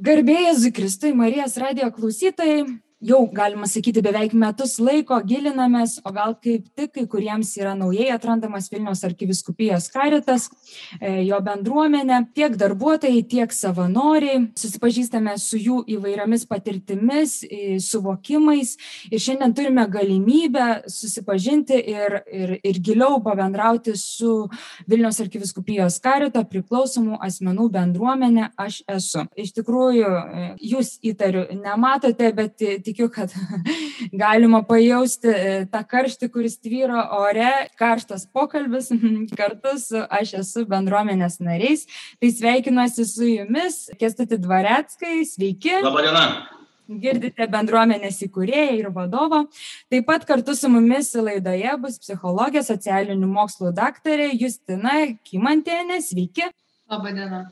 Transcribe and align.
Garbėjai 0.00 0.54
Zikristui, 0.56 1.10
Marijos 1.12 1.58
radio 1.60 1.90
klausytojai, 1.92 2.62
jau 3.00 3.20
galima 3.32 3.66
sakyti 3.66 4.02
beveik 4.04 4.34
metus 4.36 4.76
laiko 4.80 5.16
gilinamės 5.24 5.98
o 6.04 6.12
gal 6.12 6.34
kaip 6.44 6.66
tik 6.76 6.92
kai 6.96 7.06
kuriems 7.08 7.54
yra 7.56 7.72
naujai 7.78 8.10
atrandamas 8.12 8.68
vilniaus 8.72 9.00
arkivyskupijos 9.08 9.88
karitas 9.94 10.48
e, 11.00 11.22
jo 11.24 11.38
bendruomenė 11.44 12.20
tiek 12.36 12.56
darbuotojai 12.60 13.22
tiek 13.30 13.54
savanoriai. 13.56 14.42
Susipažįstame 14.58 15.36
su 15.40 15.56
jų 15.60 15.80
įvairiomis 15.96 16.44
patirtimis 16.50 17.38
suvokimais. 17.80 18.74
Ir 19.10 19.22
šiandien 19.22 19.54
turime 19.56 19.86
galimybę 19.88 20.68
susipažinti 20.90 21.80
ir 21.94 22.20
ir 22.30 22.54
ir 22.60 22.82
giliau 22.84 23.20
pabendrauti 23.24 23.96
su 23.96 24.48
vilniaus 24.90 25.20
arkivyskupijos 25.24 26.00
karito 26.04 26.42
priklausomų 26.52 27.20
asmenų 27.24 27.70
bendruomene 27.72 28.50
aš 28.60 28.82
esu. 28.90 29.24
Iš 29.40 29.54
tikrųjų 29.56 30.12
e, 30.12 30.46
jūs 30.74 30.98
įtariu 31.06 31.46
nematote 31.56 32.32
bet 32.36 32.60
tikiu, 32.90 33.08
kad 33.12 33.32
galima 34.22 34.62
pajausti 34.66 35.30
e, 35.30 35.56
tą 35.70 35.82
karštį, 35.88 36.30
kuris 36.34 36.58
tvyro 36.60 37.00
ore, 37.20 37.50
karštas 37.80 38.26
pokalbis 38.34 38.90
kartu 39.40 39.76
su 39.80 40.04
aš 40.20 40.36
esu 40.42 40.66
bendruomenės 40.70 41.40
nariais. 41.44 41.86
Tai 42.20 42.32
sveikinuosi 42.36 43.06
su 43.08 43.28
jumis, 43.28 43.82
Kestati 44.00 44.40
Dvaretskai, 44.40 45.20
sveiki. 45.28 45.78
Labadiena. 45.86 46.24
Girdite 46.90 47.46
bendruomenės 47.46 48.16
įkūrėją 48.26 48.72
ir 48.80 48.88
vadovą. 48.90 49.44
Taip 49.92 50.08
pat 50.08 50.24
kartu 50.26 50.56
su 50.58 50.66
mumis 50.72 51.12
laidoje 51.14 51.76
bus 51.78 52.00
psichologė, 52.02 52.64
socialinių 52.66 53.30
mokslų 53.30 53.70
daktarė 53.76 54.32
Justina 54.34 54.96
Kimantienė. 55.22 56.00
Sveiki. 56.02 56.50
Labadiena. 56.90 57.44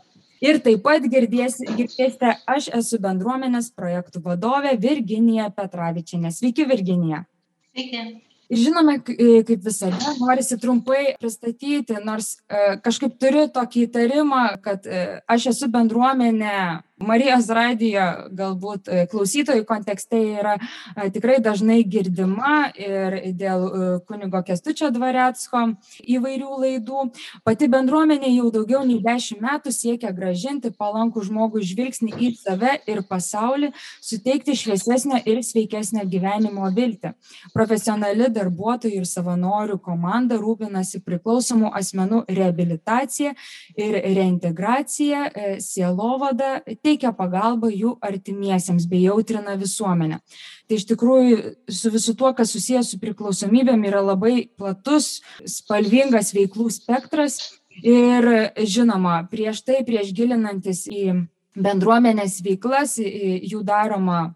Ir 0.45 0.60
taip 0.62 0.84
pat 0.87 1.02
girdės, 1.10 1.59
girdėsite, 1.62 2.37
aš 2.47 2.70
esu 2.78 3.01
bendruomenės 3.02 3.73
projektų 3.74 4.23
vadovė 4.23 4.77
Virginija 4.78 5.48
Petravičinė. 5.55 6.30
Sveiki, 6.34 6.67
Virginija. 6.69 7.25
Sveiki. 7.72 8.05
Ir 8.48 8.61
žinome, 8.62 8.94
kaip 9.05 9.59
visada, 9.61 10.14
norisi 10.22 10.56
trumpai 10.61 11.19
pristatyti, 11.20 11.98
nors 12.00 12.39
e, 12.48 12.78
kažkaip 12.81 13.19
turiu 13.20 13.42
tokį 13.53 13.83
įtarimą, 13.91 14.44
kad 14.64 14.89
e, 14.89 15.03
aš 15.28 15.50
esu 15.50 15.69
bendruomenė 15.69 16.55
Marijos 16.98 17.46
radijo 17.54 18.04
galbūt 18.34 18.88
e, 18.91 19.04
klausytojų 19.10 19.62
kontekste 19.68 20.18
yra 20.41 20.56
e, 20.58 21.06
tikrai 21.14 21.36
dažnai 21.42 21.78
girdima 21.86 22.72
ir 22.74 23.18
dėl 23.38 23.66
e, 23.66 23.91
kunigo 24.08 24.41
Kestučio 24.46 24.91
Dvaretsko 24.94 25.62
įvairių 26.02 26.58
laidų. 26.64 27.04
Pati 27.46 27.69
bendruomenė 27.70 28.32
jau 28.32 28.48
daugiau 28.54 28.82
nei 28.86 28.98
dešimt 29.04 29.44
metų 29.44 29.72
siekia 29.74 30.10
gražinti 30.16 30.72
palankų 30.74 31.22
žmogų 31.28 31.62
žvilgsnį 31.70 32.16
į 32.19 32.32
save 32.41 32.74
ir 32.91 33.04
pasaulį, 33.06 33.70
suteikti 34.02 34.56
šviesesnę 34.58 35.22
ir 35.22 35.42
sveikesnę 35.46 36.02
gyvenimo 36.10 36.66
viltį. 36.74 37.14
Profesionali 37.54 38.26
darbuotojų 38.34 39.04
ir 39.04 39.06
savanorių 39.06 39.78
komanda 39.84 40.41
rūpinasi 40.41 41.04
priklausomų 41.06 41.70
asmenų 41.78 42.24
reabilitacija 42.26 43.36
ir 43.78 44.00
reintegracija, 44.19 45.24
sielovada, 45.62 46.58
teikia 46.89 47.12
pagalbą 47.17 47.70
jų 47.72 47.94
artimiesiems 48.05 48.89
bei 48.89 49.05
jautrina 49.05 49.56
visuomenę. 49.61 50.20
Tai 50.69 50.81
iš 50.81 50.89
tikrųjų 50.89 51.39
su 51.72 51.92
visu 51.94 52.17
tuo, 52.19 52.33
kas 52.36 52.53
susijęs 52.56 52.92
su 52.94 53.00
priklausomybėm, 53.03 53.84
yra 53.89 54.03
labai 54.05 54.48
platus, 54.58 55.19
spalvingas 55.44 56.34
veiklų 56.36 56.70
spektras. 56.75 57.41
Ir 57.78 58.27
žinoma, 58.66 59.20
prieš 59.31 59.62
tai, 59.62 59.84
prieš 59.86 60.11
gilinantis 60.16 60.89
į 60.91 61.20
bendruomenės 61.59 62.41
veiklas, 62.42 62.97
jų 62.98 63.62
daroma 63.66 64.33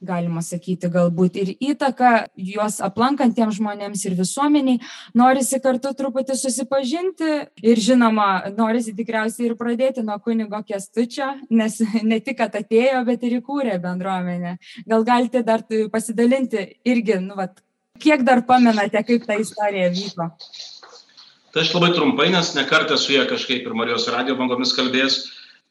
galima 0.00 0.42
sakyti, 0.44 0.88
galbūt 0.92 1.36
ir 1.40 1.52
įtaką 1.58 2.12
juos 2.38 2.78
aplankantiems 2.84 3.58
žmonėms 3.58 4.04
ir 4.06 4.16
visuomeniai. 4.18 4.80
Norisi 5.18 5.60
kartu 5.62 5.92
truputį 5.98 6.36
susipažinti 6.38 7.30
ir 7.66 7.82
žinoma, 7.82 8.28
norisi 8.56 8.94
tikriausiai 8.96 9.50
ir 9.50 9.56
pradėti 9.58 10.04
nuo 10.06 10.18
kunigo 10.22 10.60
kestučio, 10.66 11.32
nes 11.50 11.80
ne 12.02 12.20
tik 12.24 12.42
atėjo, 12.46 13.02
bet 13.08 13.24
ir 13.26 13.38
įkūrė 13.40 13.78
bendruomenę. 13.82 14.58
Gal 14.88 15.06
galite 15.08 15.42
dar 15.46 15.64
pasidalinti 15.92 16.68
irgi, 16.86 17.18
nu, 17.24 17.34
vat, 17.38 17.58
kiek 17.98 18.22
dar 18.26 18.44
pamenate, 18.46 19.02
kaip 19.06 19.26
ta 19.26 19.38
istorija 19.40 19.90
vyko? 19.94 20.30
Tai 21.48 21.64
aš 21.64 21.72
labai 21.74 21.90
trumpai, 21.96 22.28
nes 22.30 22.52
nekartą 22.54 22.98
su 23.00 23.14
jie 23.14 23.24
kažkaip 23.26 23.66
ir 23.66 23.74
Marijos 23.74 24.06
radio 24.12 24.36
bangomis 24.38 24.74
kalbės, 24.76 25.22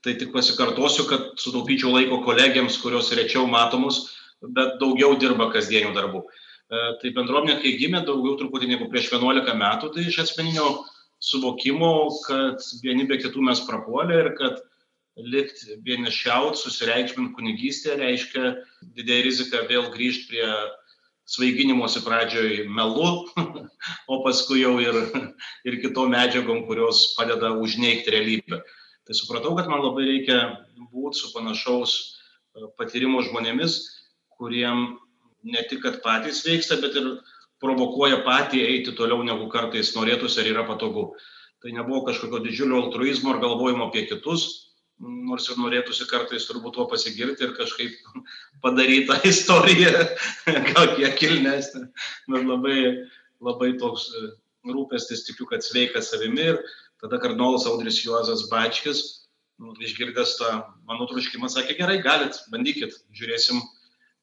tai 0.03 0.15
tik 0.17 0.33
pasikartosiu, 0.33 1.05
kad 1.09 1.33
sutaupyčiau 1.39 1.93
laiko 1.93 2.19
kolegiams, 2.25 2.79
kurios 2.81 3.11
rečiau 3.15 3.45
matomus, 3.49 4.16
bet 4.41 4.77
daugiau 4.81 5.15
dirba 5.19 5.49
kasdienių 5.53 5.93
darbų. 5.95 6.23
E, 6.23 6.79
tai 7.01 7.13
bendruomenė, 7.15 7.59
kai 7.63 7.75
gimė 7.79 8.03
daugiau 8.07 8.37
truputį 8.39 8.71
negu 8.73 8.89
prieš 8.91 9.11
11 9.13 9.57
metų, 9.57 9.91
tai 9.95 10.07
iš 10.07 10.21
asmeninio 10.25 10.67
suvokimo, 11.23 11.93
kad 12.27 12.63
vieni 12.83 13.07
be 13.09 13.17
kitų 13.21 13.45
mes 13.49 13.63
prapuolė 13.67 14.19
ir 14.23 14.33
kad 14.37 14.59
likti 15.17 15.79
vienišiaut, 15.85 16.59
susireikšminti 16.59 17.33
kunigystę 17.33 17.95
reiškia 17.97 18.51
didėja 18.97 19.23
rizika 19.25 19.63
vėl 19.69 19.89
grįžti 19.93 20.27
prie 20.29 20.49
svaiginimosi 21.27 22.03
pradžioj 22.05 22.67
melu, 22.71 23.25
o 24.11 24.19
paskui 24.23 24.61
jau 24.61 24.77
ir, 24.79 24.99
ir 25.67 25.79
kitom 25.83 26.13
medžiagom, 26.13 26.63
kurios 26.69 27.13
padeda 27.17 27.51
užneigti 27.57 28.13
realybę. 28.13 28.61
Tai 29.07 29.15
supratau, 29.15 29.55
kad 29.57 29.67
man 29.71 29.83
labai 29.83 30.05
reikia 30.07 30.39
būti 30.91 31.19
su 31.19 31.31
panašaus 31.33 31.97
e, 31.97 32.67
patyrimo 32.79 33.23
žmonėmis, 33.25 33.79
kuriem 34.37 34.85
ne 35.47 35.63
tik, 35.69 35.81
kad 35.85 35.99
patys 36.03 36.43
veiksta, 36.45 36.79
bet 36.81 36.95
ir 36.99 37.09
provokuoja 37.63 38.21
patį 38.25 38.61
eiti 38.67 38.93
toliau, 38.97 39.23
negu 39.25 39.49
kartais 39.51 39.93
norėtųsi 39.95 40.41
ar 40.43 40.51
yra 40.53 40.65
patogu. 40.67 41.09
Tai 41.63 41.73
nebuvo 41.73 42.03
kažkokio 42.05 42.43
didžiulio 42.45 42.83
altruizmo 42.83 43.33
ar 43.33 43.41
galvojimo 43.41 43.87
apie 43.87 44.05
kitus, 44.09 44.67
nors 44.99 45.47
ir 45.49 45.59
norėtųsi 45.61 46.07
kartais 46.09 46.45
turbūt 46.49 46.75
tuo 46.77 46.87
pasigirti 46.89 47.45
ir 47.45 47.53
kažkaip 47.57 47.95
padaryti 48.63 49.07
tą 49.09 49.17
istoriją, 49.29 49.93
gal 50.71 50.93
kiek 50.97 51.15
kilnesnė, 51.19 51.87
bet 52.33 52.45
labai, 52.49 52.79
labai 53.43 53.71
toks 53.81 54.09
e, 54.09 54.27
rūpestis, 54.73 55.25
tikiu, 55.27 55.47
kad 55.49 55.65
sveikas 55.65 56.11
savimi 56.13 56.51
ir 56.53 56.61
tada 57.01 57.19
kardinolas 57.21 57.67
Audris 57.69 58.01
Juozas 58.01 58.47
Bačkis, 58.51 59.03
nu, 59.61 59.73
išgirdęs 59.81 60.37
tą 60.39 60.51
mano 60.89 61.05
truškimą, 61.09 61.49
sakė, 61.49 61.77
gerai, 61.77 61.97
galit, 62.05 62.37
bandykit, 62.53 62.97
žiūrėsim, 63.17 63.61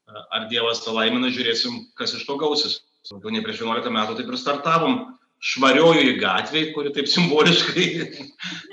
ar 0.06 0.48
Dievas 0.50 0.82
tą 0.84 0.94
laimina, 0.96 1.30
žiūrėsim, 1.32 1.84
kas 1.98 2.14
iš 2.16 2.24
to 2.28 2.36
gausis. 2.40 2.80
Daugiau 3.10 3.34
nei 3.34 3.44
prieš 3.44 3.62
11 3.64 3.92
metų 3.92 4.16
taip 4.18 4.30
ir 4.32 4.40
startavom 4.40 4.98
švariojoje 5.44 6.16
gatvėje, 6.20 6.72
kuri 6.76 6.92
taip 6.94 7.08
simboliškai 7.10 7.86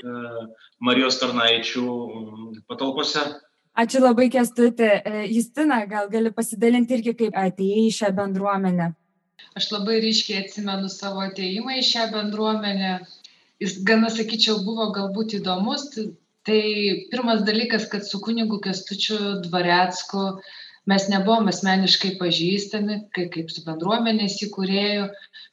Marijos 0.88 1.20
tarnaičių 1.22 1.86
patalpose. 2.70 3.26
Ačiū 3.82 4.02
labai, 4.04 4.28
Kestutė. 4.32 4.90
E, 5.00 5.26
Justina, 5.32 5.82
gal 5.88 6.10
gali 6.12 6.32
pasidalinti 6.36 6.98
irgi, 6.98 7.16
kaip 7.22 7.38
atėjai 7.40 7.86
į 7.88 7.94
šią 7.96 8.10
bendruomenę? 8.18 8.90
Aš 9.58 9.70
labai 9.72 10.00
ryškiai 10.04 10.42
atsimenu 10.46 10.92
savo 10.92 11.24
ateimą 11.24 11.78
į 11.80 11.86
šią 11.88 12.10
bendruomenę. 12.12 12.98
Jis, 13.64 13.78
gana 13.88 14.10
sakyčiau, 14.12 14.60
buvo 14.66 14.90
galbūt 14.96 15.38
įdomus. 15.40 15.88
Tai 16.48 16.62
pirmas 17.12 17.46
dalykas, 17.48 17.86
kad 17.88 18.04
su 18.08 18.20
kunigu 18.24 18.58
Kestučiu 18.64 19.18
Dvarecku 19.46 20.24
uh, 20.32 20.52
mes 20.90 21.08
nebuvom 21.12 21.50
asmeniškai 21.52 22.16
pažįstami 22.20 22.98
kai 23.16 23.28
kaip 23.34 23.52
su 23.54 23.64
bendruomenės 23.66 24.40
įkūrėju 24.48 25.10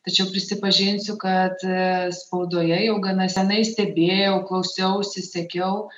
tačiau 0.07 0.29
prisipažinsiu 0.33 1.19
kad 1.21 1.61
e, 1.65 1.81
spaudoje 2.17 2.79
jau 2.87 2.97
gana 3.05 3.29
senai 3.33 3.61
stebėjau 3.69 4.39
klausiausi 4.49 5.25
sekiau 5.27 5.89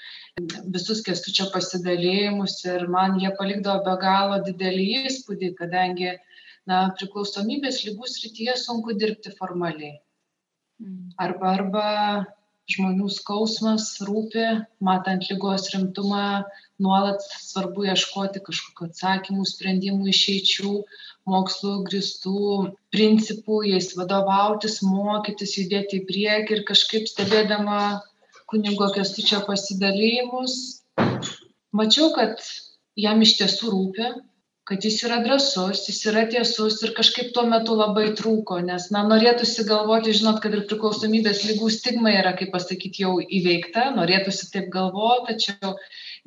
visus 0.75 1.05
kęstučio 1.07 1.51
pasidalijimus 1.55 2.59
ir 2.67 2.89
man 2.91 3.19
jie 3.23 3.31
palikdavo 3.39 3.85
be 3.87 3.97
galo 4.03 4.41
didelį 4.49 4.89
įspūdį 5.11 5.55
kadangi 5.63 6.17
na 6.71 6.83
priklausomybės 6.99 7.85
ligų 7.87 8.11
srityje 8.11 8.57
sunku 8.65 8.97
dirbti 8.99 9.33
formaliai 9.39 9.95
mm. 10.83 11.15
arba 11.23 11.55
arba 11.55 11.87
žmonių 12.71 13.09
skausmas 13.11 13.93
rūpi 14.07 14.47
matant 14.87 15.27
ligos 15.31 15.71
rimtumą 15.75 16.25
nuolat 16.85 17.25
svarbu 17.45 17.85
ieškoti 17.93 18.43
kažkokių 18.47 18.89
atsakymų 18.91 19.47
sprendimų 19.51 20.11
išeičių 20.13 20.73
mokslu 21.33 21.75
grįstų 21.89 22.35
principų 22.95 23.61
jais 23.71 23.91
vadovautis 23.99 24.81
mokytis 24.87 25.57
judėti 25.61 26.01
į 26.01 26.07
priekį 26.11 26.57
ir 26.59 26.65
kažkaip 26.73 27.11
stebėdama 27.13 27.81
kunigo 28.51 28.89
kęstučio 28.97 29.43
pasidalijimus 29.47 30.57
mačiau 31.81 32.11
kad 32.17 32.41
jam 32.99 33.23
iš 33.27 33.37
tiesų 33.43 33.75
rūpi 33.77 34.11
kad 34.71 34.85
jis 34.87 35.01
yra 35.03 35.17
drąsus, 35.25 35.81
jis 35.89 35.97
yra 36.07 36.23
tiesus 36.31 36.77
ir 36.87 36.93
kažkaip 36.95 37.33
tuo 37.35 37.43
metu 37.51 37.75
labai 37.75 38.13
trūko, 38.19 38.61
nes, 38.63 38.85
na, 38.95 39.01
norėtųsi 39.09 39.65
galvoti, 39.67 40.15
žinot, 40.15 40.39
kad 40.45 40.55
ir 40.55 40.63
priklausomybės 40.71 41.41
lygų 41.49 41.71
stigma 41.75 42.13
yra, 42.15 42.37
kaip 42.39 42.53
pasakyti, 42.55 43.03
jau 43.03 43.17
įveikta, 43.21 43.89
norėtųsi 43.97 44.47
taip 44.53 44.69
galvoti, 44.71 45.33
tačiau 45.33 45.75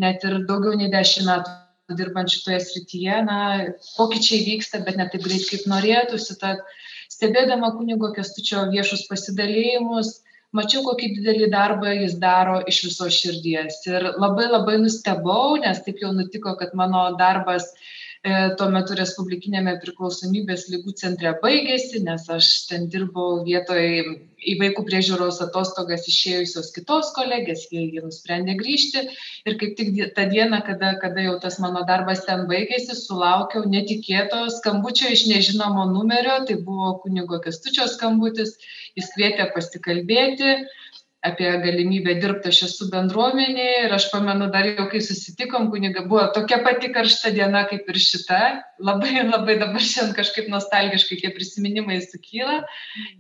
net 0.04 0.28
ir 0.28 0.42
daugiau 0.50 0.76
nei 0.76 0.92
dešimt 0.92 1.30
metų 1.30 1.96
dirbant 1.96 2.36
šitoje 2.36 2.60
srityje, 2.66 3.22
na, 3.30 3.40
pokyčiai 3.96 4.44
vyksta, 4.50 4.84
bet 4.84 5.00
ne 5.00 5.08
taip 5.14 5.24
greit, 5.24 5.48
kaip 5.48 5.64
norėtųsi. 5.72 6.36
Tad 6.44 6.60
stebėdama 7.16 7.72
kunigo 7.78 8.12
kestučio 8.18 8.68
viešus 8.76 9.08
pasidalėjimus, 9.08 10.18
mačiau, 10.52 10.84
kokį 10.90 11.14
didelį 11.18 11.52
darbą 11.56 11.96
jis 11.96 12.20
daro 12.20 12.60
iš 12.68 12.84
viso 12.90 13.08
širdies. 13.22 13.80
Ir 13.88 14.12
labai 14.20 14.52
labai 14.52 14.80
nustebau, 14.84 15.56
nes 15.64 15.80
taip 15.88 16.04
jau 16.04 16.12
nutiko, 16.12 16.58
kad 16.60 16.76
mano 16.76 17.08
darbas 17.20 17.72
tuo 18.24 18.70
metu 18.72 18.96
Respublikinėme 18.96 19.74
priklausomybės 19.84 20.70
lygų 20.72 20.94
centre 21.00 21.34
baigėsi, 21.42 22.00
nes 22.06 22.24
aš 22.32 22.52
ten 22.70 22.86
dirbau 22.92 23.42
vietoj 23.44 23.84
į 24.44 24.54
vaikų 24.62 24.86
priežiūros 24.88 25.42
atostogas 25.44 26.08
išėjusios 26.08 26.72
kitos 26.76 27.12
kolegės, 27.18 27.66
jie, 27.72 27.84
jie 27.92 28.04
nusprendė 28.04 28.56
grįžti. 28.60 29.04
Ir 29.44 29.58
kaip 29.60 29.76
tik 29.80 29.92
tą 30.16 30.28
dieną, 30.32 30.62
kada, 30.68 30.94
kada 31.04 31.26
jau 31.28 31.36
tas 31.44 31.60
mano 31.64 31.84
darbas 31.88 32.24
ten 32.28 32.46
baigėsi, 32.48 32.96
sulaukiau 32.96 33.68
netikėto 33.68 34.46
skambučio 34.56 35.12
iš 35.12 35.26
nežinomo 35.28 35.90
numerio, 35.92 36.40
tai 36.48 36.56
buvo 36.64 36.94
kunigo 37.04 37.42
Kestučio 37.44 37.90
skambutis, 37.92 38.56
jis 38.96 39.12
kvietė 39.18 39.52
pasikalbėti 39.52 40.56
apie 41.24 41.50
galimybę 41.64 42.16
dirbti 42.20 42.52
aš 42.52 42.60
esu 42.68 42.90
bendruomenėje 42.92 43.76
ir 43.86 43.94
aš 43.96 44.10
pamenu 44.12 44.50
dar 44.52 44.68
jau 44.68 44.86
kai 44.92 45.00
susitikom 45.06 45.70
kuniga 45.72 46.04
buvo 46.10 46.26
tokia 46.36 46.58
pati 46.66 46.90
karšta 46.96 47.32
diena 47.38 47.62
kaip 47.70 47.88
ir 47.94 48.00
šita. 48.06 48.40
Labai 48.90 49.24
labai 49.24 49.56
dabar 49.62 49.86
šiandien 49.88 50.18
kažkaip 50.18 50.50
nostalgiškai 50.52 51.22
tie 51.22 51.32
prisiminimai 51.36 52.02
sukyla. 52.04 52.60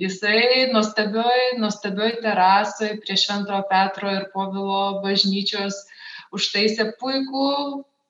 Jisai 0.03 0.67
nuostabioj 0.73 1.55
nuostabioj 1.63 2.17
terasoj 2.25 2.97
prie 3.05 3.17
šventojo 3.23 3.63
petro 3.71 4.11
ir 4.19 4.27
povilo 4.35 4.99
bažnyčios 5.05 5.79
užtaisė 6.35 6.91
puikų 6.99 7.49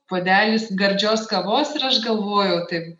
puodelis 0.10 0.72
gardžios 0.80 1.28
kavos 1.30 1.75
ir 1.78 1.86
aš 1.92 2.01
galvojau 2.06 2.63
taip 2.72 2.98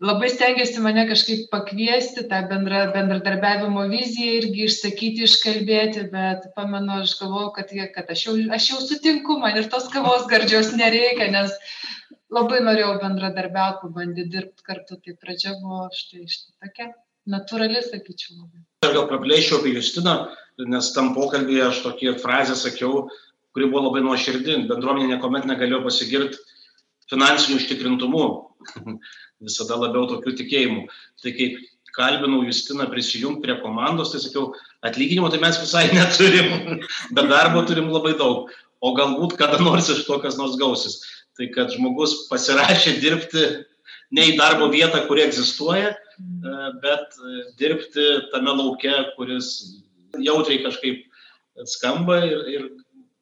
labai 0.00 0.28
stengiasi 0.30 0.82
mane 0.82 1.06
kažkaip 1.08 1.46
pakviesti 1.52 2.24
tą 2.30 2.40
bendra 2.50 2.84
bendradarbiavimo 2.94 3.86
viziją 3.92 4.36
irgi 4.40 4.66
išsakyti 4.68 5.26
iškalbėti 5.28 6.06
bet 6.12 6.48
pamenu 6.56 7.00
aš 7.02 7.16
galvojau 7.20 7.52
kad 7.58 7.72
jie 7.72 7.86
kad 7.94 8.10
aš 8.10 8.26
jau 8.26 8.36
aš 8.58 8.70
jau 8.70 8.80
sutinku 8.82 9.38
man 9.38 9.56
ir 9.60 9.68
tos 9.70 9.88
kavos 9.92 10.26
gardžios 10.30 10.72
nereikia 10.78 11.30
nes 11.34 11.54
labai 12.30 12.60
norėjau 12.66 12.98
bendradarbiaut 13.02 13.82
pabandyt 13.82 14.30
dirbt 14.34 14.64
kartu 14.66 14.98
tai 14.98 15.14
pradžia 15.20 15.54
buvo 15.60 15.88
štai 15.94 16.26
štai 16.26 16.54
tokia 16.66 16.90
natūrali 17.30 17.80
sakyčiau 17.84 18.40
labai. 18.40 18.64
Aš 18.84 18.96
gal 18.96 19.06
praplėsčiau 19.08 19.60
apie 19.60 19.76
justiną 19.78 20.16
nes 20.58 20.90
tam 20.94 21.14
pokalbyje 21.14 21.68
aš 21.68 21.84
tokią 21.86 22.18
frazę 22.22 22.56
sakiau 22.58 23.06
kuri 23.54 23.70
buvo 23.70 23.88
labai 23.88 24.02
nuoširdi 24.02 24.64
bendruomenė 24.70 25.14
niekuomet 25.14 25.46
negalėjo 25.50 25.84
pasigirt 25.86 26.36
finansiniu 27.10 27.60
užtikrintumu 27.60 28.24
visada 29.46 29.78
labiau 29.80 30.08
tokiu 30.10 30.34
tikėjimu. 30.38 30.84
Tai 31.22 31.32
kai 31.36 31.48
kalbinau 31.94 32.42
Justiną 32.46 32.88
prisijungti 32.90 33.44
prie 33.44 33.56
komandos, 33.62 34.12
tai 34.12 34.22
sakiau, 34.22 34.52
atlyginimo 34.86 35.30
tai 35.30 35.40
mes 35.42 35.58
visai 35.62 35.86
neturim, 35.96 36.80
bet 37.14 37.30
darbo 37.30 37.64
turim 37.68 37.90
labai 37.92 38.16
daug. 38.18 38.50
O 38.84 38.92
galbūt 38.96 39.38
kada 39.40 39.60
nors 39.62 39.88
iš 39.88 40.02
to 40.08 40.18
kas 40.20 40.36
nors 40.40 40.58
gausis. 40.60 41.00
Tai 41.38 41.48
kad 41.54 41.72
žmogus 41.74 42.26
pasirašė 42.28 42.98
dirbti 43.02 43.46
ne 44.14 44.28
į 44.30 44.36
darbo 44.38 44.68
vietą, 44.70 45.00
kuri 45.08 45.24
egzistuoja, 45.24 45.94
e, 45.94 46.68
bet 46.82 47.16
dirbti 47.58 48.04
tame 48.34 48.52
lauke, 48.54 48.92
kuris 49.16 49.48
jautriai 50.20 50.62
kažkaip 50.66 51.02
skamba 51.70 52.20
ir, 52.28 52.44
ir 52.52 52.68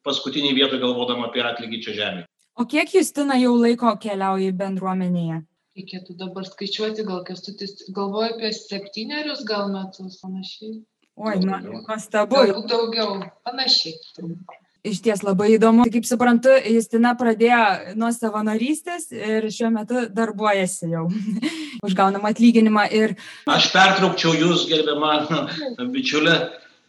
paskutinį 0.05 0.53
vietą 0.57 0.81
galvodama 0.81 1.29
apie 1.29 1.43
atlygį 1.45 1.81
čia 1.85 1.97
žemėje. 2.01 2.27
O 2.59 2.67
kiek 2.69 2.93
Justina 2.93 3.39
jau 3.41 3.55
laiko 3.57 3.95
keliauja 4.01 4.53
bendruomenėje? 4.53 5.43
reikėtų 5.77 6.15
dabar 6.19 6.45
skaičiuoti, 6.45 7.05
gal 7.07 7.23
kestutis, 7.25 7.79
galvoju 7.93 8.35
apie 8.35 8.51
septynerius 8.53 9.41
gal 9.47 9.71
metus, 9.73 10.19
panašiai. 10.21 10.81
Oi, 11.17 11.37
na, 11.45 11.59
nuostabu. 11.61 12.37
Galbūt 12.37 12.69
daugiau, 12.69 13.15
panašiai. 13.45 13.95
Iš 14.83 14.99
ties 15.05 15.21
labai 15.23 15.53
įdomu. 15.55 15.85
Kaip 15.89 16.05
suprantu, 16.05 16.51
Justina 16.67 17.13
pradėjo 17.17 17.95
nuo 17.97 18.09
savanorystės 18.13 19.07
ir 19.15 19.47
šiuo 19.53 19.71
metu 19.73 20.03
darbuojasi 20.13 20.91
jau 20.91 21.05
užgaunam 21.87 22.27
atlyginimą. 22.29 22.89
Ir... 22.93 23.15
Aš 23.49 23.71
pertraukčiau 23.73 24.35
jūs, 24.37 24.67
gerbiama 24.69 25.47
bičiulė, 25.93 26.35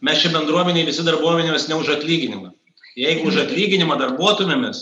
mes 0.05 0.21
čia 0.21 0.33
bendruomeniai 0.35 0.85
visi 0.89 1.07
darbuomenės 1.07 1.69
ne 1.71 1.79
už 1.79 1.95
atlyginimą. 1.95 2.51
Jeigu 2.95 3.27
už 3.27 3.41
atlyginimą 3.41 3.97
darbuotumėmės, 3.99 4.81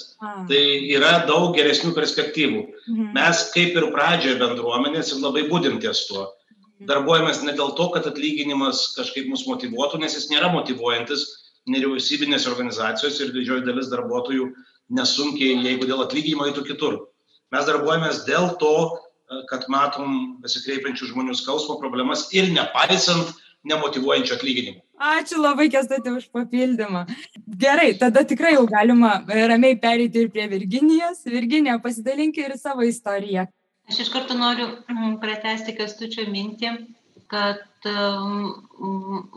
tai 0.50 0.62
yra 0.94 1.24
daug 1.26 1.56
geresnių 1.58 1.96
perspektyvų. 1.98 2.60
Mhm. 2.86 3.08
Mes 3.16 3.48
kaip 3.56 3.78
ir 3.80 3.88
pradžioje 3.96 4.38
bendruomenės 4.42 5.16
ir 5.16 5.24
labai 5.24 5.48
būdinties 5.50 6.04
tuo. 6.10 6.28
Mhm. 6.28 6.90
Darbuojamės 6.92 7.42
ne 7.48 7.56
dėl 7.58 7.74
to, 7.80 7.90
kad 7.96 8.06
atlyginimas 8.12 8.92
kažkaip 8.98 9.32
mus 9.32 9.48
motivuotų, 9.50 10.04
nes 10.04 10.14
jis 10.20 10.30
nėra 10.30 10.52
motivuojantis 10.54 11.26
nevyriausybinės 11.74 12.46
organizacijos 12.52 13.18
ir 13.24 13.34
didžioji 13.34 13.66
dalis 13.66 13.90
darbuotojų 13.90 14.52
nesunkiai, 14.94 15.58
jeigu 15.64 15.88
dėl 15.90 16.04
atlyginimo 16.06 16.46
eitų 16.50 16.68
kitur. 16.70 17.00
Mes 17.56 17.66
darbuojamės 17.66 18.26
dėl 18.28 18.52
to, 18.62 18.76
kad 19.50 19.66
matom 19.72 20.38
besikreipiančių 20.44 21.10
žmonių 21.14 21.36
skausmo 21.40 21.80
problemas 21.82 22.28
ir 22.36 22.52
nepaisant 22.54 23.34
nemotivuojančio 23.70 24.38
atlyginimo. 24.38 24.84
Ačiū 25.04 25.42
labai, 25.44 25.68
Kestati, 25.72 26.12
už 26.16 26.30
papildymą. 26.32 27.04
Gerai, 27.60 27.90
tada 28.00 28.24
tikrai 28.24 28.54
jau 28.56 28.64
galima 28.70 29.18
e, 29.28 29.42
ramiai 29.52 29.76
pereiti 29.80 30.24
ir 30.24 30.32
prie 30.32 30.48
Virginijos. 30.48 31.26
Virginija, 31.28 31.76
pasidalink 31.84 32.40
ir 32.40 32.56
savo 32.62 32.88
istoriją. 32.88 33.50
Aš 33.92 34.00
iš 34.06 34.14
karto 34.14 34.38
noriu 34.40 34.70
mm, 34.88 35.18
pratesti 35.20 35.76
Kestučio 35.76 36.24
mintį, 36.32 36.72
kad 37.34 37.90
um, 37.90 38.64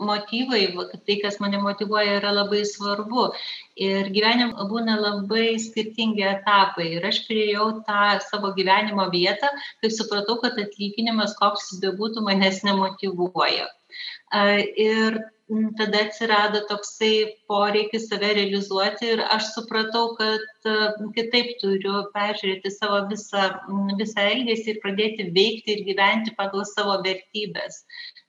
motyvai, 0.07 0.63
tai, 1.03 1.19
kas 1.19 1.39
mane 1.43 1.59
motivuoja, 1.59 2.17
yra 2.21 2.31
labai 2.31 2.63
svarbu. 2.69 3.29
Ir 3.75 4.11
gyvenime 4.15 4.67
būna 4.71 4.95
labai 5.01 5.57
skirtingi 5.59 6.23
etapai. 6.31 6.93
Ir 6.95 7.11
aš 7.11 7.25
priejau 7.27 7.71
tą 7.87 8.19
savo 8.29 8.53
gyvenimo 8.55 9.09
vietą, 9.11 9.51
kai 9.81 9.91
supratau, 9.91 10.39
kad 10.43 10.59
atlyginimas, 10.63 11.35
koks 11.41 11.73
jis 11.73 11.83
bebūtų, 11.83 12.23
manęs 12.29 12.63
nemotivuoja. 12.67 13.67
Ir 14.87 15.19
tada 15.77 16.01
atsirado 16.03 16.61
toksai 16.67 17.11
poreikis 17.47 18.09
save 18.09 18.33
realizuoti 18.35 19.11
ir 19.13 19.21
aš 19.35 19.53
supratau, 19.53 20.09
kad 20.19 20.67
kitaip 21.15 21.53
turiu 21.61 22.01
peržiūrėti 22.15 22.71
savo 22.73 22.99
visą, 23.11 23.47
visą 24.01 24.27
elgesį 24.35 24.73
ir 24.73 24.81
pradėti 24.83 25.29
veikti 25.37 25.77
ir 25.77 25.85
gyventi 25.87 26.35
pagal 26.35 26.67
savo 26.67 26.97
vertybės. 27.05 27.83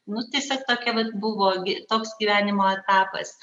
Nu, 0.09 0.23
tiesiog 0.33 0.62
tokia 0.69 0.95
vat, 0.97 1.11
buvo 1.21 1.50
toks 1.90 2.14
gyvenimo 2.21 2.64
etapas. 2.71 3.35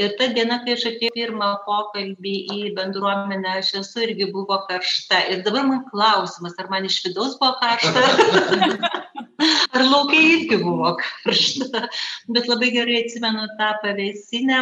Ir 0.00 0.14
ta 0.20 0.30
diena, 0.36 0.62
kai 0.64 0.78
aš 0.78 0.86
atėjau 0.94 1.12
pirmą 1.18 1.50
pokalbį 1.66 2.36
į 2.54 2.60
bendruomenę, 2.78 3.58
aš 3.60 3.74
esu 3.82 4.06
irgi 4.06 4.30
buvo 4.32 4.62
karšta. 4.70 5.20
Ir 5.34 5.42
dabar 5.44 5.68
man 5.68 5.82
klausimas, 5.90 6.56
ar 6.62 6.70
man 6.72 6.88
iš 6.88 7.02
vidaus 7.08 7.36
buvo 7.42 7.58
karšta? 7.60 9.02
Ar 9.74 9.82
laukai 9.82 10.20
irgi 10.22 10.56
buvo 10.62 10.92
karšta, 11.00 11.80
bet 12.34 12.46
labai 12.50 12.68
gerai 12.74 13.00
atsimenu 13.00 13.46
tą 13.58 13.70
pavėsinę, 13.82 14.58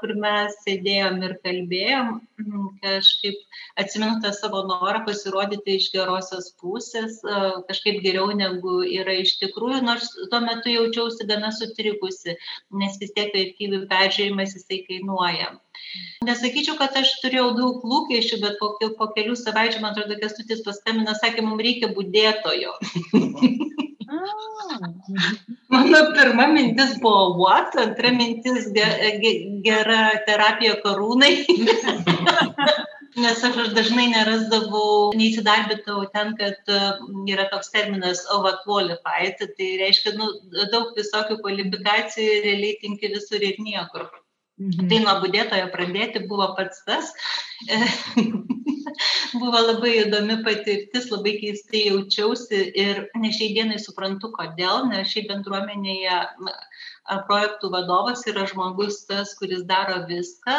kur 0.00 0.14
mes 0.22 0.54
sėdėjom 0.64 1.18
ir 1.26 1.34
kalbėjom, 1.44 2.08
mm, 2.40 2.70
kažkaip 2.84 3.42
atsimenu 3.82 4.22
tą 4.24 4.32
savo 4.32 4.62
norą 4.70 5.02
pasirodyti 5.08 5.76
iš 5.80 5.90
gerosios 5.96 6.48
pusės, 6.62 7.20
kažkaip 7.68 8.00
geriau 8.06 8.32
negu 8.38 8.78
yra 8.86 9.18
iš 9.26 9.34
tikrųjų, 9.42 9.82
nors 9.90 10.08
tuo 10.32 10.40
metu 10.46 10.72
jaučiausi 10.72 11.28
gana 11.28 11.52
sutrikusi, 11.52 12.38
nes 12.80 12.98
vis 13.04 13.12
tiek 13.18 13.36
vertybių 13.36 13.84
peržiūrimas 13.92 14.56
jisai 14.56 14.80
kainuoja. 14.88 15.52
Nesakyčiau, 16.24 16.78
kad 16.80 16.96
aš 16.96 17.12
turėjau 17.20 17.50
daug 17.58 17.84
lūkesčių, 17.84 18.40
bet 18.40 18.56
po, 18.62 18.72
po 18.80 19.12
kelių 19.12 19.36
savaičių, 19.36 19.84
man 19.84 19.92
atrodo, 19.92 20.16
Kestutis 20.24 20.64
paskambino, 20.64 21.12
sakė, 21.20 21.44
mums 21.44 21.60
reikia 21.68 21.92
būdėtojo. 21.92 22.78
Mano 25.74 26.00
pirma 26.14 26.46
mintis 26.52 26.98
buvo 27.00 27.36
what, 27.40 27.76
antra 27.76 28.10
mintis 28.12 28.70
ge, 28.76 28.88
ge, 29.22 29.32
gera 29.66 30.00
terapija 30.26 30.76
karūnai. 30.84 31.32
Nes 33.24 33.44
aš, 33.46 33.56
aš 33.62 33.68
dažnai 33.76 34.08
nerasdavau, 34.10 35.12
neįsidarbintau 35.14 36.00
ten, 36.14 36.32
kad 36.40 36.72
yra 37.30 37.46
toks 37.52 37.70
terminas 37.70 38.24
overqualified, 38.34 39.38
tai 39.58 39.68
reiškia, 39.84 40.16
nu, 40.18 40.32
daug 40.72 40.90
visokių 40.98 41.38
kvalifikacijų 41.44 42.40
realiai 42.48 42.80
tinki 42.82 43.12
visur 43.14 43.46
ir 43.46 43.60
niekur. 43.62 44.08
Mhm. 44.60 44.86
Tai 44.90 44.98
nuo 45.02 45.14
būdėtojo 45.24 45.70
pradėti 45.72 46.26
buvo 46.30 46.52
pats 46.58 46.84
tas. 46.86 47.10
buvo 49.40 49.60
labai 49.64 49.92
įdomi 50.04 50.36
patirtis, 50.46 51.08
labai 51.10 51.34
keistai 51.40 51.88
jaučiausi 51.88 52.60
ir 52.84 53.00
ne 53.18 53.32
šiai 53.34 53.54
dienai 53.56 53.80
suprantu, 53.82 54.30
kodėl, 54.36 54.86
nes 54.92 55.10
šiai 55.10 55.26
bendruomenėje 55.30 56.20
projektų 57.28 57.70
vadovas 57.72 58.24
yra 58.30 58.46
žmogus 58.48 59.02
tas, 59.08 59.34
kuris 59.38 59.64
daro 59.68 60.00
viską, 60.08 60.54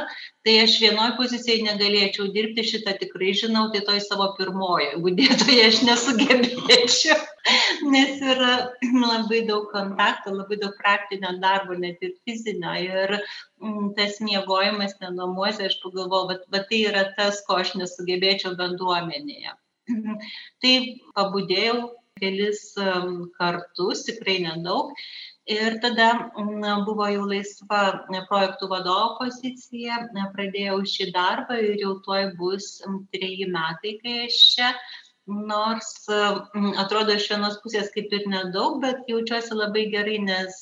tai 0.46 0.56
aš 0.62 0.78
vienoje 0.84 1.16
pozicijoje 1.18 1.66
negalėčiau 1.66 2.28
dirbti, 2.36 2.66
šitą 2.70 2.96
tikrai 3.02 3.34
žinau, 3.38 3.68
tai 3.74 3.82
toj 3.88 4.02
savo 4.06 4.32
pirmojo, 4.38 4.92
jeigu 4.92 5.16
dėtoje 5.20 5.66
aš 5.66 5.82
nesugebėčiau, 5.88 7.18
nes 7.96 8.22
yra 8.22 8.54
labai 8.94 9.42
daug 9.50 9.68
kontakto, 9.74 10.36
labai 10.38 10.60
daug 10.62 10.78
praktinio 10.78 11.34
darbo, 11.42 11.78
net 11.82 12.02
ir 12.06 12.16
fizinio. 12.26 12.78
Ir 12.86 13.18
mm, 13.18 13.92
tas 13.98 14.22
miegojimas 14.22 14.98
nenamuose, 15.02 15.66
aš 15.66 15.80
pagalvojau, 15.84 16.40
bet 16.54 16.70
tai 16.70 16.86
yra 16.92 17.08
tas, 17.18 17.42
ko 17.48 17.62
aš 17.64 17.76
nesugebėčiau 17.82 18.56
bendruomenėje. 18.60 19.58
Tai 20.66 20.74
pabudėjau 21.14 21.78
kelis 22.18 22.62
kartus, 23.38 24.06
tikrai 24.08 24.40
nedaug 24.46 24.94
ir 25.46 25.80
tada 25.82 26.32
na 26.38 26.76
buvo 26.86 27.08
jau 27.14 27.26
laisva 27.30 27.82
projektų 28.30 28.70
vadovo 28.72 29.16
pozicija 29.20 30.02
pradėjau 30.36 30.82
šį 30.94 31.12
darbą 31.16 31.58
ir 31.62 31.82
jau 31.82 31.96
tuoj 32.06 32.32
bus 32.40 32.70
treji 33.14 33.50
metai 33.54 33.98
kai 34.02 34.22
aš 34.26 34.40
čia. 34.54 34.72
Nors 35.26 35.88
atrodo 36.78 37.16
iš 37.18 37.32
vienos 37.32 37.56
pusės 37.64 37.88
kaip 37.94 38.12
ir 38.14 38.28
nedaug 38.30 38.78
bet 38.84 39.08
jaučiuosi 39.10 39.58
labai 39.58 39.88
gerai 39.90 40.20
nes 40.22 40.60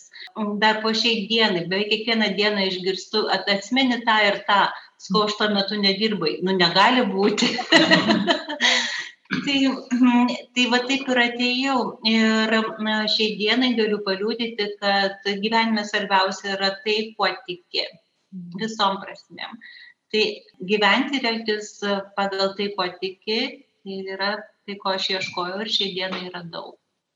dar 0.61 0.79
po 0.85 0.93
šiai 0.95 1.25
dienai 1.27 1.65
beveik 1.67 1.91
kiekvieną 1.91 2.29
dieną 2.37 2.69
išgirstu 2.69 3.25
atsimeni 3.35 3.99
tą 4.07 4.19
ir 4.29 4.39
tą. 4.47 4.61
Sakau 5.03 5.25
aš 5.27 5.35
tuo 5.35 5.49
metu 5.51 5.75
nedirbai. 5.75 6.37
Nu 6.47 6.55
negali 6.55 7.03
būti 7.11 7.49
tai 9.45 9.57
mhm, 9.67 10.33
tai 10.55 10.65
va 10.73 10.79
taip 10.89 11.09
ir 11.13 11.21
atėjau. 11.23 11.77
Ir 12.09 12.55
šiai 13.15 13.37
dienai 13.39 13.73
galiu 13.79 14.01
paliudyti 14.05 14.69
kad 14.81 15.31
gyvenime 15.45 15.85
svarbiausia 15.87 16.55
yra 16.57 16.73
tai 16.85 16.97
kuo 17.17 17.31
tiki. 17.47 17.87
Visom 18.59 18.99
prasmėm. 19.03 19.59
Tai 20.13 20.23
gyventi 20.69 21.19
ir 21.19 21.27
elgtis 21.31 21.75
pagal 22.17 22.55
tai 22.57 22.71
kuo 22.77 22.87
tiki 23.01 23.41
tai 23.83 23.99
yra 24.15 24.37
tai 24.65 24.79
ko 24.79 24.95
aš 24.95 25.09
ieškojau 25.17 25.59
ir 25.63 25.71
šiai 25.75 25.93
dienai 25.97 26.29
radau 26.33 26.73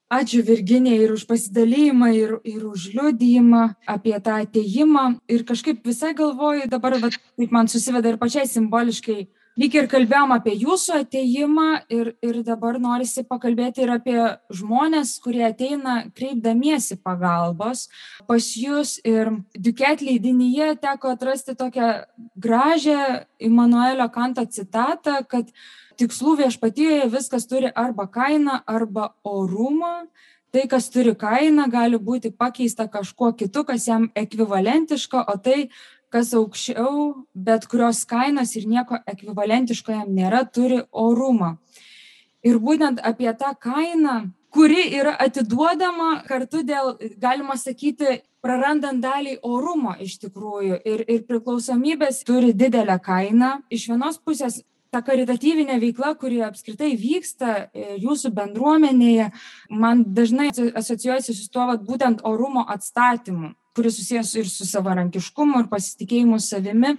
Ačiū 0.07 0.39
Virginija 0.47 1.01
ir 1.03 1.11
už 1.11 1.25
pasidalijimą, 1.27 2.07
ir, 2.15 2.29
ir 2.47 2.61
už 2.63 2.93
liudijimą 2.95 3.63
apie 3.91 4.15
tą 4.23 4.37
ateimą. 4.39 5.19
Ir 5.27 5.43
kažkaip 5.43 5.81
visai 5.83 6.13
galvoju, 6.15 6.69
dabar, 6.71 6.95
va, 7.01 7.09
kaip 7.11 7.51
man 7.51 7.67
susiveda 7.67 8.13
ir 8.13 8.19
pačiai 8.21 8.47
simboliškai, 8.47 9.25
lyg 9.57 9.75
ir 9.77 9.87
kalbėjom 9.91 10.33
apie 10.35 10.53
jūsų 10.61 11.01
ateimą 11.01 11.67
ir, 11.93 12.11
ir 12.25 12.41
dabar 12.45 12.77
norisi 12.81 13.23
pakalbėti 13.27 13.83
ir 13.83 13.93
apie 13.95 14.19
žmonės, 14.53 15.15
kurie 15.23 15.43
ateina 15.47 15.97
kreipdamiesi 16.17 16.99
pagalbos 17.01 17.87
pas 18.29 18.51
jūs. 18.57 18.97
Ir 19.07 19.33
Duket 19.57 20.03
leidinyje 20.05 20.75
teko 20.83 21.15
atrasti 21.15 21.57
tokią 21.57 21.89
gražią 22.37 23.25
Immanuelio 23.39 24.07
Kanto 24.13 24.45
citatą, 24.45 25.19
kad 25.27 25.49
tikslų 25.97 26.37
viešpatyje 26.43 27.09
viskas 27.11 27.49
turi 27.49 27.71
arba 27.73 28.07
kainą, 28.07 28.61
arba 28.65 29.11
orumą. 29.25 30.07
Tai, 30.47 30.61
kas 30.71 30.85
turi 30.87 31.11
kainą, 31.19 31.65
gali 31.67 31.97
būti 31.99 32.31
pakeista 32.31 32.85
kažkuo 32.87 33.33
kitu, 33.35 33.65
kas 33.67 33.83
jam 33.89 34.07
ekvivalentiška, 34.15 35.25
o 35.27 35.35
tai, 35.43 35.67
kas 36.13 36.33
aukščiau 36.37 37.25
bet 37.33 37.67
kurios 37.71 38.03
kainos 38.07 38.55
ir 38.55 38.67
nieko 38.69 38.99
ekvivalentiško 39.07 39.95
jam 39.95 40.13
nėra, 40.15 40.45
turi 40.47 40.81
orumą. 40.91 41.57
Ir 42.45 42.59
būtent 42.63 43.01
apie 43.03 43.29
tą 43.35 43.51
kainą, 43.59 44.29
kuri 44.53 44.87
yra 44.99 45.15
atiduodama 45.25 46.23
kartu 46.27 46.63
dėl, 46.63 46.95
galima 47.19 47.57
sakyti, 47.59 48.21
prarandant 48.41 49.01
dalį 49.03 49.37
orumo 49.43 49.95
iš 49.99 50.17
tikrųjų 50.23 50.79
ir, 50.85 51.03
ir 51.09 51.27
priklausomybės 51.27 52.23
turi 52.27 52.53
didelę 52.55 52.99
kainą. 53.03 53.57
Iš 53.73 53.89
vienos 53.91 54.19
pusės 54.23 54.61
ta 54.93 55.01
karitatyvinė 55.03 55.79
veikla, 55.81 56.13
kuri 56.21 56.39
apskritai 56.45 56.93
vyksta 56.99 57.53
e, 57.57 57.97
jūsų 57.99 58.31
bendruomenėje, 58.37 59.31
man 59.83 60.05
dažnai 60.15 60.49
asocijuojasi 60.53 61.35
su 61.35 61.49
tuo 61.51 61.67
vat, 61.73 61.83
būtent 61.83 62.23
orumo 62.27 62.63
atstatymu 62.71 63.51
kuris 63.77 63.99
susijęs 63.99 64.33
ir 64.41 64.49
su 64.49 64.65
savarankiškumu, 64.67 65.61
ir 65.63 65.71
pasitikėjimu 65.71 66.41
savimi. 66.43 66.95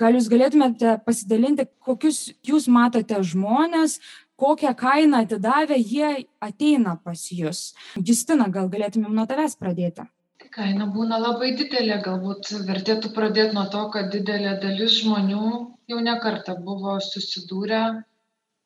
Gal 0.00 0.16
jūs 0.16 0.30
galėtumėte 0.32 0.98
pasidalinti, 1.06 1.68
kokius 1.84 2.26
jūs 2.48 2.66
matote 2.72 3.20
žmonės, 3.30 4.00
kokią 4.40 4.74
kainą 4.74 5.22
atidavę 5.24 5.78
jie 5.78 6.26
ateina 6.42 6.96
pas 7.04 7.28
jūs. 7.30 7.72
Justina, 8.00 8.48
gal 8.50 8.70
galėtumėm 8.72 9.14
nuo 9.14 9.26
tavęs 9.30 9.58
pradėti? 9.60 10.08
Kaina 10.54 10.86
būna 10.94 11.18
labai 11.18 11.54
didelė, 11.58 11.98
galbūt 12.02 12.50
vertėtų 12.66 13.10
pradėti 13.14 13.56
nuo 13.56 13.64
to, 13.72 13.84
kad 13.94 14.10
didelė 14.14 14.56
dalis 14.62 15.00
žmonių 15.00 15.46
jau 15.90 16.00
nekarta 16.08 16.54
buvo 16.66 16.94
susidūrę 17.02 17.80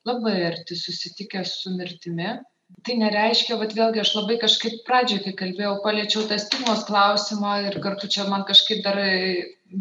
labai 0.08 0.34
arti 0.50 0.76
susitikę 0.76 1.44
su 1.48 1.72
mirtimi 1.76 2.34
tai 2.86 2.96
nereiškia 3.00 3.56
vat 3.60 3.74
vėlgi 3.76 4.02
aš 4.02 4.14
labai 4.16 4.38
kažkaip 4.40 4.82
pradžioj 4.86 5.22
kai 5.24 5.34
kalbėjau 5.40 5.74
paliečiau 5.84 6.24
tą 6.30 6.38
stigmos 6.40 6.84
klausimą 6.88 7.54
ir 7.68 7.78
kartu 7.84 8.10
čia 8.14 8.26
man 8.28 8.44
kažkaip 8.48 8.82
dar 8.86 9.00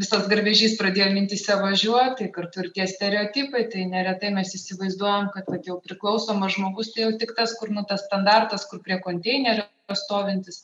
visas 0.01 0.27
garvežys 0.31 0.75
pradėjo 0.79 1.07
mintyse 1.15 1.55
važiuot 1.61 2.17
tai 2.19 2.27
kartu 2.35 2.63
ir 2.63 2.71
tie 2.75 2.87
stereotipai 2.91 3.63
tai 3.71 3.85
neretai 3.91 4.33
mes 4.35 4.51
įsivaizduojam 4.59 5.31
kad 5.35 5.47
vat 5.53 5.69
jau 5.69 5.79
priklausomas 5.83 6.57
žmogus 6.57 6.91
tai 6.95 7.05
jau 7.05 7.13
tik 7.21 7.35
tas 7.37 7.55
kur 7.59 7.71
nu 7.75 7.85
tas 7.87 8.03
standartas 8.07 8.67
kur 8.71 8.83
prie 8.83 8.99
konteinerio 9.03 9.67
stovintis. 9.95 10.63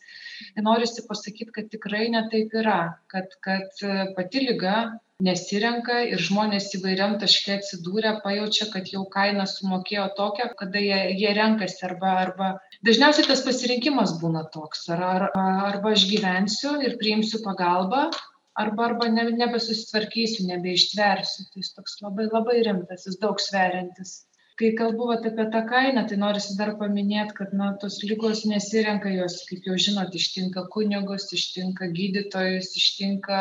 Tai 0.56 0.66
norisi 0.66 1.06
pasakyt 1.08 1.54
kad 1.56 1.70
tikrai 1.72 2.10
ne 2.12 2.26
taip 2.32 2.56
yra 2.64 2.98
kad 3.14 3.32
kad 3.46 3.84
pati 4.18 4.44
liga 4.50 4.78
nesirenka 5.22 6.00
ir 6.10 6.22
žmonės 6.28 6.72
įvairiam 6.78 7.18
taške 7.22 7.58
atsidūrę 7.60 8.16
pajaučia 8.24 8.70
kad 8.74 8.90
jau 8.90 9.06
kainą 9.16 9.46
sumokėjo 9.50 10.10
tokią 10.18 10.50
kada 10.60 10.82
jie 10.82 11.00
jie 11.22 11.34
renkasi 11.38 11.86
arba 11.90 12.18
arba 12.26 12.52
dažniausiai 12.90 13.30
tas 13.30 13.46
pasirinkimas 13.46 14.18
būna 14.24 14.46
toks 14.58 14.88
ar 14.96 15.04
ar 15.10 15.28
arba 15.38 15.94
aš 15.98 16.08
gyvensiu 16.12 16.76
ir 16.82 16.98
priimsiu 17.02 17.44
pagalbą 17.46 18.10
arba 18.56 18.86
arba 18.86 19.08
ne 19.10 19.24
nebesusitvarkysiu 19.38 20.46
nebeištversiu. 20.50 21.48
Tai 21.50 21.64
jis 21.64 21.74
toks 21.78 21.98
labai 22.06 22.30
labai 22.30 22.62
rimtas 22.68 23.08
jis 23.08 23.18
daug 23.26 23.42
sveriantis. 23.42 24.14
Kai 24.62 24.70
kalbu 24.78 25.08
vat 25.10 25.24
apie 25.26 25.46
tą 25.54 25.64
kainą 25.70 26.04
tai 26.10 26.18
norisi 26.24 26.54
dar 26.58 26.76
paminėt 26.82 27.32
kad 27.38 27.54
na 27.62 27.72
tos 27.82 27.96
ligos 28.10 28.44
nesirenka 28.50 29.14
jos 29.14 29.40
kaip 29.50 29.66
jau 29.70 29.78
žinot 29.86 30.14
ištinka 30.20 30.68
kunigus 30.76 31.26
ištinka 31.38 31.90
gydytojus 31.98 32.70
ištinka 32.82 33.40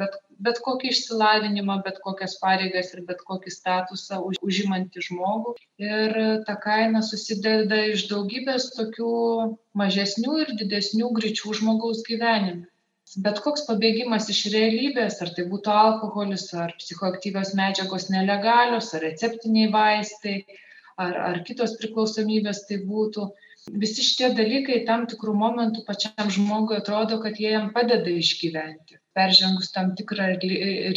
bet 0.00 0.16
bet 0.46 0.60
kokį 0.64 0.90
išsilavinimą 0.90 1.76
bet 1.86 2.00
kokias 2.04 2.36
pareigas 2.42 2.92
ir 2.94 3.02
bet 3.08 3.22
kokį 3.28 3.52
statusą 3.54 4.20
už 4.28 4.38
užimantį 4.48 5.04
žmogų. 5.08 5.54
Ir 5.82 6.14
ta 6.48 6.56
kaina 6.64 7.02
susideda 7.06 7.80
iš 7.92 8.06
daugybės 8.10 8.70
tokių 8.78 9.12
mažesnių 9.82 10.38
ir 10.44 10.54
didesnių 10.62 11.10
griūčių 11.18 11.58
žmogaus 11.60 12.02
gyvenime. 12.08 12.66
Bet 13.24 13.40
koks 13.44 13.66
pabėgimas 13.68 14.30
iš 14.32 14.40
realybės 14.54 15.20
ar 15.22 15.30
tai 15.36 15.44
būtų 15.50 15.72
alkoholis 15.72 16.48
ar 16.64 16.72
psichoaktyvios 16.80 17.52
medžiagos 17.58 18.08
nelegalios 18.14 18.90
ar 18.96 19.04
receptiniai 19.06 19.70
vaistai 19.74 20.38
ar 21.04 21.20
ar 21.28 21.40
kitos 21.48 21.76
priklausomybės 21.82 22.64
tai 22.70 22.80
būtų 22.88 23.28
visi 23.84 24.08
šitie 24.08 24.32
dalykai 24.40 24.82
tam 24.88 25.06
tikru 25.12 25.36
momentu 25.44 25.84
pačiam 25.86 26.32
žmogui 26.38 26.80
atrodo 26.80 27.20
kad 27.22 27.40
jie 27.44 27.54
jam 27.54 27.70
padeda 27.76 28.18
išgyventi 28.24 29.03
peržengus 29.18 29.70
tam 29.74 29.92
tikrą 29.98 30.26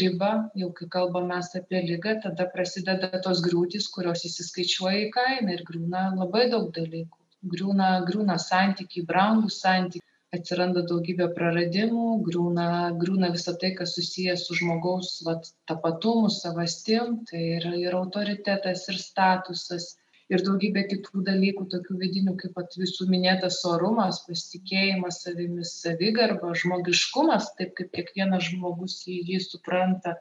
ribą 0.02 0.32
jau 0.62 0.72
kai 0.80 0.88
kalbam 0.96 1.30
mes 1.34 1.52
apie 1.60 1.82
ligą 1.90 2.16
tada 2.24 2.48
prasideda 2.56 3.22
tos 3.28 3.44
griūtys 3.46 3.88
kurios 3.96 4.26
įsiskaičiuoja 4.30 5.06
į 5.06 5.12
kainą 5.18 5.56
ir 5.58 5.64
griūna 5.70 6.04
labai 6.18 6.48
daug 6.54 6.72
dalykų. 6.80 7.24
Griūna 7.54 7.90
griūna 8.08 8.38
santykiai 8.42 9.06
brangūs 9.12 9.60
santykiai 9.64 10.06
atsiranda 10.36 10.84
daugybė 10.90 11.30
praradimų 11.36 12.08
griūna 12.26 12.66
griūna 13.04 13.30
visa 13.36 13.54
tai 13.62 13.72
kas 13.78 13.94
susiję 13.98 14.36
su 14.42 14.58
žmogaus 14.60 15.12
vat 15.28 15.48
tapatumu 15.72 16.32
savastim 16.34 17.22
tai 17.30 17.44
yra 17.60 17.76
ir 17.84 17.96
autoritetas 18.02 18.88
ir 18.92 19.00
statusas 19.04 19.94
ir 20.34 20.44
daugybė 20.44 20.84
kitų 20.92 21.24
dalykų 21.28 21.66
tokių 21.74 21.98
vidinių 22.02 22.36
kaip 22.42 22.58
vat 22.60 22.76
jūsų 22.80 23.08
minėtas 23.12 23.60
orumas 23.70 24.22
pasitikėjimas 24.28 25.22
savimi 25.24 25.66
savigarba 25.68 26.54
žmogiškumas 26.62 27.54
taip 27.60 27.76
kaip 27.80 27.94
kiekvienas 27.96 28.50
žmogus 28.50 29.00
jį 29.08 29.22
jį 29.32 29.42
supranta. 29.46 30.18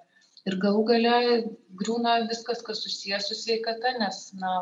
Ir 0.46 0.60
galų 0.62 0.84
gale 0.92 1.14
griūna 1.80 2.20
viskas 2.30 2.62
kas 2.66 2.84
susiję 2.86 3.18
su 3.22 3.34
sveikata 3.34 3.96
nes 3.98 4.20
na 4.38 4.52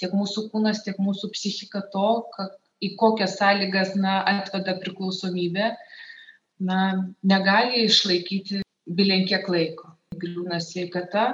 tiek 0.00 0.14
mūsų 0.16 0.48
kūnas 0.52 0.80
tiek 0.86 0.96
mūsų 0.96 1.34
psichika 1.34 1.84
to 1.92 2.08
kad 2.36 2.54
į 2.84 2.94
kokias 3.00 3.36
sąlygas 3.40 3.92
na 4.00 4.22
atveda 4.30 4.78
priklausomybė 4.80 5.74
na 6.64 6.78
negali 7.20 7.84
išlaikyti 7.84 8.62
bilenkiek 8.88 9.44
laiko. 9.52 9.92
Griūna 10.16 10.62
sveikata 10.64 11.26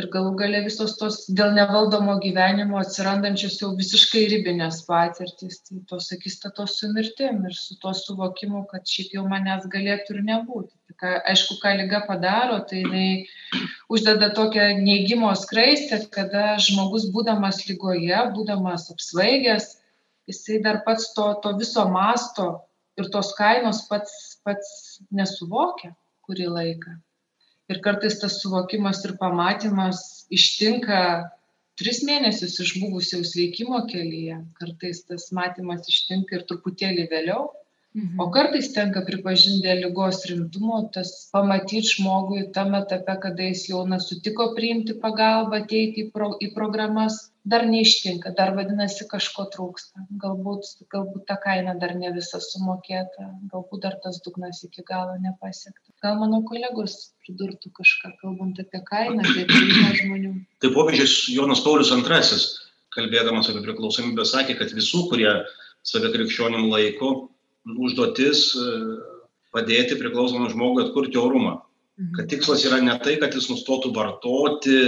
ir 0.00 0.08
galų 0.12 0.32
gale 0.40 0.60
visos 0.64 0.96
tos 1.00 1.18
dėl 1.38 1.52
nevaldomo 1.56 2.16
gyvenimo 2.24 2.78
atsirandančios 2.80 3.58
jau 3.60 3.70
visiškai 3.78 4.24
ribinės 4.32 4.82
patirtys. 4.88 5.60
Tai 5.66 5.80
tos 5.92 6.10
akistatos 6.16 6.78
su 6.80 6.90
mirtim 6.94 7.44
ir 7.48 7.56
su 7.56 7.76
tuo 7.82 7.92
suvokimu 7.96 8.64
kad 8.70 8.88
šiaip 8.88 9.16
jau 9.18 9.26
manęs 9.30 9.66
galėtų 9.74 10.16
ir 10.16 10.22
nebūti. 10.30 10.74
Ką 11.00 11.12
aišku 11.32 11.56
ką 11.62 11.74
liga 11.78 12.02
padaro 12.08 12.58
tai 12.68 12.82
jinai 12.82 13.10
uždeda 13.92 14.32
tokią 14.36 14.66
neigimo 14.82 15.30
skraistę 15.42 16.02
kada 16.16 16.56
žmogus 16.60 17.06
būdamas 17.14 17.62
ligoje 17.68 18.24
būdamas 18.34 18.90
apsvaigęs 18.94 19.70
jisai 20.30 20.60
dar 20.66 20.82
pats 20.86 21.12
to 21.16 21.26
to 21.44 21.54
viso 21.62 21.86
masto 21.94 22.48
ir 23.00 23.08
tos 23.14 23.32
kainos 23.38 23.86
pats 23.88 24.16
pats 24.44 24.72
nesuvokia 25.20 25.94
kurį 26.28 26.50
laiką 26.58 26.98
ir 27.70 27.80
kartais 27.84 28.18
tas 28.20 28.40
suvokimas 28.42 29.04
ir 29.06 29.14
pamatymas 29.20 30.00
ištinka 30.34 30.98
tris 31.80 32.02
mėnesius 32.06 32.58
išbuvus 32.64 33.12
jau 33.14 33.22
sveikimo 33.24 33.84
kelyje 33.92 34.40
kartais 34.58 35.04
tas 35.08 35.30
matymas 35.36 35.88
ištinka 35.92 36.38
ir 36.38 36.46
truputėlį 36.50 37.06
vėliau. 37.12 37.46
O 38.22 38.28
kartais 38.30 38.68
tenka 38.70 39.00
pripažinti 39.02 39.64
dėl 39.64 39.80
lygos 39.82 40.20
rimtumo, 40.30 40.76
tas 40.94 41.08
pamatyti 41.34 41.88
žmogui 41.96 42.44
tam 42.54 42.76
etape, 42.78 43.16
kada 43.24 43.48
jis 43.48 43.64
jau 43.72 43.80
na, 43.92 43.98
sutiko 43.98 44.52
priimti 44.54 44.94
pagalbą, 45.02 45.64
ateiti 45.64 46.04
į, 46.04 46.10
pro, 46.14 46.28
į 46.38 46.52
programas, 46.54 47.16
dar 47.42 47.64
neištinka, 47.66 48.30
dar 48.38 48.52
vadinasi 48.54 49.08
kažko 49.10 49.48
trūksta. 49.56 50.04
Galbūt, 50.22 50.68
galbūt 50.94 51.24
ta 51.26 51.34
kaina 51.42 51.74
dar 51.82 51.96
ne 51.98 52.12
visa 52.14 52.38
sumokėta, 52.44 53.26
galbūt 53.50 53.82
dar 53.82 53.98
tas 54.04 54.20
dugnas 54.22 54.62
iki 54.68 54.86
galo 54.86 55.18
nepasiekta. 55.24 55.90
Gal 56.06 56.22
mano 56.22 56.44
kolegos 56.46 57.10
pridurtų 57.26 57.74
kažką, 57.80 58.12
kalbant 58.22 58.62
apie 58.62 58.84
kainą, 58.86 59.24
apie 59.24 59.48
priimą 59.50 59.90
žmonių. 59.98 60.32
Tai 60.62 60.70
popiežius 60.78 61.24
Jonas 61.34 61.64
Paulius 61.66 61.90
II, 61.90 62.38
kalbėdamas 62.94 63.50
apie 63.50 63.66
priklausomybę, 63.66 64.30
sakė, 64.30 64.60
kad 64.62 64.78
visų, 64.78 65.08
kurie 65.10 65.34
save 65.82 66.14
krikščionim 66.14 66.70
laiko, 66.70 67.30
užduotis 67.68 68.50
e, 68.56 68.68
padėti 69.54 69.98
priklausomam 70.00 70.50
žmogui 70.52 70.86
atkurti 70.86 71.18
orumą. 71.20 71.60
Mhm. 72.00 72.12
Kad 72.16 72.30
tikslas 72.32 72.64
yra 72.68 72.80
ne 72.84 72.94
tai, 73.02 73.18
kad 73.20 73.34
jis 73.36 73.50
nustotų 73.50 73.92
vartoti, 73.96 74.78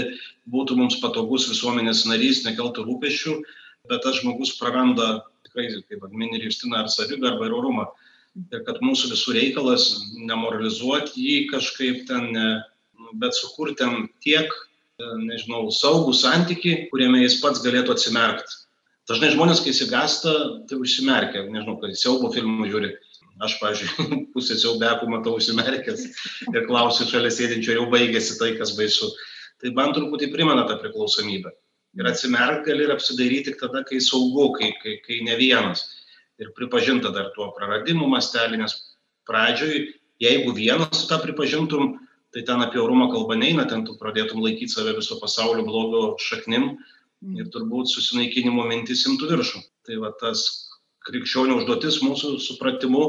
būtų 0.53 0.79
mums 0.79 1.01
patogus 1.03 1.49
visuomenės 1.51 2.07
narys, 2.09 2.45
nekeltų 2.47 2.87
rūpešių, 2.89 3.37
bet 3.91 4.05
tas 4.07 4.21
žmogus 4.23 4.55
praranda 4.59 5.25
tikrai, 5.47 5.69
kaip 5.91 6.07
mini 6.15 6.41
Justina, 6.41 6.83
ar 6.83 6.91
savigarbą 6.93 7.49
ir 7.49 7.57
orumą. 7.59 7.87
Ir 8.49 8.63
kad 8.65 8.81
mūsų 8.81 9.13
visų 9.13 9.35
reikalas 9.37 9.91
nemoralizuoti 10.17 11.21
jį 11.21 11.39
kažkaip 11.51 12.07
ten, 12.09 12.31
bet 13.21 13.37
sukurti 13.37 13.83
ten 13.83 14.07
tiek, 14.25 14.49
e, 14.49 15.11
nežinau, 15.27 15.67
saugų 15.69 16.15
santyki, 16.17 16.87
kuriame 16.89 17.21
jis 17.27 17.43
pats 17.45 17.61
galėtų 17.61 17.99
atsimerkti 17.99 18.62
dažnai 19.11 19.33
žmonės, 19.35 19.63
kai 19.63 19.73
įsigasta, 19.73 20.35
tai 20.69 20.79
užsimerkia, 20.83 21.47
nežinau, 21.49 21.79
kai 21.83 21.95
siaubo 21.99 22.31
filmų 22.35 22.69
žiūri. 22.71 22.93
Aš, 23.43 23.57
pavyzdžiui, 23.63 24.07
pusę 24.35 24.59
siaubekų 24.61 25.09
matau 25.11 25.35
užsimerkęs 25.39 26.05
ir 26.53 26.67
klausiu 26.69 27.09
šalia 27.09 27.33
sėdinčio, 27.33 27.75
jau 27.79 27.89
baigėsi 27.91 28.37
tai, 28.39 28.53
kas 28.59 28.75
baisu. 28.79 29.09
Tai 29.63 29.73
man 29.79 29.95
truputį 29.97 30.29
primena 30.35 30.67
tą 30.69 30.77
priklausomybę. 30.83 31.51
Ir 31.99 32.09
atsimerk 32.09 32.65
gali 32.69 32.87
ir 32.87 32.93
apsidairyti 32.95 33.51
tik 33.51 33.59
tada, 33.61 33.83
kai 33.89 33.99
saugu, 34.01 34.49
kai, 34.57 34.71
kai, 34.83 34.97
kai 35.05 35.19
ne 35.27 35.35
vienas. 35.41 35.85
Ir 36.41 36.53
pripažinta 36.57 37.13
dar 37.13 37.31
tuo 37.37 37.51
praradimu 37.57 38.09
mastelį, 38.11 38.63
nes 38.63 38.77
pradžioj, 39.29 39.91
jeigu 40.23 40.55
vienas 40.57 41.05
tą 41.11 41.19
pripažintum, 41.23 41.99
tai 42.33 42.45
ten 42.49 42.65
apie 42.65 42.81
orumą 42.81 43.11
kalba 43.13 43.37
neina, 43.37 43.67
ten 43.69 43.85
tu 43.85 43.99
pradėtum 44.01 44.41
laikyti 44.41 44.73
save 44.73 44.97
viso 44.97 45.19
pasaulio 45.21 45.67
blogio 45.69 46.03
šaknim. 46.23 46.73
Ir 47.39 47.51
turbūt 47.55 47.91
susinaikinimo 47.93 48.65
mintis 48.69 49.05
imtų 49.09 49.31
viršų. 49.33 49.63
Tai 49.87 49.99
va 50.03 50.11
tas 50.21 50.43
krikščionių 51.07 51.61
užduotis 51.61 52.01
mūsų 52.03 52.35
supratimu 52.43 53.05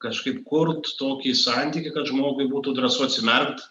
kažkaip 0.00 0.40
kurt 0.48 0.94
tokį 1.00 1.34
santykį, 1.36 1.92
kad 1.96 2.08
žmogui 2.08 2.48
būtų 2.52 2.74
drąsu 2.78 3.04
atsimerkt, 3.06 3.62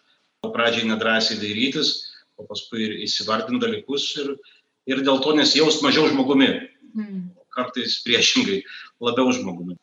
o 0.45 0.51
pradžiai 0.53 0.87
nedrąsiai 0.91 1.39
dairytis, 1.41 1.93
o 2.37 2.45
paskui 2.49 2.85
ir 2.85 2.97
įsivardinti 3.05 3.65
dalykus 3.65 4.05
ir, 4.21 4.35
ir 4.89 5.03
dėl 5.05 5.21
to 5.25 5.33
nesijaust 5.37 5.83
mažiau 5.85 6.07
žmogumi. 6.11 6.51
Mm. 6.93 7.29
Kartais 7.53 7.97
priešingai 8.05 8.61
labiau 9.03 9.33
žmogumi. 9.35 9.75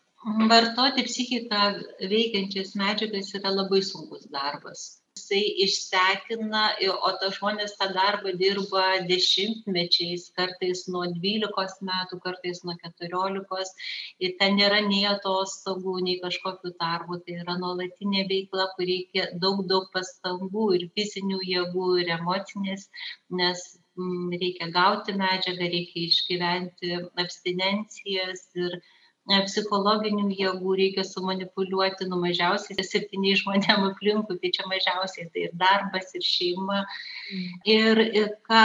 Vartoti 0.50 1.04
psichiką 1.06 1.66
veikiančias 2.10 2.72
medžiagas 2.78 3.34
yra 3.38 3.52
labai 3.54 3.82
sunkus 3.86 4.24
darbas 4.30 4.86
jisai 5.16 5.42
išsekina 5.64 6.62
o 7.08 7.10
tas 7.20 7.36
žmonės 7.38 7.74
tą 7.80 7.88
darbą 7.96 8.32
dirba 8.42 8.84
dešimtmečiais 9.10 10.26
kartais 10.38 10.84
nuo 10.92 11.04
dvylikos 11.14 11.78
metų 11.88 12.20
kartais 12.24 12.62
nuo 12.64 12.76
keturiolikos. 12.82 13.72
Ir 14.20 14.36
ten 14.40 14.56
nėra 14.60 14.82
nei 14.88 15.04
atostogų 15.10 15.96
nei 16.08 16.18
kažkokių 16.24 16.74
darbų. 16.80 17.20
Tai 17.24 17.38
yra 17.42 17.56
nuolatinė 17.62 18.26
veikla 18.28 18.68
kur 18.76 18.86
reikia 18.92 19.30
daug 19.46 19.64
daug 19.72 19.88
pastangų 19.96 20.68
ir 20.78 20.88
fizinių 20.98 21.40
jėgų 21.52 21.88
ir 22.02 22.12
emocinės 22.18 22.88
nes 23.40 23.64
mm, 23.96 24.36
reikia 24.42 24.70
gauti 24.76 25.16
medžiagą 25.16 25.72
reikia 25.72 26.06
išgyventi 26.10 26.92
abstinencijas 27.24 28.46
ir 28.54 28.78
psichologinių 29.26 30.30
jėgų 30.38 30.74
reikia 30.78 31.04
sumanipuliuoti 31.06 32.06
nu 32.06 32.18
mažiausiai 32.22 32.84
septyniais 32.86 33.40
žmonėm 33.42 33.88
aplinkui 33.88 34.38
tai 34.42 34.52
čia 34.54 34.66
mažiausiai 34.70 35.26
tai 35.34 35.46
ir 35.48 35.54
darbas 35.58 36.14
ir 36.14 36.22
šeima 36.22 36.84
mm. 36.84 37.48
ir, 37.74 38.00
ir 38.20 38.28
ką, 38.46 38.62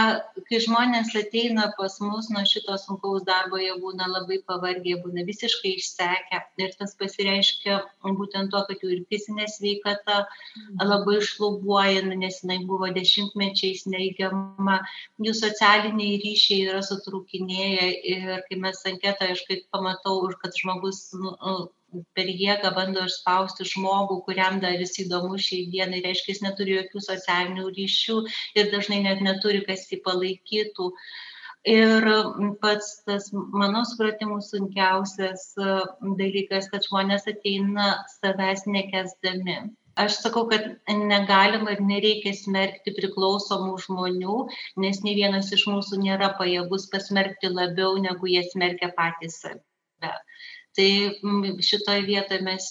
kai 0.49 0.59
žmonės 0.61 1.15
ateina 1.17 1.71
pas 1.77 1.97
mus 2.05 2.29
nuo 2.33 2.43
šito 2.45 2.77
sunkaus 2.77 3.25
darbo 3.25 3.57
jie 3.61 3.73
būna 3.81 4.09
labai 4.11 4.37
pavargę 4.45 4.99
būna 5.01 5.25
visiškai 5.25 5.73
išsekę 5.79 6.43
ir 6.61 6.75
tas 6.77 6.93
pasireiškia 6.99 7.79
būtent 8.21 8.53
tuo 8.53 8.61
kad 8.69 8.85
jų 8.85 8.93
ir 8.97 9.01
fizinė 9.09 9.49
sveikata 9.49 10.21
mm. 10.27 10.85
labai 10.85 11.17
šlubuoja 11.25 12.05
nu, 12.05 12.19
nes 12.21 12.43
jinai 12.43 12.59
buvo 12.69 12.91
dešimtmečiais 12.93 13.87
neigiama 13.89 14.77
jų 15.17 15.33
socialiniai 15.41 16.21
ryšiai 16.21 16.69
yra 16.69 16.85
sutrūkinėję 16.85 17.89
ir 18.13 18.45
kai 18.45 18.61
mes 18.61 18.85
anketą 18.85 19.33
aš 19.33 19.45
kaip 19.49 19.65
pamatau 19.73 20.21
kad 20.41 20.50
kad 20.51 20.59
žmogus 20.59 21.13
nu, 21.15 21.31
nu, 21.31 22.03
per 22.15 22.27
jėgą 22.27 22.71
bando 22.75 23.03
išspausti 23.07 23.67
žmogų, 23.67 24.21
kuriam 24.27 24.59
dar 24.63 24.79
jis 24.79 24.97
įdomu 25.05 25.39
šiai 25.39 25.69
dienai, 25.71 26.03
reiškia, 26.03 26.33
jis 26.33 26.43
neturi 26.43 26.77
jokių 26.77 27.03
socialinių 27.07 27.67
ryšių 27.77 28.17
ir 28.59 28.71
dažnai 28.75 29.01
net 29.07 29.23
neturi, 29.23 29.63
kas 29.67 29.87
jį 29.91 30.01
palaikytų. 30.07 30.91
Ir 31.71 32.07
pats 32.63 33.03
tas, 33.05 33.27
mano 33.31 33.83
supratimu, 33.85 34.39
sunkiausias 34.41 35.51
dalykas, 36.19 36.71
kad 36.71 36.87
žmonės 36.87 37.29
ateina 37.29 37.91
savęs 38.17 38.65
nekesdami. 38.65 39.59
Aš 40.01 40.17
sakau, 40.23 40.47
kad 40.49 40.67
negalima 40.89 41.75
ir 41.75 41.83
nereikia 41.85 42.31
smerkti 42.33 42.95
priklausomų 42.97 43.75
žmonių, 43.85 44.37
nes 44.83 45.03
nei 45.05 45.17
vienas 45.19 45.51
iš 45.53 45.67
mūsų 45.69 45.99
nėra 46.07 46.31
pajėgus 46.39 46.87
pasmerkti 46.95 47.51
labiau, 47.51 47.99
negu 48.07 48.31
jie 48.31 48.47
smerkia 48.47 48.89
patys 48.97 49.43
save 49.43 49.61
tai 50.77 50.87
mm, 51.23 51.59
šitoj 51.67 52.03
vietoj 52.07 52.39
mes, 52.45 52.67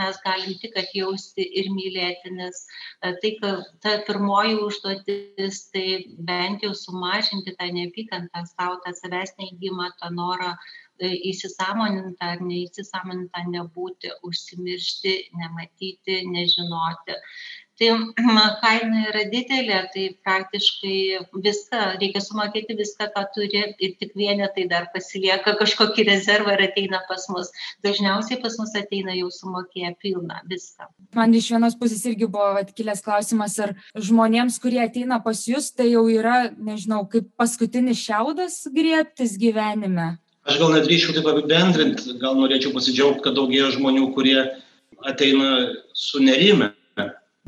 mes 0.00 0.20
galim 0.24 0.56
tik 0.62 0.76
atjausti 0.80 1.44
ir 1.60 1.68
mylėti, 1.74 2.32
nes 2.36 2.62
e, 2.64 3.12
tai, 3.22 3.32
kad 3.40 3.66
ta 3.84 3.96
pirmoji 4.08 4.56
užduotis, 4.64 5.62
tai 5.74 5.86
bent 6.30 6.64
jau 6.64 6.72
sumažinti 6.76 7.56
tą 7.58 7.68
neapykantą 7.76 8.44
savo, 8.54 8.80
tą 8.84 8.94
savęs 8.96 9.36
neįgymą, 9.40 9.90
tą 10.00 10.12
norą 10.16 10.54
e, 10.54 11.12
įsisamonintą 11.32 12.32
ar 12.36 12.44
neįsisamonintą 12.48 13.44
nebūti, 13.52 14.14
užsimiršti, 14.30 15.16
nematyti, 15.42 16.22
nežinoti 16.32 17.20
tai 17.80 17.90
kaina 18.62 19.06
yra 19.08 19.24
didelė, 19.32 19.78
tai 19.94 20.04
praktiškai 20.26 20.96
viską, 21.32 21.80
reikia 22.00 22.22
sumokėti 22.22 22.76
viską, 22.78 23.08
ką 23.14 23.24
turi 23.34 23.62
ir 23.72 23.94
tik 24.00 24.12
vienetai 24.18 24.66
dar 24.70 24.90
pasilieka 24.94 25.56
kažkokį 25.60 26.06
rezervą 26.10 26.54
ir 26.58 26.66
ateina 26.68 27.00
pas 27.08 27.24
mus. 27.32 27.50
Dažniausiai 27.86 28.40
pas 28.42 28.56
mus 28.60 28.74
ateina 28.78 29.16
jau 29.16 29.30
sumokėję 29.32 29.94
pilną 30.02 30.42
viską. 30.50 30.90
Man 31.16 31.34
iš 31.34 31.50
vienos 31.54 31.76
pusės 31.80 32.04
irgi 32.10 32.28
buvo 32.28 32.60
atkilęs 32.60 33.04
klausimas, 33.06 33.56
ar 33.64 33.74
žmonėms, 33.96 34.60
kurie 34.62 34.82
ateina 34.84 35.20
pas 35.24 35.40
jūs, 35.48 35.72
tai 35.72 35.90
jau 35.94 36.04
yra, 36.12 36.50
nežinau, 36.56 37.06
kaip 37.10 37.30
paskutinis 37.40 38.02
šiaudas 38.04 38.66
griebtis 38.74 39.38
gyvenime. 39.40 40.18
Aš 40.48 40.56
gal 40.60 40.72
nedrįšiau 40.72 41.14
taip 41.16 41.28
apibendrinti, 41.32 42.16
gal 42.20 42.36
norėčiau 42.38 42.72
pasidžiaugti, 42.76 43.24
kad 43.24 43.36
daugėja 43.36 43.72
žmonių, 43.76 44.06
kurie 44.16 44.38
ateina 45.06 45.50
su 45.96 46.20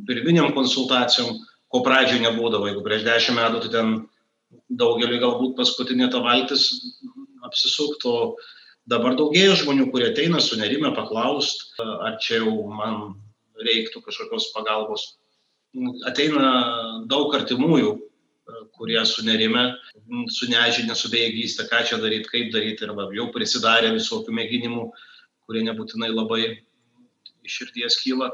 nerime 0.02 0.22
pirminiam 0.22 0.52
konsultacijom, 0.54 1.38
ko 1.68 1.82
pradžioje 1.82 2.22
nebūdavo. 2.26 2.68
Jeigu 2.68 2.82
prieš 2.84 3.04
dešimt 3.06 3.38
metų, 3.38 3.60
tai 3.62 3.70
ten 3.72 3.92
daugeliu 4.68 5.20
galbūt 5.20 5.56
paskutinė 5.56 6.10
ta 6.10 6.20
valtis 6.20 6.68
apsisuktų. 7.46 8.36
Dabar 8.86 9.14
daugėja 9.14 9.54
žmonių, 9.62 9.90
kurie 9.92 10.10
ateina 10.10 10.40
su 10.40 10.58
nerime 10.58 10.90
paklaust, 10.94 11.70
ar 11.80 12.18
čia 12.20 12.42
jau 12.42 12.66
man 12.66 13.14
reiktų 13.62 14.02
kažkokios 14.02 14.50
pagalbos. 14.54 15.18
ateina 16.04 17.06
daug 17.08 17.32
artimųjų, 17.34 17.98
kurie 18.76 19.00
sunerime, 19.06 19.76
su 20.28 20.48
nežinia, 20.50 20.94
su 20.94 21.08
bejėgystė, 21.08 21.68
ką 21.70 21.84
čia 21.88 21.96
daryti, 22.02 22.28
kaip 22.28 22.52
daryti, 22.52 22.84
arba 22.84 23.08
jau 23.14 23.30
prisidarė 23.32 23.94
visokių 23.94 24.34
mėginimų, 24.34 24.90
kurie 25.46 25.62
nebūtinai 25.62 26.10
labai 26.12 26.42
iš 27.46 27.62
širdies 27.62 27.96
kyla. 28.02 28.32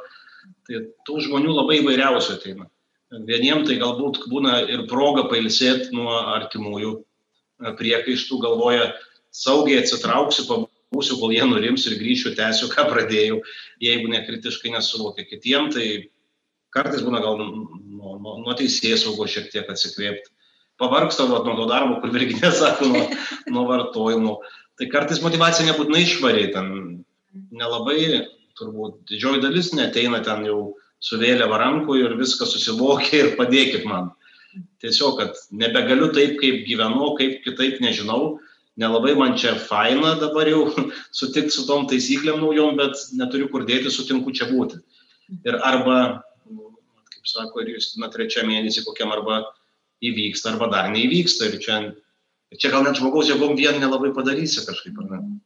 Tai 0.69 0.83
tų 1.09 1.23
žmonių 1.25 1.55
labai 1.55 1.79
įvairiausių 1.83 2.35
ateina. 2.37 2.69
Vieniem 3.29 3.63
tai 3.65 3.79
galbūt 3.81 4.27
būna 4.29 4.59
ir 4.69 4.85
proga 4.89 5.25
pailsėti 5.31 5.95
nuo 5.97 6.13
artimųjų 6.35 6.91
priekaištų, 7.79 8.41
galvoja, 8.43 8.91
saugiai 9.35 9.81
atsitrauksiu, 9.81 10.45
pabūsiu, 10.49 11.17
kol 11.21 11.33
jie 11.33 11.47
nurims 11.49 11.87
ir 11.89 11.97
grįšiu, 12.01 12.35
tęsiu, 12.37 12.69
ką 12.73 12.85
pradėjau, 12.91 13.41
jeigu 13.83 14.13
nekritiškai 14.13 14.75
nesuvokia 14.77 15.25
kitiem, 15.29 15.71
tai 15.73 15.89
kartais 16.75 17.01
būna 17.05 17.23
gal 17.25 17.41
nuo, 17.41 18.19
nuo, 18.21 18.37
nuo 18.45 18.57
teisės 18.59 19.07
saugos 19.07 19.33
šiek 19.33 19.49
tiek 19.55 19.73
atsikvėpti. 19.73 20.35
Pavargsta 20.79 21.27
nuo 21.27 21.41
to 21.43 21.67
darbo, 21.67 21.99
kur 22.03 22.13
virginė 22.15 22.53
sako, 22.55 22.93
nuo, 22.93 23.07
nuo 23.51 23.65
vartojimo. 23.73 24.37
Tai 24.79 24.87
kartais 24.93 25.25
motivacija 25.25 25.67
nebūtinai 25.67 26.05
išvariai, 26.05 26.53
ten 26.55 26.69
nelabai, 27.51 28.29
turbūt 28.59 29.01
didžioji 29.11 29.43
dalis 29.45 29.73
neteina 29.77 30.21
ten 30.27 30.45
jau 30.49 30.61
su 31.01 31.19
vėliava 31.21 31.61
rankų 31.63 31.99
ir 32.01 32.17
viską 32.19 32.47
susivokia 32.49 33.23
ir 33.23 33.35
padėkit 33.39 33.87
man. 33.89 34.13
Tiesiog, 34.83 35.19
kad 35.21 35.41
nebegaliu 35.55 36.11
taip, 36.15 36.39
kaip 36.41 36.65
gyvenu, 36.67 37.13
kaip 37.19 37.43
kitaip 37.45 37.79
nežinau, 37.85 38.39
nelabai 38.79 39.15
man 39.19 39.37
čia 39.39 39.55
faina 39.59 40.15
dabar 40.19 40.51
jau 40.51 40.65
sutikti 41.21 41.55
su 41.55 41.67
tom 41.69 41.87
taisyklėm 41.91 42.41
naujom, 42.43 42.79
bet 42.81 42.99
neturiu 43.19 43.51
kur 43.53 43.67
dėti, 43.69 43.93
sutinku 43.95 44.35
čia 44.35 44.49
būti. 44.51 44.81
Ir 45.47 45.59
arba, 45.67 46.25
kaip 47.13 47.31
sako, 47.31 47.63
ir 47.63 47.77
jūs 47.77 47.93
na 48.01 48.11
trečią 48.11 48.47
mėnesį 48.49 48.87
kokiam 48.87 49.13
arba 49.15 49.43
įvyksta, 50.03 50.55
arba 50.55 50.71
dar 50.73 50.91
neįvyksta. 50.95 51.51
Ir 51.53 51.61
čia, 51.63 51.83
ir 52.55 52.63
čia 52.63 52.73
gal 52.75 52.87
net 52.87 52.99
žmogaus 52.99 53.31
jėgom 53.31 53.59
vien 53.59 53.79
nelabai 53.83 54.15
padarysi 54.17 54.65
kažkaip, 54.67 54.99
ar 55.05 55.11
ne? 55.13 55.21
Mm. 55.21 55.39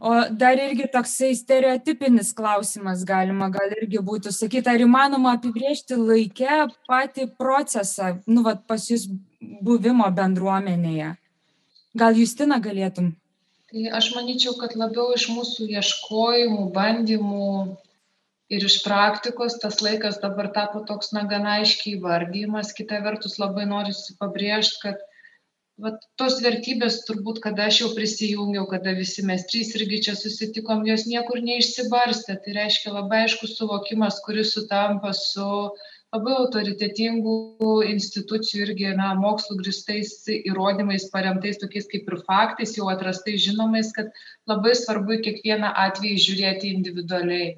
O 0.00 0.12
dar 0.30 0.58
irgi 0.60 0.88
toksai 0.92 1.32
stereotipinis 1.36 2.32
klausimas 2.36 3.04
galima 3.08 3.48
gal 3.52 3.72
irgi 3.78 4.00
būtų 4.04 4.32
sakyti, 4.34 4.68
ar 4.68 4.82
įmanoma 4.84 5.36
apibriežti 5.38 5.96
laikę 5.96 6.66
patį 6.88 7.30
procesą, 7.38 8.16
nu, 8.26 8.44
vat, 8.46 8.66
pas 8.68 8.84
jūs 8.90 9.08
buvimo 9.40 10.08
bendruomenėje. 10.18 11.14
Gal 11.96 12.18
Justina 12.20 12.60
galėtum? 12.60 13.14
Tai 13.72 13.88
aš 13.98 14.12
manyčiau, 14.14 14.54
kad 14.60 14.76
labiau 14.78 15.14
iš 15.16 15.26
mūsų 15.32 15.70
ieškojimų, 15.78 16.68
bandymų 16.76 17.48
ir 18.52 18.66
iš 18.68 18.78
praktikos 18.84 19.56
tas 19.62 19.80
laikas 19.82 20.20
dabar 20.22 20.52
tapo 20.54 20.84
toks, 20.86 21.10
na, 21.16 21.24
gana 21.30 21.56
aiškiai 21.62 21.98
vardymas. 22.02 22.74
Kita 22.76 23.00
vertus 23.04 23.40
labai 23.42 23.64
noriu 23.70 23.96
pabrėžti, 24.20 24.82
kad 24.84 25.02
vat 25.84 26.04
tos 26.20 26.38
vertybės 26.44 27.02
turbūt 27.08 27.42
kada 27.44 27.66
aš 27.70 27.80
jau 27.82 27.88
prisijungiau 27.96 28.64
kada 28.70 28.94
visi 28.96 29.24
mes 29.30 29.42
trys 29.50 29.74
irgi 29.78 29.98
čia 30.06 30.14
susitikom 30.18 30.86
jos 30.88 31.04
niekur 31.10 31.42
neišsibarstė. 31.48 32.38
Tai 32.44 32.54
reiškia 32.60 32.94
labai 32.94 33.26
aiškus 33.26 33.56
suvokimas 33.58 34.22
kuris 34.24 34.54
sutampa 34.56 35.12
su 35.18 35.48
labai 36.14 36.36
autoritetingų 36.40 37.36
institucijų 37.92 38.62
irgi 38.68 38.94
na 39.00 39.10
mokslu 39.20 39.58
grįstais 39.60 40.14
įrodymais 40.38 41.10
paremtais 41.12 41.60
tokiais 41.60 41.90
kaip 41.92 42.08
ir 42.08 42.18
faktais 42.30 42.72
jau 42.78 42.88
atrastais 42.92 43.42
žinomais 43.44 43.92
kad 43.98 44.08
labai 44.48 44.72
svarbu 44.80 45.18
į 45.18 45.22
kiekvieną 45.26 45.74
atvejį 45.86 46.22
žiūrėti 46.28 46.72
individualiai. 46.78 47.56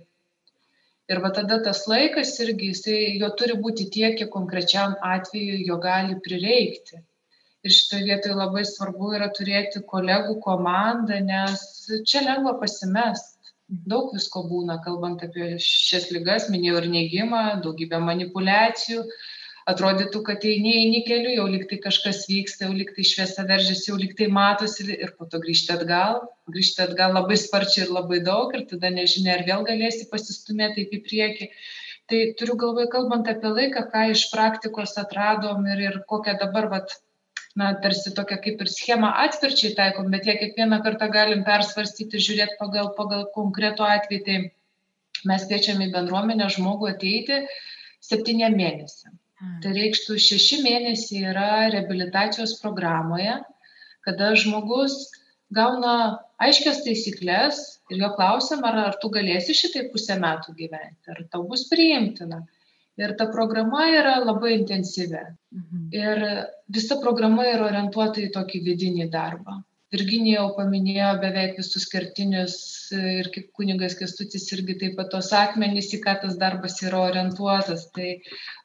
Ir 1.09 1.23
va 1.25 1.31
tada 1.37 1.61
tas 1.65 1.85
laikas 1.89 2.35
irgi 2.45 2.73
jisai 2.73 2.99
jo 3.21 3.31
turi 3.39 3.55
būti 3.63 3.87
tiek 3.95 4.19
kiek 4.19 4.33
konkrečiam 4.35 4.99
atvejui 5.13 5.63
jo 5.71 5.79
gali 5.85 6.19
prireikti 6.27 7.01
ir 7.67 7.75
šitoj 7.75 8.05
vietoj 8.11 8.37
labai 8.39 8.65
svarbu 8.69 9.15
yra 9.19 9.31
turėti 9.39 9.83
kolegų 9.93 10.39
komandą, 10.45 11.19
nes 11.25 11.65
čia 12.09 12.23
lengva 12.27 12.55
pasimest. 12.61 13.35
Daug 13.69 14.15
visko 14.17 14.47
būna, 14.49 14.79
kalbant 14.85 15.25
apie 15.27 15.57
šias 15.61 16.09
lygas, 16.15 16.47
minėjau 16.53 16.79
ir 16.83 16.87
neigimą, 16.95 17.43
daugybę 17.65 17.99
manipulacijų. 18.01 19.03
Atrodytų, 19.69 20.23
kad 20.25 20.45
eini, 20.49 20.71
eini 20.79 21.03
keliu, 21.05 21.35
jau 21.35 21.45
liktai 21.53 21.77
kažkas 21.85 22.23
vyksta, 22.31 22.65
jau 22.65 22.77
liktai 22.77 23.05
šviesa 23.05 23.43
veržiasi, 23.51 23.91
jau 23.91 23.99
liktai 24.01 24.31
matosi 24.33 24.87
ir 24.95 25.13
po 25.19 25.27
to 25.29 25.43
grįžti 25.43 25.75
atgal. 25.75 26.23
Grįžti 26.49 26.81
atgal 26.87 27.13
labai 27.19 27.37
sparčiai 27.37 27.85
ir 27.85 27.93
labai 27.93 28.23
daug 28.25 28.55
ir 28.57 28.65
tada 28.71 28.89
nežinia, 28.95 29.35
ar 29.35 29.45
vėl 29.51 29.67
galėsi 29.69 30.09
pasistumėti 30.09 30.87
taip 30.87 30.97
į 30.97 31.03
priekį. 31.11 31.51
Tai 32.09 32.23
turiu 32.41 32.57
galvoje, 32.63 32.89
kalbant 32.95 33.29
apie 33.29 33.53
laiką, 33.53 33.85
ką 33.93 34.07
iš 34.15 34.25
praktikos 34.33 34.97
atradom 35.03 35.69
ir, 35.69 35.85
ir 35.91 36.01
kokią 36.09 36.39
dabar 36.41 36.71
vat, 36.73 36.97
na 37.59 37.73
tarsi 37.83 38.13
tokią 38.15 38.39
kaip 38.45 38.65
ir 38.65 38.71
schemą 38.73 39.13
atspirčiai 39.25 39.75
taikom 39.79 40.11
bet 40.15 40.29
ją 40.31 40.37
kiekvieną 40.41 40.81
kartą 40.87 41.11
galim 41.15 41.45
persvarstyti 41.47 42.19
ir 42.19 42.27
žiūrėt 42.27 42.59
pagal 42.61 42.93
pagal 42.99 43.27
konkretų 43.35 43.87
atvejį. 43.89 44.21
Tai 44.29 44.39
mes 45.33 45.47
kviečiam 45.51 45.81
į 45.83 45.93
bendruomenę 45.95 46.47
žmogų 46.55 46.93
ateiti 46.93 47.43
septyniem 48.11 48.55
mėnesiam. 48.59 49.17
Hmm. 49.39 49.59
tai 49.63 49.71
reikštų 49.77 50.17
šeši 50.19 50.57
mėnesiai 50.65 51.29
yra 51.31 51.51
reabilitacijos 51.71 52.57
programoje 52.59 53.37
kada 54.07 54.33
žmogus 54.43 54.97
gauna 55.55 55.93
aiškias 56.43 56.81
taisykles 56.87 57.61
ir 57.93 58.01
jo 58.03 58.09
klausiam 58.17 58.67
ar 58.67 58.81
ar 58.81 58.97
tu 59.03 59.13
galėsi 59.15 59.55
šitaip 59.61 59.93
pusę 59.93 60.17
metų 60.25 60.57
gyventi 60.59 61.15
ar 61.15 61.23
tau 61.31 61.45
bus 61.53 61.63
priimtina 61.71 62.41
ir 62.99 63.15
ta 63.19 63.29
programa 63.35 63.87
yra 63.95 64.17
labai 64.25 64.55
intensyvi. 64.59 65.23
Mhm. 65.55 65.89
Ir 66.03 66.25
visa 66.77 66.99
programa 67.03 67.47
yra 67.47 67.69
orientuota 67.71 68.21
į 68.25 68.31
tokį 68.35 68.63
vidinį 68.71 69.09
darbą. 69.15 69.63
Virginija 69.95 70.43
jau 70.43 70.49
paminėjo 70.53 71.11
beveik 71.23 71.55
visus 71.57 71.87
kertinius 71.89 72.57
ir 72.93 73.31
kaip 73.33 73.47
kunigas 73.57 73.95
Kestutis 73.97 74.45
irgi 74.53 74.75
taip 74.83 74.99
pat 74.99 75.09
tos 75.15 75.31
akmenys, 75.39 75.89
į 75.97 76.01
ką 76.03 76.15
tas 76.25 76.37
darbas 76.43 76.77
yra 76.85 77.01
orientuotas. 77.07 77.87
Tai 77.97 78.11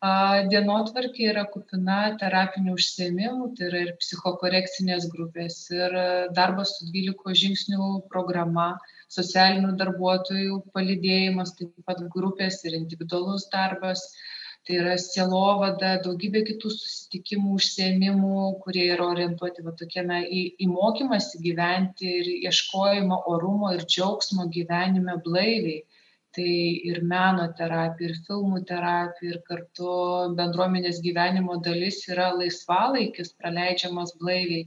a, 0.04 0.12
dienotvarkė 0.52 1.30
yra 1.32 1.46
kupina 1.54 2.02
terapinių 2.20 2.76
užsiemimų, 2.76 3.54
tai 3.56 3.70
yra 3.70 3.86
ir 3.86 3.94
psichokorekcinės 4.02 5.08
grupės, 5.16 5.62
ir 5.72 5.96
darbas 6.36 6.76
su 6.80 6.92
12 6.92 7.40
žingsnių 7.46 7.90
programa, 8.12 8.74
socialinių 9.14 9.78
darbuotojų 9.80 10.60
palydėjimas, 10.76 11.56
taip 11.56 11.72
pat 11.88 12.04
grupės 12.18 12.60
ir 12.68 12.76
individualus 12.82 13.48
darbas. 13.54 14.10
Tai 14.68 14.76
yra 14.80 14.94
sielovada, 15.02 15.98
daugybė 16.06 16.42
kitų 16.48 16.70
susitikimų, 16.72 17.58
užsiemimų, 17.60 18.44
kurie 18.64 18.86
yra 18.94 19.10
orientuoti 19.12 19.66
va, 19.66 19.74
tokie, 19.82 20.06
na, 20.08 20.22
į, 20.24 20.44
į 20.64 20.70
mokymąsi 20.72 21.42
gyventi 21.44 22.14
ir 22.22 22.30
ieškojimą 22.50 23.18
orumo 23.34 23.74
ir 23.76 23.84
džiaugsmo 23.84 24.48
gyvenime 24.56 25.18
blaiviai. 25.26 25.84
Tai 26.34 26.54
ir 26.90 27.04
meno 27.06 27.44
terapija, 27.58 28.10
ir 28.10 28.22
filmų 28.26 28.64
terapija, 28.70 29.36
ir 29.36 29.42
kartu 29.50 29.92
bendruomenės 30.40 31.04
gyvenimo 31.04 31.60
dalis 31.68 32.00
yra 32.10 32.32
laisvalaikis 32.40 33.36
praleidžiamas 33.38 34.16
blaiviai 34.22 34.64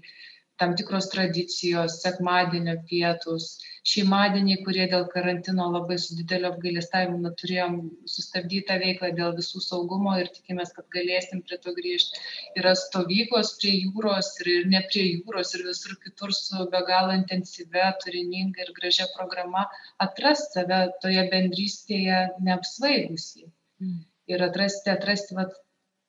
tam 0.60 0.76
tikros 0.76 1.08
tradicijos, 1.12 1.98
sekmadienio 2.04 2.76
pietus, 2.90 3.48
šeimadieniai, 3.86 4.58
kurie 4.66 4.86
dėl 4.90 5.04
karantino 5.12 5.66
labai 5.70 5.96
su 6.02 6.16
dideliu 6.18 6.48
apgailestavimu 6.50 7.30
turėjom 7.40 7.76
sustabdyti 8.12 8.64
tą 8.70 8.78
veiklą 8.82 9.12
dėl 9.18 9.34
visų 9.36 9.62
saugumo 9.62 10.16
ir 10.20 10.30
tikimės, 10.34 10.72
kad 10.76 10.88
galėsim 10.94 11.42
prie 11.46 11.58
to 11.62 11.74
grįžti. 11.76 12.22
Yra 12.58 12.74
stovyklos 12.80 13.54
prie 13.60 13.76
jūros 13.76 14.32
ir, 14.40 14.52
ir 14.56 14.68
ne 14.72 14.82
prie 14.90 15.04
jūros 15.06 15.54
ir 15.58 15.66
visur 15.68 15.94
kitur 16.02 16.34
su 16.34 16.66
be 16.72 16.82
galo 16.90 17.14
intensyvia, 17.20 17.92
turininga 18.02 18.66
ir 18.66 18.74
gražia 18.80 19.06
programa 19.14 19.66
atrasti 20.02 20.56
save 20.56 20.82
toje 21.02 21.22
bendrystėje 21.32 22.20
neapsvaigusi. 22.46 23.46
Mm. 23.82 24.02
Ir 24.32 24.42
atrasti, 24.42 24.90
atrasti 24.90 25.36
vat, 25.38 25.54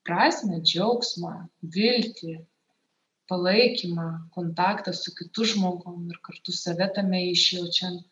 prasme, 0.08 0.62
džiaugsmą, 0.66 1.34
viltį, 1.76 2.38
palaikymą, 3.32 4.08
kontaktą 4.36 4.94
su 4.94 5.14
kitu 5.18 5.46
žmogum 5.52 6.06
ir 6.12 6.22
kartu 6.28 6.56
save 6.56 6.88
tame 6.96 7.24
išjaučiant. 7.32 8.06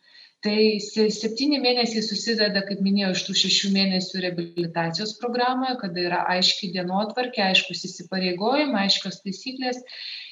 Tai 0.45 0.58
septyni 0.86 1.58
mėnesiai 1.62 2.04
susideda, 2.06 2.62
kaip 2.67 2.82
minėjau, 2.86 3.13
iš 3.15 3.21
tų 3.25 3.34
šešių 3.39 3.69
mėnesių 3.73 4.19
reabilitacijos 4.25 5.15
programoje, 5.21 5.78
kada 5.82 6.04
yra 6.04 6.19
aiški 6.36 6.69
dienotvarkė, 6.75 7.41
aiškus 7.47 7.82
įsipareigojimai, 7.88 8.84
aiškios 8.84 9.23
taisyklės. 9.23 9.82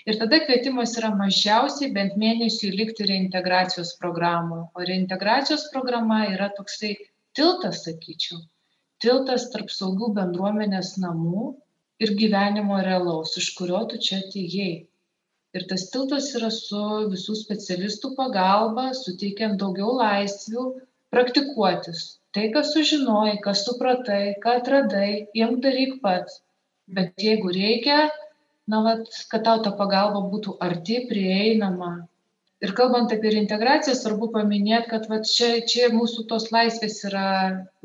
Ir 0.05 0.19
tada 0.21 0.37
kvietimas 0.43 0.93
yra 0.99 1.09
mažiausiai 1.17 1.89
bent 1.95 2.19
mėnesiui 2.21 2.73
likti 2.75 3.07
reintegracijos 3.09 3.95
programoje. 4.03 4.67
O 4.77 4.85
reintegracijos 4.91 5.65
programa 5.73 6.25
yra 6.35 6.51
toksai 6.59 6.93
tiltas, 7.33 7.81
sakyčiau, 7.87 8.43
tiltas 9.01 9.49
tarp 9.55 9.73
saugių 9.73 10.13
bendruomenės 10.19 10.97
namų 11.01 11.53
ir 12.05 12.15
gyvenimo 12.19 12.79
realaus, 12.85 13.37
iš 13.41 13.51
kurio 13.57 13.83
tu 13.91 13.99
čia 14.07 14.19
atėjai. 14.23 14.73
Ir 15.57 15.65
tas 15.69 15.85
tiltas 15.93 16.31
yra 16.37 16.49
su 16.53 16.81
visų 17.11 17.35
specialistų 17.37 18.13
pagalba, 18.17 18.87
suteikiant 18.97 19.59
daugiau 19.61 19.93
laisvių, 19.99 20.63
praktikuotis. 21.13 22.05
Tai, 22.33 22.47
ką 22.55 22.63
sužinojai, 22.65 23.35
ką 23.45 23.53
supratai, 23.59 24.23
ką 24.43 24.55
atradai, 24.59 25.09
jiem 25.37 25.59
daryk 25.61 25.99
pats. 26.05 26.39
Bet 26.97 27.13
jeigu 27.21 27.53
reikia, 27.53 27.99
na, 28.67 28.81
vat, 28.87 29.05
kad 29.29 29.45
tau 29.45 29.61
ta 29.65 29.75
pagalba 29.77 30.23
būtų 30.31 30.57
arti, 30.67 31.03
prieinama, 31.11 31.91
ir 32.63 32.71
kalbant 32.77 33.11
apie 33.15 33.31
reintegraciją 33.33 33.95
svarbu 33.99 34.29
paminėt 34.35 34.87
kad 34.91 35.09
vat 35.11 35.27
čia 35.29 35.49
čia 35.71 35.89
mūsų 35.95 36.25
tos 36.29 36.49
laisvės 36.55 37.01
yra 37.09 37.25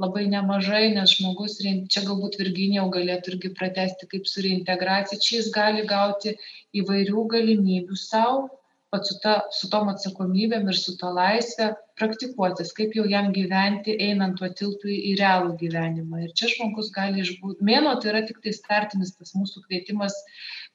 labai 0.05 0.27
nemažai 0.35 0.85
nes 0.95 1.17
žmogus 1.19 1.59
čia 1.63 2.05
galbūt 2.07 2.39
virginija 2.43 2.85
jau 2.85 2.93
galėtų 2.99 3.35
irgi 3.35 3.55
pratęsti 3.59 4.11
kaip 4.13 4.31
su 4.31 4.45
reintegracija 4.47 5.25
čia 5.25 5.41
jis 5.41 5.51
gali 5.57 5.83
gauti 5.95 6.37
įvairių 6.83 7.27
galimybių 7.35 7.99
sau 8.05 8.47
vat 8.93 9.07
su 9.07 9.19
ta 9.23 9.35
su 9.53 9.69
tom 9.73 9.91
atsakomybėm 9.93 10.71
ir 10.73 10.79
su 10.81 10.95
ta 11.01 11.11
laisve 11.17 11.67
praktikuotis 12.01 12.71
kaip 12.79 12.95
jau 12.97 13.05
jam 13.11 13.33
gyventi 13.35 13.97
einant 14.07 14.39
tuo 14.41 14.49
tiltu 14.61 14.89
į 14.95 15.17
realų 15.21 15.57
gyvenimą. 15.63 16.23
Ir 16.25 16.33
čia 16.41 16.49
žmogus 16.55 16.89
gali 16.95 17.25
išbūt 17.25 17.61
mėnuo 17.71 17.99
tai 18.01 18.15
yra 18.15 18.23
tiktai 18.31 18.55
startinis 18.57 19.13
tas 19.19 19.35
mūsų 19.37 19.67
kvietimas 19.67 20.17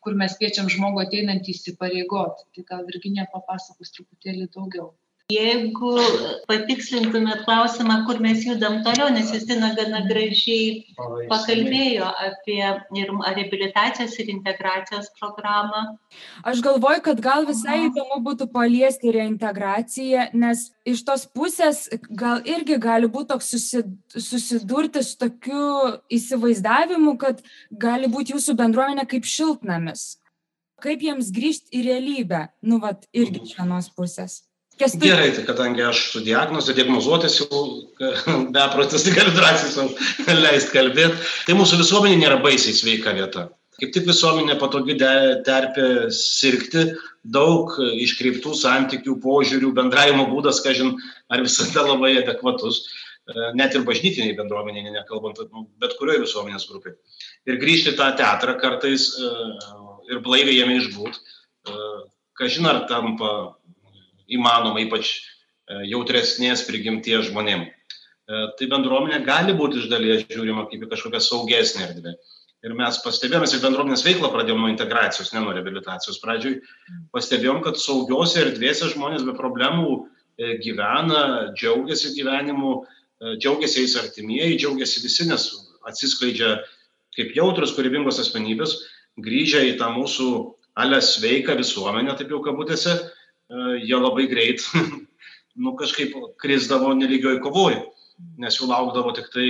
kur 0.06 0.16
mes 0.22 0.34
kviečiam 0.40 0.70
žmogų 0.74 1.02
ateinantį 1.04 1.56
įsipareigot 1.56 2.44
tai 2.56 2.68
gal 2.74 2.84
virginija 2.92 3.30
papasakos 3.38 3.96
truputėlį 3.98 4.50
daugiau 4.58 4.90
Jeigu 5.34 5.94
patikslintumėt 6.50 7.44
klausimą, 7.48 8.02
kur 8.08 8.20
mes 8.24 8.44
judam 8.46 8.82
toliau, 8.86 9.10
nes 9.14 9.32
Justina 9.34 9.72
gana 9.78 10.04
gražiai 10.08 10.84
pakalbėjo 11.32 12.10
apie 12.26 12.60
ir 13.00 13.12
rehabilitacijos 13.14 14.16
ir 14.22 14.32
integracijos 14.34 15.10
programą. 15.20 15.84
Aš 16.44 16.62
galvoju, 16.66 17.04
kad 17.08 17.22
gal 17.24 17.48
visai 17.50 17.80
įdomu 17.88 18.20
būtų 18.28 18.50
paliesti 18.54 19.14
reintegraciją, 19.16 20.30
nes 20.38 20.68
iš 20.86 21.04
tos 21.08 21.26
pusės 21.26 21.86
gal 22.10 22.44
irgi 22.46 22.80
gali 22.82 23.10
būti 23.10 23.32
toks 23.34 23.54
susidurti 24.30 25.04
su 25.04 25.20
tokiu 25.24 25.68
įsivaizdavimu, 26.14 27.18
kad 27.22 27.44
gali 27.72 28.12
būti 28.12 28.36
jūsų 28.36 28.58
bendruomenė 28.60 29.08
kaip 29.10 29.28
šiltnamis. 29.28 30.18
Kaip 30.84 31.04
jiems 31.06 31.30
grįžti 31.32 31.80
į 31.80 31.86
realybę, 31.88 32.48
nu, 32.68 32.82
vat, 32.84 33.08
irgi 33.16 33.46
iš 33.46 33.56
vienos 33.62 33.88
pusės. 33.96 34.42
Kestu... 34.80 35.06
Gerai, 35.06 35.30
tai 35.36 35.44
kadangi 35.46 35.84
aš 35.86 36.00
su 36.12 36.22
diagnoze 36.26 36.74
diagnozuotis 36.74 37.40
jau 37.44 37.64
beprotis, 38.56 39.06
tai 39.06 39.14
galiu 39.18 39.36
drąsiai 39.36 39.74
savo 39.74 40.38
leisti 40.40 40.74
kalbėti, 40.74 41.28
tai 41.48 41.58
mūsų 41.60 41.78
visuomenė 41.84 42.18
nėra 42.24 42.40
baisiai 42.42 42.74
sveika 42.78 43.14
vieta. 43.14 43.52
Kaip 43.78 43.94
tik 43.94 44.06
visuomenė 44.08 44.56
patogi 44.62 44.96
terpė 44.98 45.88
sirgti, 46.14 46.88
daug 47.36 47.74
iškreiptų 47.78 48.54
santykių, 48.58 49.16
požiūrių, 49.24 49.72
bendravimo 49.78 50.28
būdas, 50.30 50.62
kažin, 50.66 50.94
ar 51.34 51.42
visada 51.46 51.86
labai 51.88 52.14
adekvatus, 52.22 52.84
net 53.58 53.76
ir 53.76 53.86
bažnytiniai 53.88 54.38
bendruomeniai, 54.38 54.94
nekalbant, 54.94 55.42
bet 55.82 55.98
kurioje 56.00 56.26
visuomenės 56.26 56.68
grupėje. 56.70 56.98
Ir 57.50 57.60
grįžti 57.62 57.96
tą 57.98 58.12
teatrą 58.20 58.58
kartais 58.62 59.10
ir 60.12 60.22
blaiviai 60.26 60.60
jame 60.60 60.78
išbūt, 60.82 61.20
kažin 62.40 62.68
ar 62.70 62.84
tampa 62.90 63.34
įmanoma, 64.32 64.82
ypač 64.84 65.14
e, 65.14 65.84
jautresnės 65.92 66.66
prigimties 66.68 67.30
žmonėm. 67.30 67.66
E, 67.68 68.44
tai 68.60 68.70
bendruomenė 68.72 69.24
gali 69.28 69.56
būti 69.58 69.82
iš 69.82 69.90
dalies 69.92 70.26
žiūrima 70.30 70.68
kaip 70.72 70.86
į 70.86 70.92
kažkokią 70.94 71.22
saugesnę 71.24 71.88
erdvę. 71.90 72.16
Ir 72.64 72.76
mes 72.80 72.98
pastebėjome, 73.04 73.50
ir 73.52 73.64
bendruomenės 73.64 74.06
veiklą 74.06 74.30
pradėjome 74.32 74.64
nuo 74.64 74.72
integracijos, 74.72 75.34
ne 75.36 75.42
nuo 75.44 75.52
rehabilitacijos. 75.52 76.22
Pradžioj 76.24 76.62
pastebėjom, 77.12 77.60
kad 77.66 77.80
saugiose 77.82 78.40
erdvėse 78.46 78.88
žmonės 78.94 79.26
be 79.28 79.36
problemų 79.36 79.98
e, 79.98 80.56
gyvena, 80.64 81.52
džiaugiasi 81.58 82.14
gyvenimu, 82.16 82.78
džiaugiasi 83.40 83.84
jais 83.84 83.98
artimieji, 84.00 84.58
džiaugiasi 84.60 85.04
visi, 85.04 85.28
nes 85.30 85.46
atsiskleidžia 85.88 86.58
kaip 87.18 87.36
jautrus, 87.38 87.74
kūrybingos 87.76 88.20
asmenybės, 88.24 88.78
grįžę 89.24 89.62
į 89.70 89.76
tą 89.80 89.92
mūsų 89.94 90.30
alę 90.80 91.00
sveiką 91.06 91.56
visuomenę, 91.60 92.16
taip 92.18 92.32
jau 92.34 92.42
kabutėse, 92.46 92.96
jie 93.84 94.00
labai 94.00 94.28
greit, 94.32 94.64
nu 95.64 95.76
kažkaip 95.80 96.16
krizdavo 96.42 96.94
neligioj 96.98 97.40
kovoj, 97.44 97.78
nes 98.42 98.60
jų 98.60 98.70
laukdavo 98.70 99.14
tik 99.18 99.30
tai 99.34 99.48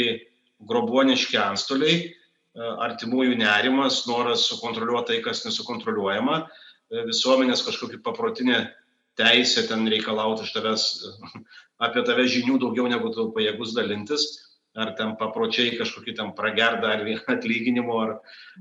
grobuoniški 0.68 1.38
antstoliai, 1.40 1.98
e, 2.04 2.70
artimųjų 2.88 3.38
nerimas, 3.40 4.04
noras 4.10 4.48
sukontroliuoti 4.50 5.14
tai, 5.14 5.20
kas 5.26 5.44
nesukontroliuojama, 5.48 6.40
e, 6.44 7.04
visuomenės 7.10 7.66
kažkokia 7.68 8.02
paprotinė 8.06 8.64
teisė 9.20 9.68
ten 9.70 9.86
reikalauti 9.92 10.48
iš 10.48 10.54
tavęs 10.56 10.88
apie 11.86 12.04
tave 12.08 12.26
žinių 12.30 12.60
daugiau 12.62 12.90
negu 12.92 13.12
tu 13.14 13.30
pajėgus 13.36 13.76
dalintis, 13.78 14.28
ar 14.74 14.96
ten 14.98 15.14
papročiai 15.20 15.76
kažkokį 15.78 16.16
ten 16.18 16.32
pragerdą 16.38 16.96
ar 16.96 17.04
atlyginimo, 17.36 18.00
ar, 18.02 18.16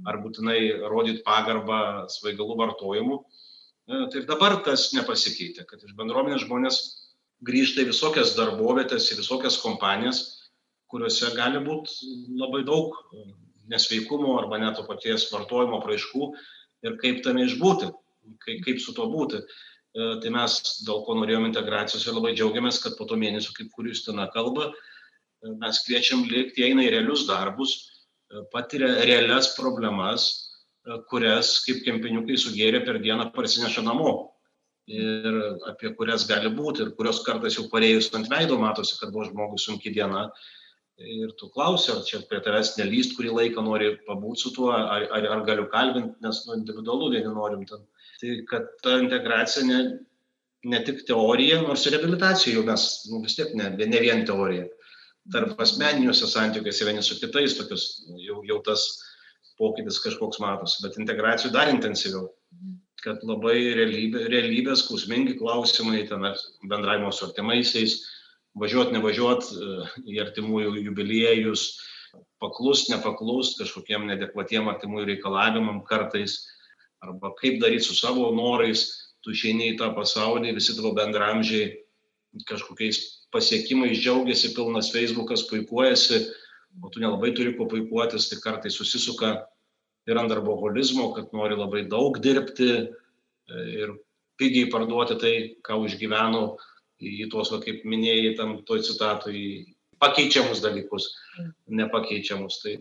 ar 0.05 0.18
būtinai 0.25 0.88
rodyti 0.92 1.25
pagarbą 1.25 2.09
svaigalų 2.12 2.59
vartojimu. 2.59 3.23
Tai 3.92 4.20
ir 4.22 4.28
dabar 4.28 4.57
tas 4.64 4.87
nepasikeitė, 4.96 5.66
kad 5.68 5.83
iš 5.85 5.92
bendruomenės 5.98 6.46
žmonės 6.46 6.78
grįžta 7.44 7.83
į 7.83 7.90
visokias 7.90 8.33
darbovietės, 8.38 9.11
į 9.12 9.18
visokias 9.20 9.59
kompanijas, 9.61 10.22
kuriuose 10.88 11.33
gali 11.37 11.61
būti 11.64 12.12
labai 12.40 12.62
daug 12.68 12.96
nesveikumo 13.72 14.38
arba 14.38 14.61
net 14.62 14.78
to 14.78 14.87
paties 14.88 15.28
vartojimo 15.33 15.81
praaiškų 15.85 16.31
ir 16.88 16.96
kaip 17.02 17.20
tame 17.26 17.44
išbūti, 17.46 17.90
kaip, 18.44 18.64
kaip 18.66 18.81
su 18.83 18.94
to 18.96 19.07
būti. 19.12 19.42
E, 19.42 20.09
tai 20.24 20.33
mes 20.35 20.57
dėl 20.87 21.02
ko 21.07 21.16
norėjom 21.18 21.50
integracijos 21.50 22.07
ir 22.07 22.16
labai 22.16 22.33
džiaugiamės, 22.37 22.81
kad 22.83 22.96
po 22.98 23.07
to 23.09 23.18
mėnesio, 23.20 23.52
kaip 23.57 23.70
kur 23.74 23.88
jūs 23.90 24.05
ten 24.07 24.22
kalba, 24.35 24.70
e, 24.72 25.52
mes 25.62 25.83
kviečiam 25.87 26.24
likti, 26.31 26.64
eina 26.64 26.87
į 26.87 26.94
realius 26.96 27.26
darbus, 27.28 27.74
e, 28.33 28.44
patiria 28.55 28.94
realias 29.05 29.52
problemas, 29.59 30.31
kurias 31.11 31.61
kaip 31.66 31.83
kempiniukai 31.87 32.38
sugėrė 32.40 32.83
per 32.87 32.99
dieną 33.03 33.31
parsineša 33.35 33.85
namo. 33.87 34.12
Ir 34.90 35.37
apie 35.71 35.92
kurias 35.95 36.27
gali 36.27 36.51
būti 36.51 36.83
ir 36.83 36.90
kurios 36.99 37.23
kartais 37.27 37.55
jau 37.59 37.68
parėjus 37.71 38.11
ant 38.18 38.27
veido 38.31 38.59
matosi, 38.59 38.99
kad 38.99 39.12
buvo 39.14 39.29
žmogui 39.29 39.61
sunki 39.62 39.92
diena. 39.95 40.27
Ir 40.99 41.31
tu 41.38 41.49
klausi, 41.55 41.90
ar 41.92 42.03
čia 42.07 42.21
prie 42.29 42.40
tavęs 42.42 42.75
nelyst, 42.79 43.14
kurį 43.16 43.31
laiką 43.37 43.62
nori 43.64 43.92
pabūti 44.09 44.42
su 44.42 44.53
tuo, 44.55 44.71
ar, 44.75 45.07
ar, 45.14 45.29
ar 45.37 45.45
galiu 45.47 45.68
kalbinti, 45.71 46.18
nes 46.23 46.42
nu, 46.47 46.59
individualu 46.59 47.12
vieni 47.14 47.31
norim 47.33 47.62
ten. 47.66 47.87
Tai 48.21 48.35
kad 48.51 48.68
ta 48.85 48.99
integracija 49.01 49.64
ne, 49.66 49.81
ne 50.68 50.83
tik 50.87 51.07
teorija, 51.09 51.62
nors 51.62 51.87
ir 51.87 51.97
rehabilitacija 51.97 52.55
jau 52.59 52.66
mes 52.66 52.87
nu, 53.11 53.23
vis 53.25 53.38
tiek 53.38 53.55
ne, 53.59 53.71
ne 53.79 54.03
vien 54.03 54.27
teorija. 54.27 54.66
Tarp 55.33 55.59
asmeniniuose 55.62 56.27
santykiuose 56.27 56.87
vieni 56.87 57.03
su 57.07 57.18
kitais 57.23 57.57
tokius 57.59 57.88
jau, 58.27 58.42
jau 58.47 58.59
tas 58.66 58.87
pokytis 59.59 60.01
kažkoks 60.05 60.41
matosi, 60.43 60.83
bet 60.85 60.99
integracijų 61.01 61.53
dar 61.55 61.71
intensyviau, 61.73 62.31
kad 63.03 63.23
labai 63.27 63.57
realybė, 63.77 64.27
realybės 64.31 64.85
skausmingi 64.85 65.37
klausimai, 65.41 66.05
ten 66.09 66.27
bendravimo 66.71 67.11
su 67.12 67.27
artimaisiais, 67.27 67.99
važiuot, 68.59 68.93
nevažiuot 68.95 69.49
e, 69.49 69.71
į 70.15 70.21
artimųjų 70.27 70.85
jubiliejus, 70.87 71.67
paklust, 72.43 72.91
nepaklust 72.93 73.59
kažkokiem 73.61 74.07
nedekvatiem 74.11 74.69
artimųjų 74.71 75.09
reikalavimam 75.15 75.81
kartais, 75.88 76.43
arba 77.03 77.33
kaip 77.41 77.59
daryti 77.62 77.88
su 77.88 77.97
savo 77.99 78.29
norais, 78.37 78.85
tu 79.23 79.33
išeini 79.35 79.73
į 79.73 79.79
tą 79.81 79.93
pasaulį, 79.97 80.55
visi 80.59 80.75
tavo 80.77 80.93
bendramžiai 80.99 81.73
kažkokiais 82.49 83.01
pasiekimais 83.33 83.99
džiaugiasi, 84.01 84.53
pilnas 84.57 84.91
Facebookas 84.93 85.47
puikuojasi, 85.51 86.23
o 86.80 86.88
tu 86.88 87.02
nelabai 87.02 87.32
turi 87.37 87.54
kuo 87.56 87.66
puikuotis, 87.68 88.28
tai 88.30 88.40
kartai 88.40 88.70
susisuka 88.70 89.35
ir 90.08 90.18
ant 90.18 90.32
darboholizmo, 90.32 91.12
kad 91.16 91.32
nori 91.37 91.58
labai 91.58 91.85
daug 91.90 92.18
dirbti 92.22 92.70
e, 92.72 92.87
ir 93.82 93.94
pigiai 94.40 94.70
parduoti 94.72 95.18
tai, 95.20 95.35
ką 95.66 95.78
užgyveno 95.85 96.44
į 97.02 97.28
tuos, 97.30 97.50
va, 97.52 97.61
kaip 97.62 97.85
minėjai, 97.88 98.35
tam 98.38 98.56
toj 98.66 98.82
citatui, 98.87 99.74
pakeičiamus 100.02 100.62
dalykus, 100.62 101.08
nepakeičiamus. 101.70 102.61
Tai, 102.62 102.76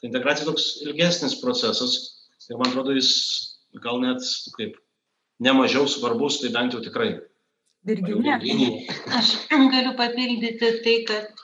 tai 0.00 0.10
integracija 0.10 0.48
toks 0.48 0.68
ilgesnis 0.86 1.36
procesas 1.42 1.98
ir 2.48 2.58
man 2.58 2.70
atrodo, 2.70 2.94
jis 2.96 3.12
gal 3.82 4.00
net 4.02 4.22
kaip 4.58 4.76
nemažiau 5.42 5.86
svarbus, 5.90 6.40
tai 6.42 6.52
bent 6.54 6.74
jau 6.74 6.82
tikrai. 6.84 7.16
Virginija. 7.84 8.38
Aš 9.18 9.34
galiu 9.50 9.92
papildyti 9.98 10.70
tai, 10.84 10.96
kad 11.08 11.43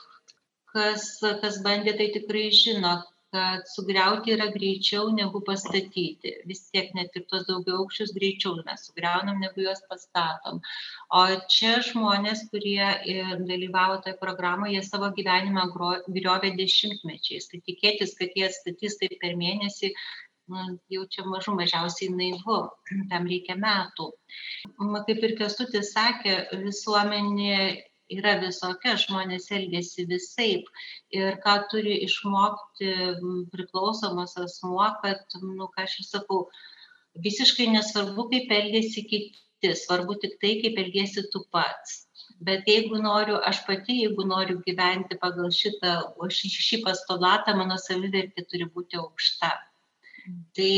kas 0.73 1.07
kas 1.43 1.61
bandė 1.65 1.97
tai 1.99 2.11
tikrai 2.17 2.49
žino 2.63 2.99
kad 3.31 3.67
sugriauti 3.71 4.33
yra 4.35 4.47
greičiau 4.51 5.11
negu 5.15 5.39
pastatyti. 5.47 6.33
Vis 6.49 6.65
tiek 6.73 6.89
net 6.97 7.15
ir 7.15 7.23
tuos 7.29 7.45
daugiaaukščius 7.47 8.11
greičiau 8.17 8.57
mes 8.67 8.83
sugriaunam 8.87 9.39
negu 9.43 9.63
juos 9.65 9.79
pastatom. 9.91 10.59
O 11.19 11.21
čia 11.55 11.77
žmonės 11.87 12.43
kurie 12.51 12.89
dalyvavo 13.51 14.01
toj 14.07 14.17
programoj 14.23 14.75
jie 14.75 14.81
savo 14.87 15.11
gyvenimą 15.19 15.69
gro 15.75 15.93
griovė 16.17 16.51
dešimtmečiais. 16.59 17.47
Tai 17.53 17.61
tikėtis 17.69 18.17
kad 18.19 18.35
jie 18.35 18.49
atstatys 18.49 18.99
taip 18.99 19.15
per 19.23 19.39
mėnesį 19.39 19.93
nu, 20.51 20.65
jau 20.91 21.05
čia 21.13 21.23
mažų 21.31 21.55
mažiausiai 21.55 22.11
naivu, 22.11 22.57
tam 23.13 23.29
reikia 23.31 23.55
metų. 23.61 24.09
Kaip 25.07 25.23
ir 25.27 25.37
Kestutis 25.39 25.93
sakė, 25.95 26.35
visuomenė 26.65 27.55
yra 28.17 28.35
visokia, 28.41 28.97
žmonės 28.99 29.49
elgesi 29.55 30.05
visaip. 30.09 30.67
Ir 31.15 31.37
ką 31.45 31.55
turi 31.71 31.97
išmokti 32.07 32.91
priklausomas 33.53 34.37
asmuo, 34.41 34.87
kad, 35.03 35.23
nu, 35.41 35.69
ką 35.75 35.85
aš 35.87 35.99
ir 36.01 36.09
sakau, 36.09 36.43
visiškai 37.27 37.69
nesvarbu, 37.75 38.29
kaip 38.33 38.53
elgesi 38.59 39.05
kiti, 39.07 39.73
svarbu 39.85 40.17
tik 40.21 40.39
tai, 40.43 40.55
kaip 40.63 40.79
elgesi 40.85 41.27
tu 41.33 41.43
pats. 41.53 42.05
Bet 42.41 42.65
jeigu 42.69 42.97
noriu, 43.01 43.35
aš 43.45 43.59
pati, 43.67 43.99
jeigu 44.01 44.25
noriu 44.25 44.61
gyventi 44.65 45.17
pagal 45.21 45.51
šitą, 45.53 45.97
šį, 46.37 46.49
šį 46.67 46.79
pastolatą, 46.85 47.53
mano 47.59 47.77
savivertė 47.81 48.47
turi 48.49 48.65
būti 48.77 48.97
aukšta. 49.01 49.51
Tai 50.57 50.71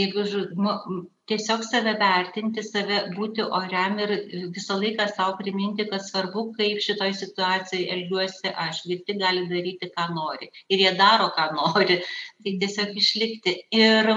tiesiog 1.30 1.62
save 1.64 1.94
vertinti, 2.00 2.64
save 2.68 2.98
būti 3.16 3.44
oriam 3.60 3.96
ir 4.04 4.12
visą 4.56 4.76
laiką 4.80 5.06
savo 5.12 5.38
priminti, 5.40 5.86
kad 5.92 6.04
svarbu, 6.04 6.46
kaip 6.58 6.82
šitoj 6.84 7.14
situacijai 7.20 7.88
elgiuosi 7.96 8.52
aš. 8.66 8.82
Kiti 8.90 9.16
gali 9.22 9.46
daryti, 9.52 9.90
ką 9.96 10.10
nori. 10.18 10.50
Ir 10.70 10.84
jie 10.84 10.94
daro, 11.00 11.30
ką 11.38 11.50
nori. 11.58 12.00
Tai 12.44 12.56
tiesiog 12.64 12.96
išlikti. 13.00 13.56
Ir 13.80 14.10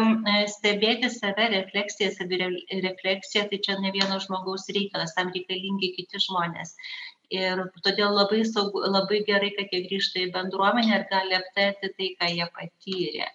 stebėti 0.54 1.10
save, 1.14 1.50
refleksiją, 1.54 2.12
savirefleksiją, 2.16 3.46
tai 3.52 3.60
čia 3.66 3.78
ne 3.82 3.92
vieno 3.94 4.18
žmogaus 4.22 4.66
reikalas, 4.74 5.14
tam 5.18 5.30
reikalingi 5.34 5.92
kiti 5.98 6.22
žmonės. 6.26 6.74
Ir 7.34 7.62
todėl 7.82 8.14
labai, 8.14 8.42
saugu, 8.46 8.82
labai 8.86 9.22
gerai, 9.26 9.52
kad 9.54 9.70
jie 9.74 9.84
grįžta 9.86 10.20
į 10.22 10.32
bendruomenę 10.34 10.98
ir 11.00 11.06
gali 11.10 11.38
aptarti 11.38 11.90
tai, 11.94 12.10
ką 12.18 12.34
jie 12.34 12.50
patyrė 12.58 13.30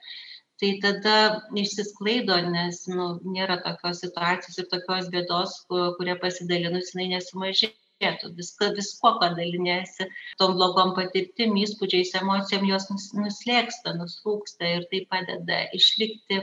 tai 0.61 0.71
tada 0.83 1.15
išsisklaido, 1.57 2.37
nes 2.53 2.83
nu, 2.93 3.11
nėra 3.35 3.59
tokios 3.65 4.03
situacijos 4.05 4.61
ir 4.61 4.71
tokios 4.73 5.09
bėdos, 5.13 5.59
kuria 5.69 6.17
pasidalinus 6.21 6.93
jinai 6.93 7.11
nesumažėja 7.15 7.75
reikėtų. 8.01 8.31
Visko, 8.75 9.15
ką 9.21 9.33
dalinėsi, 9.37 10.07
tom 10.39 10.55
blogom 10.57 10.95
patirtim, 10.97 11.55
įspūdžiais, 11.61 12.13
emocijom, 12.21 12.65
jos 12.69 12.87
nuslėksta, 12.91 13.95
nuslūksta 13.97 14.77
ir 14.77 14.87
tai 14.91 15.05
padeda 15.09 15.67
išlikti. 15.77 16.41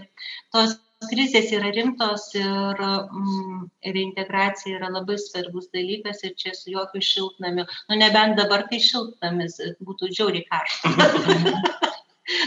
Tos 0.52 0.78
krizės 1.10 1.52
yra 1.54 1.70
rimtos 1.74 2.28
ir 2.34 2.80
mm, 2.82 3.68
reintegracija 3.86 4.78
yra 4.78 4.90
labai 4.90 5.18
svarbus 5.18 5.70
dalykas 5.74 6.24
ir 6.24 6.34
čia 6.38 6.54
su 6.54 6.72
jokių 6.74 7.02
šiltnamiu. 7.10 7.66
Nu, 7.90 8.00
nebent 8.00 8.38
dabar 8.38 8.66
tai 8.70 8.80
šiltnamis 8.82 9.60
būtų 9.82 10.10
džiauriai 10.14 10.46
karšta. 10.50 11.86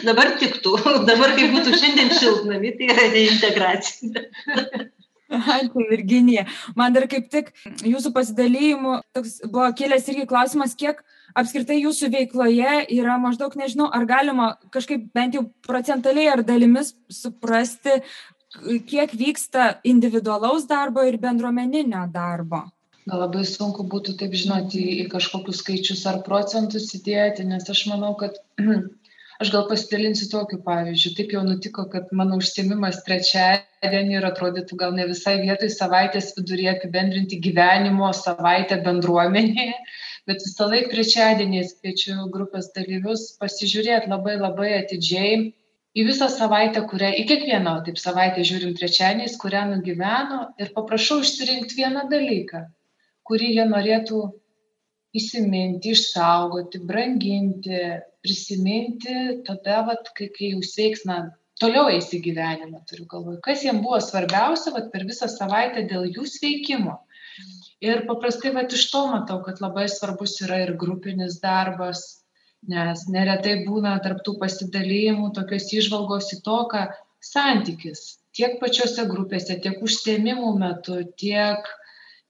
dabar 0.05 0.35
tiktų. 0.41 0.75
Dabar, 1.09 1.35
kai 1.37 1.51
būtų 1.53 1.75
šiandien 1.77 2.11
šiltnami, 2.17 2.73
tai 2.77 2.89
yra 2.93 3.07
reintegracija. 3.13 4.25
Ačiū, 5.31 5.85
Virginija. 5.87 6.43
Man 6.75 6.91
dar 6.95 7.07
kaip 7.11 7.29
tik 7.31 7.53
jūsų 7.87 8.11
pasidalymų 8.15 8.97
toks 9.15 9.37
buvo 9.47 9.69
kilęs 9.79 10.09
irgi 10.11 10.27
klausimas, 10.27 10.75
kiek 10.75 10.99
apskritai 11.39 11.79
jūsų 11.79 12.11
veikloje 12.11 12.81
yra 12.97 13.15
maždaug, 13.21 13.55
nežinau, 13.55 13.87
ar 13.87 14.03
galima 14.09 14.49
kažkaip 14.75 15.07
bent 15.15 15.37
jau 15.37 15.45
procentaliai 15.67 16.27
ar 16.33 16.43
dalimis 16.43 16.91
suprasti, 17.07 18.01
kiek 18.91 19.15
vyksta 19.15 19.77
individualaus 19.87 20.67
darbo 20.67 21.05
ir 21.07 21.15
bendruomeninio 21.21 22.03
darbo. 22.11 22.65
Gal 23.07 23.23
labai 23.23 23.45
sunku 23.49 23.87
būtų 23.89 24.13
taip 24.19 24.35
žinoti 24.37 24.81
į 25.01 25.05
kažkokius 25.09 25.63
skaičius 25.63 26.03
ar 26.11 26.19
procentus 26.25 26.91
įdėti, 26.97 27.47
nes 27.49 27.65
aš 27.71 27.87
manau, 27.89 28.11
kad 28.19 28.35
aš 29.41 29.51
gal 29.53 29.65
pasidalinsiu 29.69 30.27
tokiu 30.29 30.59
pavyzdžiu. 30.65 31.13
Taip 31.17 31.33
jau 31.35 31.41
nutiko 31.45 31.87
kad 31.89 32.11
mano 32.17 32.37
užsiėmimas 32.41 33.01
trečiadienį 33.07 34.19
ir 34.19 34.27
atrodytų 34.29 34.77
gal 34.83 34.93
ne 34.97 35.07
visai 35.09 35.39
vietoj 35.41 35.71
savaitės 35.73 36.31
viduryje 36.37 36.75
apibendrinti 36.75 37.39
gyvenimo 37.47 38.11
savaitę 38.17 38.77
bendruomenėje 38.85 39.73
bet 40.29 40.43
visąlaik 40.45 40.91
trečiadieniais 40.91 41.73
kviečiu 41.79 42.27
grupės 42.33 42.69
dalyvius 42.75 43.31
pasižiūrėt 43.41 44.05
labai 44.11 44.37
labai 44.37 44.69
atidžiai 44.77 45.39
į 45.97 46.05
visą 46.07 46.27
savaitę 46.31 46.83
kurią 46.91 47.09
į 47.23 47.25
kiekvieną 47.31 47.73
taip 47.87 47.97
savaitę 48.01 48.45
žiūrim 48.47 48.75
trečiadieniais 48.77 49.39
kurią 49.41 49.65
nugyveno 49.73 50.43
ir 50.61 50.69
paprašau 50.77 51.19
išsirinkt 51.25 51.73
vieną 51.79 52.05
dalyką 52.13 52.67
kurį 53.27 53.49
jie 53.57 53.65
norėtų 53.73 54.21
įsiminti 55.17 55.95
išsaugoti 55.97 56.85
branginti 56.87 57.81
prisiminti 58.25 59.43
tada 59.47 59.81
vat 59.89 60.11
kai 60.17 60.29
kai 60.35 60.53
jau 60.53 60.63
sveiks 60.65 61.05
na 61.09 61.19
toliau 61.61 61.89
eis 61.93 62.09
į 62.15 62.21
gyvenimą 62.27 62.81
turiu 62.89 63.05
galvoj. 63.09 63.39
Kas 63.45 63.65
jiem 63.65 63.81
buvo 63.85 63.99
svarbiausia 64.01 64.73
vat 64.75 64.89
per 64.93 65.05
visą 65.09 65.29
savaitę 65.29 65.85
dėl 65.89 66.07
jų 66.09 66.25
sveikimo? 66.29 66.97
Ir 67.81 68.03
paprastai 68.07 68.53
vat 68.53 68.73
iš 68.77 68.87
to 68.93 69.05
matau 69.09 69.39
kad 69.45 69.61
labai 69.63 69.87
svarbus 69.89 70.37
yra 70.45 70.61
ir 70.65 70.75
grupinis 70.81 71.39
darbas 71.41 72.03
nes 72.69 73.05
neretai 73.09 73.63
būna 73.65 73.97
tarp 74.05 74.21
tų 74.25 74.35
pasidalijimų 74.41 75.31
tokios 75.37 75.71
įžvalgos 75.73 76.29
į 76.37 76.41
to 76.45 76.57
ką 76.73 76.83
santykis 77.25 78.03
tiek 78.37 78.59
pačiose 78.61 79.05
grupėse 79.09 79.57
tiek 79.63 79.81
užsiėmimų 79.81 80.51
metu 80.61 81.01
tiek 81.23 81.65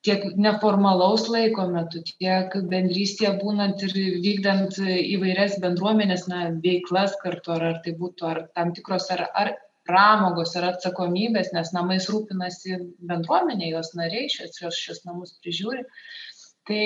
tiek 0.06 0.24
neformalaus 0.46 1.28
laiko 1.30 1.68
metu 1.70 2.02
tiek 2.06 2.56
bendrystėje 2.74 3.34
būnant 3.42 3.84
ir 3.86 3.94
vykdant 4.24 4.80
įvairias 4.86 5.60
bendruomenės 5.64 6.28
na 6.32 6.48
veiklas 6.64 7.14
kartu 7.22 7.54
ar 7.56 7.68
ar 7.72 7.82
tai 7.86 7.94
būtų 8.00 8.30
ar 8.32 8.42
tam 8.56 8.74
tikros 8.78 9.12
ar 9.16 9.28
ar 9.44 9.54
pramogos 9.88 10.56
ar 10.58 10.72
atsakomybės 10.72 11.52
nes 11.56 11.72
namais 11.78 12.10
rūpinasi 12.10 12.80
bendruomenė 13.12 13.72
jos 13.76 13.94
nariai 13.98 14.30
šiuos 14.34 14.58
šiuos 14.58 14.82
šiuos 14.86 15.06
namus 15.10 15.38
prižiūri. 15.44 15.86
Tai 16.70 16.86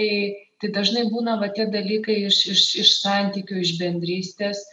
tai 0.61 0.71
dažnai 0.75 1.03
būna 1.11 1.35
va 1.39 1.51
tie 1.55 1.67
dalykai 1.71 2.21
iš 2.29 2.45
iš 2.51 2.63
iš 2.83 2.95
santykių 3.01 3.59
iš 3.63 3.75
bendrystės 3.79 4.63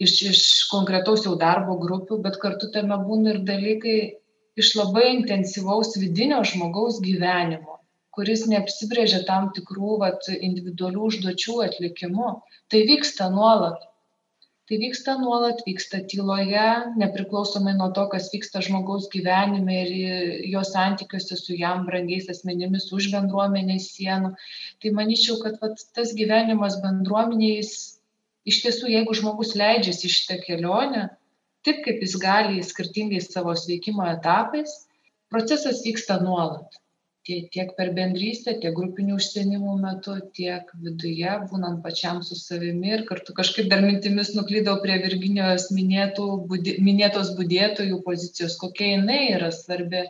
iš 0.00 0.14
iš 0.30 0.40
konkretaus 0.72 1.26
jau 1.28 1.36
darbo 1.40 1.76
grupių 1.80 2.20
bet 2.24 2.40
kartu 2.44 2.70
tame 2.76 2.96
būna 3.08 3.34
ir 3.34 3.42
dalykai 3.52 3.98
iš 4.62 4.74
labai 4.78 5.10
intensyvaus 5.16 5.96
vidinio 5.98 6.40
žmogaus 6.52 7.02
gyvenimo 7.04 7.80
kuris 8.16 8.46
neapsibrėžia 8.50 9.22
tam 9.28 9.52
tikrų 9.56 10.00
vat 10.02 10.26
individualių 10.32 11.06
užduočių 11.10 11.62
atlikimu. 11.68 12.32
Tai 12.70 12.80
vyksta 12.90 13.30
nuolat. 13.32 13.86
Tai 14.70 14.78
vyksta 14.78 15.16
nuolat 15.18 15.62
vyksta 15.66 16.02
tyloje 16.10 16.66
nepriklausomai 17.00 17.72
nuo 17.78 17.88
to 17.94 18.04
kas 18.12 18.28
vyksta 18.34 18.62
žmogaus 18.62 19.08
gyvenime 19.10 19.78
ir 19.84 19.94
jo 20.52 20.62
santykiuose 20.66 21.38
su 21.40 21.56
jam 21.58 21.86
brangiais 21.88 22.28
asmenimis 22.30 22.86
už 22.94 23.08
bendruomenės 23.14 23.88
sienų. 23.96 24.34
Tai 24.82 24.92
manyčiau 24.98 25.40
kad 25.42 25.58
vat 25.64 25.82
tas 25.96 26.14
gyvenimas 26.20 26.78
bendruomenėj 26.84 27.56
jis 27.56 27.72
iš 28.52 28.62
tiesų 28.66 28.92
jeigu 28.94 29.16
žmogus 29.18 29.56
leidžiasi 29.58 30.12
šitą 30.12 30.38
kelionę 30.44 31.08
taip 31.66 31.82
kaip 31.86 32.04
jis 32.04 32.16
gali 32.20 32.62
skirtingais 32.66 33.32
savo 33.34 33.56
sveikimo 33.62 34.06
etapais 34.12 34.76
procesas 35.30 35.82
vyksta 35.86 36.20
nuolat. 36.24 36.80
Tie 37.28 37.42
tiek 37.52 37.74
per 37.76 37.90
bendrystę 37.96 38.54
tiek 38.62 38.72
grupinių 38.76 39.18
užsiėmimų 39.20 39.74
metu 39.82 40.14
tiek 40.36 40.70
viduje 40.84 41.34
būnant 41.50 41.82
pačiam 41.84 42.22
su 42.24 42.38
savimi 42.38 42.94
ir 42.96 43.04
kartu 43.10 43.34
kažkaip 43.36 43.68
dar 43.72 43.84
mintimis 43.84 44.32
nuklydau 44.38 44.78
prie 44.84 44.96
virginijos 45.02 45.68
minėtų 45.76 46.28
budi 46.52 46.78
minėtos 46.86 47.34
budėtojų 47.36 48.00
pozicijos 48.08 48.56
kokia 48.62 48.94
jinai 48.94 49.20
yra 49.36 49.52
svarbi. 49.52 50.06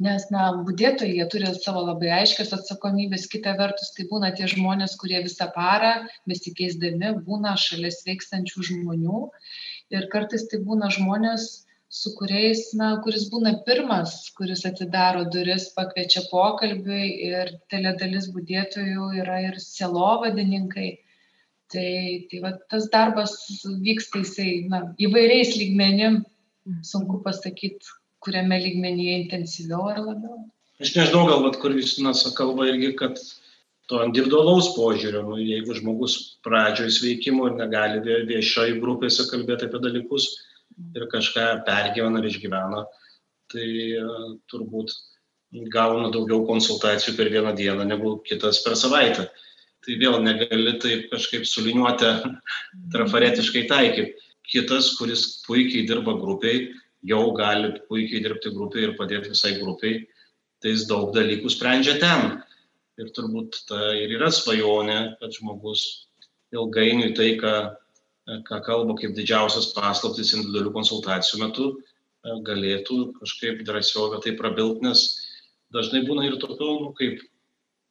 Nes 0.00 0.24
na 0.32 0.46
budėtojai 0.64 1.18
jie 1.18 1.28
turi 1.28 1.52
savo 1.52 1.84
labai 1.84 2.08
aiškias 2.22 2.54
atsakomybes 2.56 3.28
kita 3.28 3.52
vertus 3.60 3.92
tai 3.96 4.08
būna 4.08 4.32
tie 4.36 4.48
žmonės 4.48 4.96
kurie 5.02 5.20
visą 5.26 5.50
parą 5.52 5.90
besikeisdami 6.32 7.12
būna 7.26 7.52
šalia 7.60 7.92
sveikstančių 7.92 8.64
žmonių 8.70 9.26
ir 9.94 10.06
kartais 10.12 10.46
tai 10.50 10.60
būna 10.66 10.90
žmonės 10.94 11.48
su 11.90 12.12
kuriais 12.14 12.68
na 12.78 12.90
kuris 13.04 13.26
būna 13.32 13.52
pirmas 13.66 14.12
kuris 14.38 14.62
atidaro 14.68 15.24
duris 15.34 15.68
pakviečia 15.74 16.22
pokalbiui 16.30 17.06
ir 17.28 17.54
didelė 17.56 17.96
dalis 18.02 18.28
budėtojų 18.34 19.08
yra 19.22 19.40
ir 19.48 19.58
sielovadininkai. 19.64 20.90
Tai 21.70 21.90
tai 22.30 22.38
vat 22.42 22.62
tas 22.70 22.86
darbas 22.94 23.34
vyksta 23.86 24.22
jisai 24.22 24.52
na 24.70 24.80
įvairiais 25.02 25.56
lygmenim. 25.58 26.22
Sunku 26.86 27.20
pasakyt 27.26 27.86
kuriame 28.22 28.58
lygmenyje 28.62 29.18
intensyviau 29.24 29.90
ar 29.90 30.00
labiau. 30.04 30.40
Aš 30.80 30.94
nežinau 30.96 31.26
gal 31.28 31.42
vat 31.44 31.58
kur 31.62 31.74
justinas 31.74 32.22
kalba 32.38 32.68
irgi 32.70 32.94
kad 32.98 33.18
to 33.90 34.00
individualaus 34.06 34.70
požiūrio. 34.76 35.24
Nu 35.26 35.38
jeigu 35.42 35.74
žmogus 35.74 36.16
pradžioj 36.46 36.92
sveikimo 36.94 37.48
ir 37.50 37.58
negali 37.58 38.00
vie 38.04 38.20
viešai 38.28 38.78
grupėse 38.78 39.26
kalbėt 39.30 39.66
apie 39.66 39.82
dalykus 39.82 40.28
ir 40.94 41.08
kažką 41.10 41.46
pergyvena 41.66 42.22
ar 42.22 42.28
išgyvena 42.30 42.84
tai 43.50 43.66
e, 43.98 44.02
turbūt 44.50 44.94
gauna 45.74 46.12
daugiau 46.14 46.44
konsultacijų 46.46 47.16
per 47.18 47.30
vieną 47.34 47.54
dieną 47.58 47.86
negu 47.88 48.18
kitas 48.26 48.62
per 48.62 48.78
savaitę. 48.78 49.26
Tai 49.80 49.96
vėl 49.98 50.20
negali 50.22 50.76
taip 50.78 51.08
kažkaip 51.10 51.48
suliniuote 51.48 52.12
trafaretiškai 52.94 53.66
taikyt. 53.70 54.14
Kitas 54.50 54.94
kuris 54.98 55.42
puikiai 55.46 55.86
dirba 55.88 56.14
grupėj 56.18 56.70
jau 57.10 57.24
gali 57.34 57.74
puikiai 57.88 58.22
dirbti 58.22 58.54
grupėj 58.54 58.86
ir 58.86 58.96
padėt 58.98 59.28
visai 59.32 59.56
grupei 59.58 60.04
tai 60.60 60.74
jis 60.74 60.86
daug 60.90 61.10
dalykų 61.16 61.50
sprendžia 61.52 61.96
ten 62.00 62.40
Ir 63.00 63.12
turbūt 63.16 63.62
ta 63.68 63.94
ir 63.96 64.12
yra 64.18 64.28
svajonė, 64.34 64.98
kad 65.20 65.32
žmogus 65.32 65.84
ilgainiui 66.52 67.14
tai, 67.16 67.30
ką, 67.40 67.54
ką 68.48 68.58
kalba 68.66 68.96
kaip 68.98 69.14
didžiausias 69.16 69.70
paslaptis 69.76 70.34
individualių 70.36 70.74
konsultacijų 70.74 71.40
metu, 71.44 71.70
galėtų 72.46 72.98
kažkaip 73.20 73.62
drąsiau 73.64 74.10
apie 74.10 74.20
tai 74.26 74.36
prabilti, 74.36 74.84
nes 74.84 75.04
dažnai 75.72 76.04
būna 76.04 76.26
ir 76.28 76.36
tokio, 76.42 76.74
nu, 76.82 76.90
kaip 76.98 77.22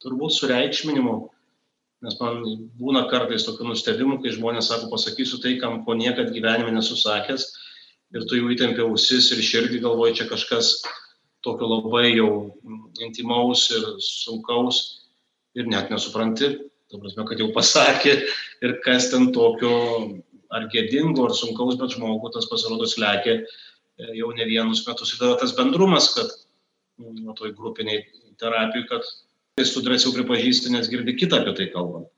turbūt 0.04 0.36
sureikšminimo, 0.36 1.16
nes 2.06 2.16
man 2.20 2.44
būna 2.78 3.06
kartais 3.10 3.44
tokių 3.48 3.72
nustebimų, 3.72 4.20
kai 4.22 4.36
žmonės 4.36 4.70
sako, 4.70 4.92
pasakysiu 4.92 5.40
tai, 5.42 5.56
kam 5.60 5.82
ko 5.84 5.96
niekad 5.98 6.30
gyvenime 6.36 6.72
nesusakęs, 6.76 7.50
ir 8.14 8.26
tu 8.30 8.38
jų 8.38 8.54
įtempi 8.54 8.84
ausis 8.86 9.32
ir 9.34 9.42
širdį 9.44 9.82
galvoji, 9.82 10.20
čia 10.20 10.30
kažkas 10.30 10.78
tokio 11.44 11.68
labai 11.68 12.14
jau 12.14 12.30
intimaus 13.00 13.66
ir 13.74 13.84
sunkaus 14.04 14.99
ir 15.58 15.70
net 15.70 15.90
nesupranti, 15.92 16.50
ta 16.90 16.98
prasme, 16.98 17.24
kad 17.28 17.40
jau 17.40 17.50
pasakė 17.54 18.16
ir 18.66 18.76
kas 18.84 19.10
ten 19.12 19.30
tokio 19.34 19.72
ar 20.50 20.66
gėdingo, 20.72 21.28
ar 21.28 21.34
sunkaus, 21.36 21.78
bet 21.78 21.94
žmogų 21.94 22.32
tas 22.34 22.48
pasirodo 22.50 22.88
slekia 22.90 23.36
e, 23.38 23.44
jau 24.18 24.30
ne 24.34 24.46
vienus 24.48 24.82
metus. 24.86 25.14
Ir 25.14 25.22
tada 25.22 25.38
tas 25.42 25.54
bendrumas, 25.54 26.10
kad 26.16 26.32
nu, 26.98 27.34
toj 27.38 27.54
grupiniai 27.58 28.02
terapijai, 28.40 28.88
kad 28.90 29.06
jis 29.60 29.74
tu 29.74 29.82
drąsiau 29.86 30.14
pripažįsti, 30.16 30.72
nes 30.74 30.90
girdi 30.90 31.14
kitą 31.18 31.42
apie 31.42 31.54
tai 31.58 31.70
kalbant. 31.74 32.10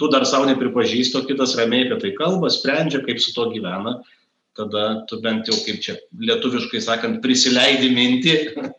Tu 0.00 0.08
dar 0.08 0.24
savo 0.24 0.48
nepripažįsti, 0.48 1.18
o 1.20 1.28
kitas 1.28 1.52
ramiai 1.58 1.84
apie 1.84 2.00
tai 2.00 2.12
kalba, 2.16 2.48
sprendžia, 2.52 3.02
kaip 3.04 3.20
su 3.20 3.34
to 3.36 3.50
gyvena 3.52 3.98
tada 4.54 5.04
tu 5.10 5.18
bent 5.20 5.48
jau, 5.50 5.56
kaip 5.66 5.80
čia 5.82 5.96
lietuviškai 6.14 6.80
sakant, 6.82 7.20
prisileidi 7.24 7.90
mintį, 7.94 8.34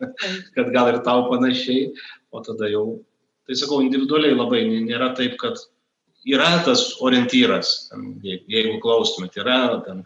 kad 0.55 0.71
gal 0.75 0.91
ir 0.93 1.01
tau 1.03 1.27
panašiai, 1.27 1.89
o 2.31 2.41
tada 2.45 2.69
jau, 2.71 2.85
tai 3.45 3.57
sakau, 3.59 3.81
individualiai 3.83 4.35
labai 4.35 4.63
nėra 4.67 5.13
taip, 5.17 5.37
kad 5.41 5.59
yra 6.25 6.63
tas 6.65 6.95
orientyras, 7.05 7.91
jeigu 8.25 8.79
klaustumėt, 8.83 9.37
yra 9.41 9.59
ten 9.85 10.03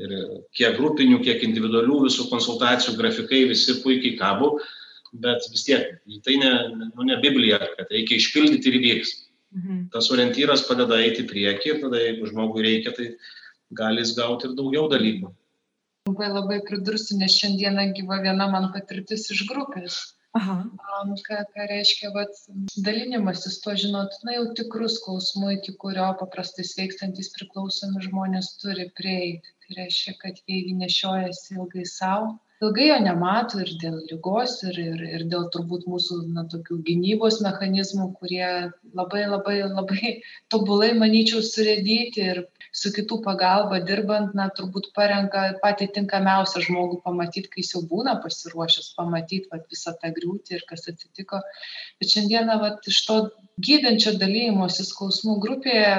ir 0.00 0.14
kiek 0.56 0.76
grupinių, 0.78 1.20
kiek 1.24 1.44
individualių 1.46 2.04
visų 2.08 2.26
konsultacijų 2.30 2.96
grafikai 2.98 3.44
visi 3.50 3.78
puikiai 3.84 4.16
kabo, 4.18 4.56
bet 5.22 5.46
vis 5.52 5.64
tiek 5.66 6.00
tai 6.26 6.36
ne, 6.42 6.52
nu, 6.94 7.06
ne 7.06 7.18
Biblija, 7.22 7.60
kad 7.76 7.90
reikia 7.90 8.18
išpildyti 8.18 8.72
ir 8.72 8.80
vyks. 8.84 9.16
Mhm. 9.50 9.78
Tas 9.94 10.10
orientyras 10.14 10.62
padeda 10.68 10.98
eiti 11.02 11.24
prieki 11.26 11.72
ir 11.72 11.80
tada, 11.82 11.98
jeigu 11.98 12.28
žmogui 12.30 12.62
reikia, 12.66 12.94
tai 12.94 13.08
gali 13.74 14.02
jis 14.04 14.14
gauti 14.18 14.46
ir 14.46 14.54
daugiau 14.58 14.86
dalykų. 14.90 15.30
Labai 16.10 16.28
labai 16.30 16.60
pridursiu, 16.66 17.18
nes 17.18 17.34
šiandieną 17.38 17.90
gyva 17.98 18.20
viena 18.22 18.46
man 18.50 18.70
patirtis 18.74 19.26
iš 19.34 19.44
grupės. 19.50 19.98
Aha. 20.38 20.56
Ką, 21.26 21.36
ką 21.54 21.64
reiškia 21.70 22.10
vat, 22.14 22.36
dalinimasis, 22.86 23.56
to 23.64 23.72
žinot, 23.82 24.12
na 24.26 24.36
jau 24.36 24.44
tikrus 24.60 24.98
skausmų, 25.00 25.48
iki 25.56 25.74
kurio 25.84 26.06
paprastai 26.20 26.66
sveikstantis 26.68 27.32
priklausomi 27.34 28.04
žmonės 28.04 28.52
turi 28.62 28.86
prieiti. 29.00 29.56
Tai 29.64 29.78
reiškia, 29.80 30.14
kad 30.22 30.38
jie 30.46 30.60
jį 30.68 30.76
nešiojasi 30.84 31.56
ilgai 31.56 31.86
savo, 31.94 32.30
ilgai 32.60 32.86
jo 32.90 32.96
nemato 33.00 33.60
ir 33.62 33.70
dėl 33.80 33.96
lygos, 34.10 34.58
ir, 34.68 34.78
ir, 34.82 35.02
ir 35.16 35.22
dėl 35.32 35.46
turbūt 35.54 35.86
mūsų 35.88 36.18
na, 36.34 36.44
tokių 36.52 36.80
gynybos 36.86 37.38
mechanizmų, 37.44 38.10
kurie 38.20 38.46
labai 38.96 39.22
labai 39.26 39.56
labai 39.62 40.12
tobulai, 40.52 40.90
manyčiau, 41.00 41.40
surėdyti 41.46 42.26
ir 42.34 42.42
su 42.76 42.92
kitų 42.96 43.20
pagalba 43.24 43.80
dirbant, 43.86 44.34
na, 44.36 44.50
turbūt 44.56 44.90
parenka 44.96 45.46
patį 45.62 45.88
tinkamiausią 45.96 46.64
žmogų 46.68 47.00
pamatyti, 47.06 47.48
kai 47.48 47.64
jis 47.64 47.74
jau 47.76 47.84
būna 47.94 48.18
pasiruošęs 48.24 48.92
pamatyti 48.98 49.62
visą 49.72 49.96
tą 50.02 50.12
griūtį 50.20 50.58
ir 50.58 50.66
kas 50.68 50.84
atsitiko. 50.92 51.40
Bet 52.00 52.12
šiandieną 52.12 52.60
vat, 52.60 52.84
iš 52.92 53.00
to 53.08 53.18
gydančio 53.56 54.14
dalymosi 54.20 54.84
skausmų 54.88 55.40
grupėje 55.40 55.96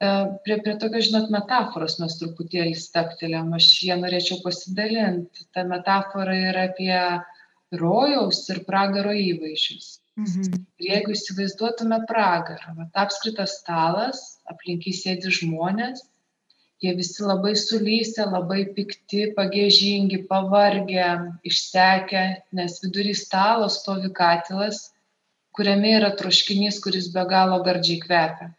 prie, 0.00 0.56
prie 0.62 0.74
tokios, 0.80 1.08
žinot, 1.08 1.30
metaforos 1.32 1.98
mes 2.02 2.16
truputėlį 2.20 2.74
staktelėm, 2.78 3.52
aš 3.56 3.68
ją 3.88 3.96
norėčiau 4.00 4.42
pasidalinti. 4.44 5.46
Ta 5.56 5.64
metafora 5.68 6.34
yra 6.50 6.66
apie 6.70 6.96
rojaus 7.80 8.42
ir 8.52 8.64
pragaro 8.68 9.14
įvaizdžius. 9.16 9.94
Mhm. 10.16 10.60
Ir 10.80 10.90
jeigu 10.90 11.12
įsivaizduotume 11.12 12.00
pragarą, 12.08 12.74
va, 12.76 12.86
apskritas 13.04 13.58
stalas, 13.60 14.20
aplinkį 14.48 14.92
sėdi 14.96 15.32
žmonės, 15.38 16.04
jie 16.80 16.92
visi 16.96 17.24
labai 17.24 17.52
sulysę, 17.56 18.24
labai 18.32 18.62
pikti, 18.76 19.26
pagėžingi, 19.36 20.22
pavargę, 20.30 21.08
išsekę, 21.50 22.24
nes 22.56 22.78
vidury 22.84 23.16
stalo 23.16 23.68
stovi 23.72 24.12
katilas, 24.12 24.90
kuriame 25.56 25.96
yra 25.98 26.12
troškinys, 26.16 26.80
kuris 26.84 27.08
be 27.12 27.24
galo 27.28 27.62
gardžiai 27.64 28.00
kvepia. 28.04 28.52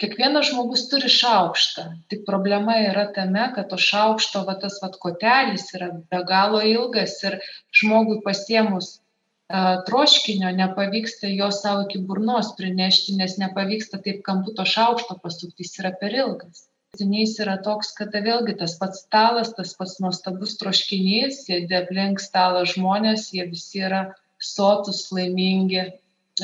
Kiekvienas 0.00 0.46
žmogus 0.48 0.84
turi 0.90 1.10
šaukštą, 1.12 1.82
tik 2.12 2.22
problema 2.28 2.76
yra 2.84 3.04
tame, 3.16 3.48
kad 3.56 3.68
to 3.72 3.76
šaukšto 3.84 4.44
va, 4.46 4.54
tas 4.62 4.78
va, 4.82 4.88
kotelis 5.02 5.66
yra 5.76 5.88
be 6.12 6.20
galo 6.28 6.60
ilgas 6.64 7.16
ir 7.26 7.36
žmogui 7.80 8.20
pasiemus 8.24 8.92
uh, 8.94 9.82
troškinio 9.88 10.52
nepavyksta 10.60 11.32
jo 11.32 11.50
savo 11.56 11.84
iki 11.86 12.00
burnos 12.10 12.54
prinešti, 12.60 13.16
nes 13.20 13.36
nepavyksta 13.42 14.00
taip 14.04 14.22
kampu 14.28 14.54
to 14.60 14.66
šaukšto 14.74 15.18
pasukti, 15.24 15.66
jis 15.66 15.80
yra 15.82 15.92
per 16.00 16.16
ilgas. 16.16 16.64
Tinys 16.96 17.34
yra 17.44 17.58
toks, 17.64 17.90
kad 17.98 18.14
tai 18.14 18.22
vėlgi 18.24 18.54
tas 18.62 18.78
pats 18.80 19.02
stalas, 19.04 19.50
tas 19.58 19.74
pats 19.80 19.98
nuostabus 20.04 20.56
troškinys, 20.62 21.42
sėdė 21.44 21.82
aplink 21.82 22.22
stalą 22.24 22.62
žmonės, 22.70 23.28
jie 23.36 23.44
visi 23.50 23.84
yra 23.84 24.06
sotus, 24.38 25.02
laimingi, 25.12 25.84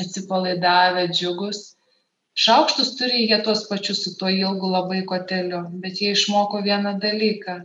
atsipalaidavę, 0.03 1.07
džiugus 1.15 1.71
šaukštus 2.43 2.93
turi 2.99 3.25
jie 3.29 3.39
tuos 3.47 3.65
pačius 3.69 4.03
su 4.03 4.15
tuo 4.19 4.29
ilgu 4.29 4.71
labai 4.75 5.01
koteliu 5.11 5.63
bet 5.83 6.01
jie 6.01 6.13
išmoko 6.17 6.61
vieną 6.67 6.97
dalyką. 7.03 7.61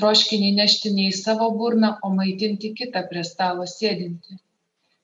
Troškinį 0.00 0.50
nešti 0.58 0.92
ne 0.92 1.08
į 1.10 1.14
savo 1.16 1.48
burną 1.56 1.96
o 2.04 2.10
maitinti 2.12 2.74
kitą 2.76 3.06
prie 3.10 3.24
stalo 3.24 3.64
sėdintį. 3.70 4.36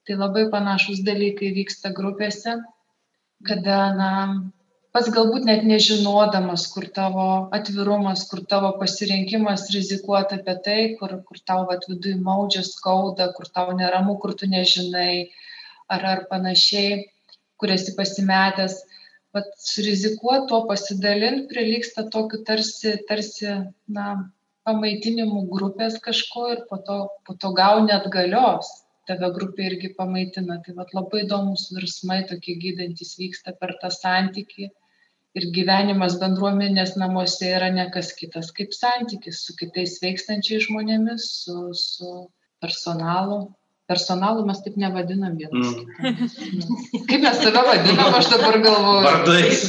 Tai 0.05 0.19
labai 0.19 0.43
panašūs 0.53 1.01
dalykai 1.07 1.49
vyksta 1.55 1.89
grupėse 1.97 2.59
kada 3.43 3.77
na 3.97 4.09
pats 4.95 5.09
galbūt 5.13 5.47
net 5.49 5.63
nežinodamas, 5.67 6.65
kur 6.73 6.87
tavo 6.95 7.27
atvirumas, 7.57 8.25
kur 8.29 8.43
tavo 8.49 8.73
pasirinkimas 8.79 9.67
rizikuoti 9.75 10.39
apie 10.39 10.55
tai, 10.65 10.79
kur, 10.99 11.17
kur 11.27 11.41
tau 11.47 11.65
vat, 11.69 11.87
viduje 11.89 12.19
maudžia 12.27 12.63
skauda, 12.67 13.31
kur 13.37 13.49
tau 13.49 13.73
neramu, 13.77 14.17
kur 14.21 14.35
tu 14.39 14.49
nežinai, 14.49 15.29
ar, 15.91 16.05
ar 16.13 16.23
panašiai, 16.29 17.01
kur 17.63 17.71
esi 17.71 17.95
pasimetęs, 17.95 18.77
vat 19.33 19.49
surizikuot 19.63 20.49
tuo 20.51 20.65
pasidalint 20.69 21.47
prilygsta 21.49 22.09
tokiu 22.13 22.43
tarsi, 22.47 22.97
tarsi, 23.09 23.53
na, 23.87 24.07
pamaitinimu 24.67 25.45
grupės 25.51 25.97
kažko 26.03 26.49
ir 26.53 26.61
po 26.69 26.79
to, 26.87 26.97
po 27.27 27.35
to 27.39 27.51
gauni 27.55 27.95
atgalios, 27.95 28.69
tave 29.07 29.29
grupė 29.35 29.67
irgi 29.71 29.91
pamaitina. 29.97 30.59
Tai 30.65 30.75
vat 30.77 30.93
labai 30.95 31.23
įdomus 31.25 31.69
virsmai 31.75 32.21
tokie 32.29 32.55
gydantis 32.61 33.17
vyksta 33.19 33.55
per 33.59 33.75
tą 33.81 33.91
santykį. 33.95 34.69
Ir 35.33 35.49
gyvenimas 35.55 36.19
bendruomenės 36.21 36.93
namuose 37.01 37.49
yra 37.55 37.71
ne 37.73 37.87
kas 37.95 38.11
kitas 38.19 38.51
kaip 38.53 38.75
santykis 38.77 39.41
su 39.47 39.55
kitais 39.57 39.97
veikstančiais 40.03 40.67
žmonėmis, 40.67 41.25
su, 41.41 41.57
su 41.73 42.11
personalu, 42.61 43.47
personalu 43.93 44.45
mes 44.49 44.61
taip 44.65 44.79
nevadinam 44.81 45.37
vienas 45.37 45.69
mm. 45.69 45.77
kitą. 45.77 47.05
Kaip 47.11 47.25
mes 47.27 47.39
save 47.45 47.63
vadinam, 47.69 48.17
aš 48.19 48.31
dabar 48.33 48.59
galvoju. 48.65 49.05
Vardais. 49.07 49.63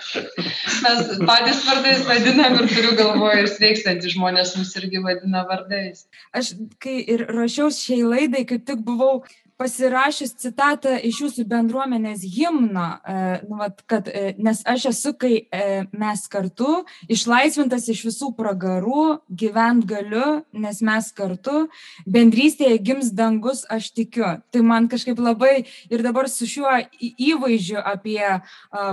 mes 0.84 1.12
patys 1.28 1.62
vardais 1.66 2.06
vadinam 2.08 2.58
ir 2.62 2.70
turiu 2.72 2.96
galvoje 2.98 3.44
ir 3.44 3.52
sveikstantys 3.56 4.16
žmonės 4.16 4.56
mus 4.58 4.72
irgi 4.80 5.02
vadina 5.04 5.44
vardais. 5.50 6.06
Aš, 6.36 6.54
kai 6.82 7.00
ir 7.02 7.26
ruošiausi 7.30 7.86
šiai 7.90 8.08
laidai, 8.14 8.46
kaip 8.48 8.66
tik 8.70 8.84
buvau 8.86 9.20
pasirašęs 9.60 10.32
citatą 10.40 10.94
iš 11.04 11.20
jūsų 11.24 11.44
bendruomenės 11.48 12.22
himno, 12.24 12.86
e, 13.04 13.16
nu, 13.48 13.58
vat, 13.60 13.82
kad, 13.90 14.08
e, 14.08 14.32
nes 14.40 14.62
aš 14.68 14.86
esu, 14.90 15.12
kai 15.20 15.32
e, 15.42 15.82
mes 15.92 16.22
kartu, 16.32 16.80
išlaisvintas 17.12 17.88
iš 17.92 18.02
visų 18.08 18.30
pragarų, 18.38 19.20
gyvent 19.42 19.84
galiu, 19.90 20.40
nes 20.56 20.80
mes 20.86 21.10
kartu, 21.16 21.66
bendrystėje 22.08 22.78
gims 22.86 23.12
dangus, 23.16 23.66
aš 23.68 23.90
tikiu. 23.96 24.26
Tai 24.50 24.64
man 24.64 24.88
kažkaip 24.92 25.20
labai 25.20 25.66
ir 25.92 26.06
dabar 26.06 26.30
su 26.32 26.48
šiuo 26.48 26.72
įvaizdžiu 27.00 27.82
apie 27.84 28.24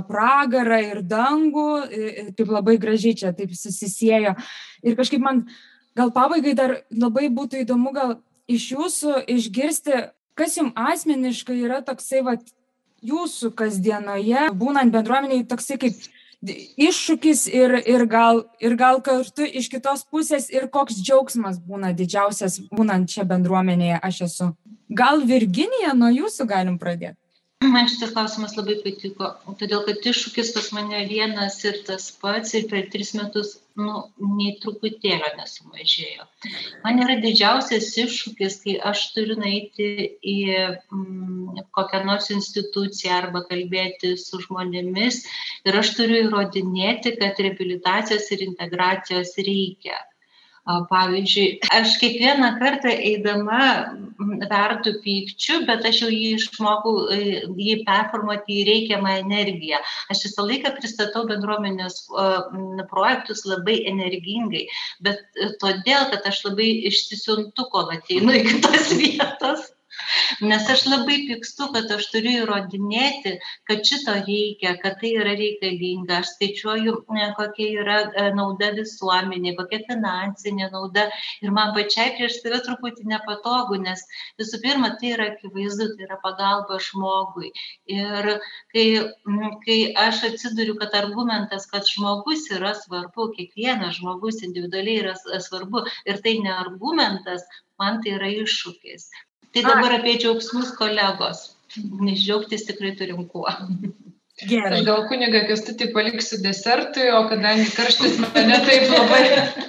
pragarą 0.09 0.82
ir 0.84 1.01
dangų, 1.05 1.70
taip 2.36 2.51
labai 2.51 2.78
gražiai 2.82 3.15
čia 3.24 3.34
taip 3.38 3.55
susisėjo. 3.55 4.36
Ir 4.84 4.99
kažkaip 4.99 5.24
man 5.24 5.45
gal 5.97 6.11
pabaigai 6.13 6.55
dar 6.57 6.76
labai 6.91 7.30
būtų 7.34 7.63
įdomu 7.63 7.95
gal 7.95 8.18
iš 8.51 8.72
jūsų 8.76 9.24
išgirsti 9.38 10.05
kas 10.38 10.57
jum 10.59 10.71
asmeniškai 10.77 11.57
yra 11.65 11.81
toksai 11.85 12.21
vat 12.25 12.45
jūsų 13.05 13.51
kasdienoje, 13.57 14.47
būnant 14.57 14.93
bendruomeniai, 14.93 15.45
toksai 15.49 15.77
kaip 15.81 15.97
iššūkis 16.77 17.47
ir, 17.49 17.75
ir, 17.89 18.05
gal, 18.09 18.43
ir 18.61 18.77
gal 18.77 19.01
kartu 19.01 19.45
iš 19.45 19.69
kitos 19.73 20.05
pusės 20.05 20.49
ir 20.53 20.67
koks 20.69 21.01
džiaugsmas 21.01 21.57
būna 21.59 21.93
didžiausias 21.97 22.59
būnant 22.69 23.09
čia 23.09 23.25
bendruomenėje 23.25 23.99
aš 24.03 24.21
esu. 24.29 24.51
Gal 24.88 25.25
Virginija 25.25 25.95
nuo 25.97 26.11
jūsų 26.13 26.45
galim 26.47 26.77
pradėti? 26.79 27.17
Man 27.66 27.88
šitas 27.89 28.12
klausimas 28.14 28.51
labai 28.53 28.76
patiko, 28.84 29.28
todėl 29.60 29.80
kad 29.86 30.03
iššūkis 30.12 30.51
pas 30.53 30.68
mane 30.78 30.99
vienas 31.10 31.55
ir 31.66 31.80
tas 31.88 32.03
pats 32.22 32.53
ir 32.60 32.68
per 32.70 32.84
tris 32.93 33.16
metus, 33.18 33.55
nu, 33.82 34.03
nei 34.39 34.51
truputėlio 34.62 35.32
nesumažėjo. 35.39 36.28
Man 36.84 37.01
yra 37.05 37.16
didžiausias 37.24 37.89
iššūkis, 38.03 38.60
kai 38.66 38.76
aš 38.91 39.01
turiu 39.16 39.39
nueiti 39.41 39.89
į 40.34 40.38
mm, 40.53 41.64
kokią 41.80 42.03
nors 42.12 42.30
instituciją 42.36 43.16
arba 43.24 43.41
kalbėti 43.49 44.14
su 44.22 44.43
žmonėmis 44.45 45.24
ir 45.66 45.80
aš 45.82 45.95
turiu 45.97 46.22
įrodinėti, 46.28 47.16
kad 47.18 47.41
reabilitacijos 47.47 48.30
ir 48.38 48.45
integracijos 48.51 49.34
reikia 49.49 49.97
Pavyzdžiui, 50.68 51.61
aš 51.72 51.95
kiekvieną 52.01 52.49
kartą 52.59 52.91
eidama 52.91 53.59
verdu 54.51 54.97
pykčiu, 55.03 55.61
bet 55.70 55.86
aš 55.88 56.01
jau 56.03 56.09
jį 56.11 56.34
išmokau, 56.36 56.95
e, 57.13 57.20
jį 57.55 57.78
performuoti 57.88 58.57
į 58.57 58.65
reikiamą 58.68 59.13
energiją. 59.22 59.80
Aš 60.11 60.26
visą 60.28 60.47
laiką 60.49 60.74
pristatau 60.76 61.24
bendruomenės 61.30 62.01
projektus 62.91 63.45
labai 63.47 63.80
energingai, 63.93 64.65
bet 65.07 65.24
e, 65.39 65.53
todėl, 65.63 66.09
kad 66.11 66.28
aš 66.28 66.43
labai 66.49 66.70
išsisiuntu, 66.91 67.70
kol 67.72 67.93
ateinu 67.95 68.36
į 68.36 68.43
kitas 68.51 68.91
vietas 68.99 69.72
nes 70.41 70.70
aš 70.74 70.86
labai 70.91 71.18
pykstu 71.28 71.70
kad 71.74 71.91
aš 71.95 72.08
turiu 72.14 72.34
įrodinėti 72.43 73.34
kad 73.70 73.84
šito 73.89 74.16
reikia 74.28 74.76
kad 74.82 74.97
tai 75.01 75.14
yra 75.22 75.34
reikalinga. 75.39 76.22
Aš 76.22 76.34
skaičiuoju 76.36 76.93
e, 77.18 77.28
kokia 77.38 77.68
yra 77.82 77.97
e, 78.08 78.28
nauda 78.38 78.72
visuomenei 78.78 79.55
kokia 79.58 79.82
finansinė 79.89 80.70
nauda. 80.74 81.08
Ir 81.43 81.53
man 81.58 81.74
pačiai 81.78 82.16
prieš 82.18 82.39
save 82.41 82.62
truputį 82.68 83.08
nepatogu 83.12 83.80
nes 83.84 84.03
visų 84.39 84.62
pirma 84.64 84.93
tai 85.01 85.14
yra 85.16 85.30
akivaizdu 85.34 85.89
tai 85.95 86.08
yra 86.08 86.20
pagalba 86.24 86.80
žmogui. 86.89 87.51
Ir 87.97 88.32
kai 88.74 88.88
kai 89.66 89.80
aš 90.08 90.24
atsiduriu 90.32 90.78
kad 90.82 90.95
argumentas 91.01 91.70
kad 91.72 91.88
žmogus 91.93 92.47
yra 92.58 92.74
svarbu 92.82 93.30
kiekvienas 93.38 93.99
žmogus 93.99 94.43
individualiai 94.49 95.03
yra 95.03 95.16
svarbu 95.49 95.86
ir 96.10 96.22
tai 96.26 96.38
ne 96.43 96.53
argumentas 96.66 97.47
man 97.82 98.01
tai 98.03 98.16
yra 98.18 98.30
iššūkis 98.43 99.10
Tai 99.62 99.76
dabar 99.76 99.99
apie 99.99 100.18
džiaugsmus 100.22 100.74
kolegos. 100.80 101.47
Nes 102.01 102.20
džiaugtis 102.22 102.66
tikrai 102.70 102.93
turim 102.99 103.26
kuo. 103.32 103.49
Gerai. 104.45 104.84
Gal 104.86 105.08
kuniga 105.10 105.39
kestutį 105.49 105.88
paliksiu 105.95 106.38
desertui, 106.43 107.08
o 107.10 107.24
kadangi 107.30 107.72
karštis 107.74 108.20
mane 108.22 108.60
taip 108.68 108.84
labai 108.91 109.22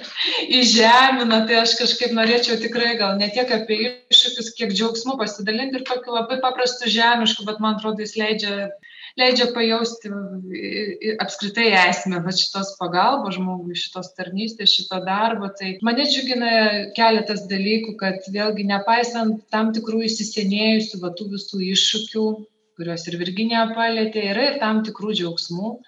įžemina, 0.59 1.39
tai 1.49 1.57
aš 1.63 1.73
kažkaip 1.79 2.13
norėčiau 2.13 2.59
tikrai 2.61 2.91
gal 2.99 3.15
ne 3.17 3.31
tiek 3.33 3.49
apie 3.55 3.79
iššūkius, 4.13 4.51
kiek 4.59 4.75
džiaugsmų 4.75 5.17
pasidalinti 5.17 5.81
ir 5.81 5.87
tokiu 5.89 6.13
labai 6.13 6.37
paprastu 6.43 6.91
žemišku, 6.93 7.47
bet 7.49 7.57
man 7.65 7.79
atrodo 7.79 8.05
jis 8.05 8.13
leidžia 8.21 8.69
leidžia 9.19 9.49
pajausti 9.53 10.11
apskritai 11.23 11.67
esmę 11.77 12.21
vat 12.25 12.39
šitos 12.39 12.73
pagalbos 12.79 13.37
žmogui, 13.37 13.77
šitos 13.77 14.13
tarnystės, 14.17 14.73
šito 14.77 15.01
darbo. 15.05 15.51
Tai 15.59 15.75
mane 15.85 16.07
džiugina 16.07 16.51
keletas 16.97 17.45
dalykų, 17.51 17.95
kad 17.99 18.29
vėlgi 18.33 18.67
nepaisant 18.69 19.45
tam 19.53 19.73
tikrų 19.75 20.05
įsisenėjusių 20.09 21.01
va, 21.03 21.13
tų 21.17 21.31
visų 21.35 21.63
iššūkių, 21.69 22.25
kuriuos 22.79 23.07
ir 23.09 23.17
Virginija 23.21 23.69
palėtė, 23.75 24.29
yra 24.33 24.51
ir 24.51 24.59
tam 24.63 24.83
tikrų 24.87 25.15
džiaugsmų. 25.21 25.79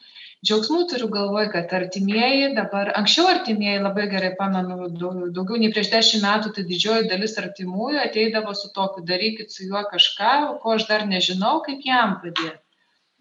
Džiaugsmų 0.41 0.79
turiu 0.89 1.05
galvoj, 1.13 1.51
kad 1.53 1.73
artimieji 1.77 2.47
dabar, 2.57 2.89
anksčiau 2.97 3.27
artimieji, 3.29 3.83
labai 3.83 4.07
gerai 4.09 4.31
pamenu, 4.39 4.87
daugiau 4.97 5.59
nei 5.61 5.69
prieš 5.69 5.91
dešimt 5.93 6.25
metų, 6.25 6.55
tai 6.55 6.65
didžioji 6.65 7.11
dalis 7.11 7.37
artimųjų 7.37 8.01
ateidavo 8.07 8.55
su 8.57 8.71
tokiu, 8.73 9.05
darykit 9.05 9.53
su 9.53 9.69
juo 9.69 9.85
kažką, 9.93 10.33
ko 10.63 10.73
aš 10.79 10.89
dar 10.89 11.05
nežinau, 11.05 11.59
kaip 11.67 11.85
jam 11.85 12.17
padėti 12.25 12.57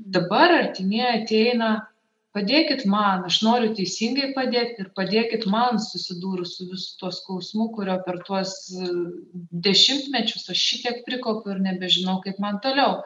dabar 0.00 0.52
artimieji 0.56 1.22
ateina 1.22 1.70
padėkit 2.36 2.84
man 2.86 3.24
aš 3.26 3.40
noriu 3.46 3.72
teisingai 3.76 4.30
padėt 4.36 4.78
ir 4.82 4.90
padėkit 4.98 5.46
man 5.50 5.80
susidūrus 5.82 6.56
su 6.58 6.68
visu 6.70 6.94
tuo 7.00 7.10
skausmu 7.14 7.70
kurio 7.74 7.98
per 8.06 8.20
tuos 8.28 8.54
e, 8.70 8.90
dešimtmečius 9.66 10.48
aš 10.54 10.64
šitiek 10.70 11.02
prikaupiau 11.08 11.56
ir 11.56 11.64
nebežinau 11.66 12.20
kaip 12.26 12.38
man 12.44 12.60
toliau 12.66 13.00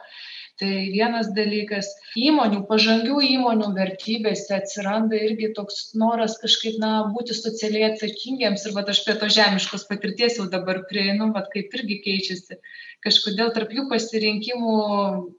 tai 0.59 0.89
vienas 0.93 1.29
dalykas. 1.35 1.89
Įmonių 2.19 2.61
pažangių 2.69 3.19
įmonių 3.27 3.71
vertybėse 3.75 4.55
atsiranda 4.57 5.17
irgi 5.27 5.51
toks 5.57 5.91
noras 5.99 6.37
kažkaip 6.41 6.79
na 6.81 6.91
būti 7.15 7.35
socialiai 7.37 7.89
atsakingiems 7.91 8.65
ir 8.67 8.75
vat 8.77 8.91
aš 8.93 9.03
prie 9.05 9.17
tos 9.21 9.35
žemiškos 9.35 9.85
patirties 9.89 10.39
jau 10.39 10.47
dabar 10.51 10.83
prieinu 10.89 11.31
vat 11.35 11.51
kaip 11.53 11.75
irgi 11.79 11.99
keičiasi. 12.07 12.59
Kažkodėl 13.05 13.51
tarp 13.57 13.75
jų 13.75 13.85
pasirinkimų 13.91 14.77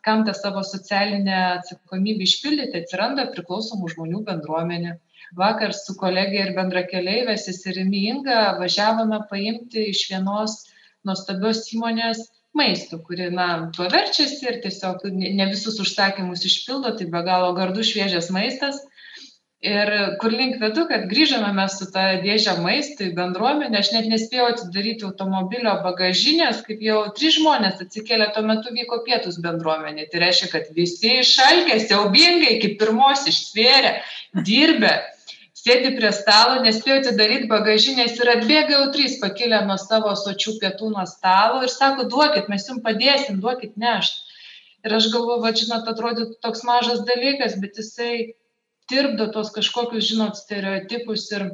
kam 0.06 0.26
tą 0.28 0.36
savo 0.36 0.62
socialinę 0.66 1.40
atsakomybę 1.56 2.28
išpildyti 2.28 2.84
atsiranda 2.84 3.30
priklausomų 3.32 3.92
žmonių 3.96 4.22
bendruomenė. 4.28 4.98
Vakar 5.34 5.72
su 5.74 5.96
kolege 5.98 6.38
ir 6.44 6.54
bendrakeleive 6.54 7.34
seserimi 7.40 8.04
inga 8.12 8.52
važiavome 8.60 9.24
paimti 9.30 9.88
iš 9.90 10.04
vienos 10.12 10.60
nuostabios 11.08 11.64
įmonės 11.74 12.26
maistu 12.58 12.98
kuri 13.06 13.30
na 13.34 13.48
tuo 13.76 13.88
verčiasi 13.92 14.48
ir 14.48 14.60
tiesiog 14.64 15.06
ne 15.12 15.46
visus 15.52 15.80
užsakymus 15.82 16.44
išpildo 16.48 16.96
tai 16.98 17.08
be 17.12 17.22
galo 17.26 17.54
gardus 17.56 17.92
šviežias 17.92 18.30
maistas. 18.34 18.82
Ir 19.66 19.88
kur 20.20 20.34
link 20.36 20.58
vedu 20.60 20.84
kad 20.86 21.06
grįžome 21.10 21.48
mes 21.56 21.78
su 21.80 21.86
ta 21.90 22.02
dėže 22.22 22.58
maisto 22.60 23.06
į 23.06 23.14
bendruomenę 23.16 23.80
aš 23.80 23.88
net 23.94 24.06
nespėjau 24.12 24.50
atidaryti 24.52 25.06
automobilio 25.08 25.72
bagažinės 25.86 26.60
kaip 26.66 26.84
jau 26.84 26.98
trys 27.16 27.38
žmonės 27.38 27.80
atsikėlė 27.86 28.28
tuo 28.34 28.44
metu 28.46 28.74
vyko 28.76 29.00
pietūs 29.08 29.40
bendruomenėj 29.46 30.10
tai 30.12 30.22
reiškia 30.26 30.52
kad 30.52 30.68
visi 30.76 31.16
išalkę 31.22 31.80
siaubingai 31.86 32.52
iki 32.58 32.74
pirmos 32.82 33.24
išsvėrę 33.32 33.96
dirbę 34.46 34.92
sėdi 35.66 35.90
prie 35.98 36.12
stalo 36.14 36.60
nespėjo 36.64 37.00
atidaryt 37.00 37.46
bagažinės 37.50 38.20
ir 38.22 38.28
atbėga 38.36 38.74
jau 38.76 38.84
trys 38.96 39.16
pakilę 39.22 39.58
nuo 39.66 39.76
savo 39.82 40.12
sočių 40.20 40.54
pietų 40.62 40.92
nuo 40.94 41.06
stalo 41.12 41.62
ir 41.66 41.72
sako 41.74 42.06
duokit 42.12 42.50
mes 42.52 42.68
jum 42.70 42.78
padėsim 42.84 43.40
duokit 43.42 43.74
nešt 43.84 44.22
ir 44.86 44.94
aš 45.00 45.08
galvoju 45.14 45.42
vat 45.46 45.58
žinot 45.62 45.90
atrodytų 45.92 46.38
toks 46.46 46.62
mažas 46.68 47.02
dalykas 47.10 47.58
bet 47.64 47.80
jisai 47.82 48.12
tirpdo 48.92 49.26
tuos 49.34 49.50
kažkokius 49.56 50.06
žinot 50.12 50.38
stereotipus 50.38 51.26
ir 51.34 51.48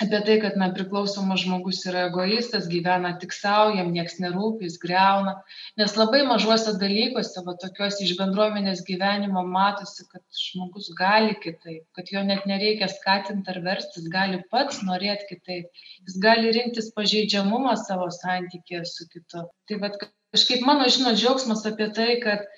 apie 0.00 0.20
tai 0.24 0.40
kad 0.40 0.56
na 0.56 0.70
priklausomas 0.72 1.42
žmogus 1.44 1.82
yra 1.88 2.06
egoistas 2.08 2.68
gyvena 2.70 3.12
tik 3.20 3.34
sau 3.36 3.74
jam 3.76 3.90
nieks 3.92 4.16
nerūpi 4.24 4.64
jis 4.64 4.78
griauna. 4.80 5.34
Nes 5.76 5.96
labai 6.00 6.22
mažuose 6.28 6.72
dalykuose 6.80 7.44
va 7.46 7.54
tokiuose 7.60 8.00
iš 8.06 8.14
bendruomenės 8.20 8.80
gyvenimo 8.88 9.44
matosi 9.44 10.06
kad 10.08 10.24
žmogus 10.44 10.88
gali 10.98 11.36
kitaip 11.44 11.84
kad 11.98 12.08
jo 12.14 12.24
net 12.24 12.48
nereikia 12.48 12.88
skatint 12.88 13.48
ar 13.52 13.60
verst 13.66 13.98
jis 13.98 14.08
gali 14.16 14.40
pats 14.50 14.80
norėt 14.88 15.26
kitaip. 15.28 15.68
Jis 16.08 16.18
gali 16.24 16.54
rinktis 16.56 16.88
pažeidžiamumą 16.96 17.76
savo 17.84 18.08
santykyje 18.16 18.84
su 18.88 19.08
kitu. 19.12 19.44
Tai 19.68 19.80
vat 19.84 20.00
kažkaip 20.32 20.64
mano 20.64 20.88
žinot 20.88 21.20
džiaugsmas 21.20 21.66
apie 21.68 21.90
tai 21.92 22.16
kad 22.24 22.48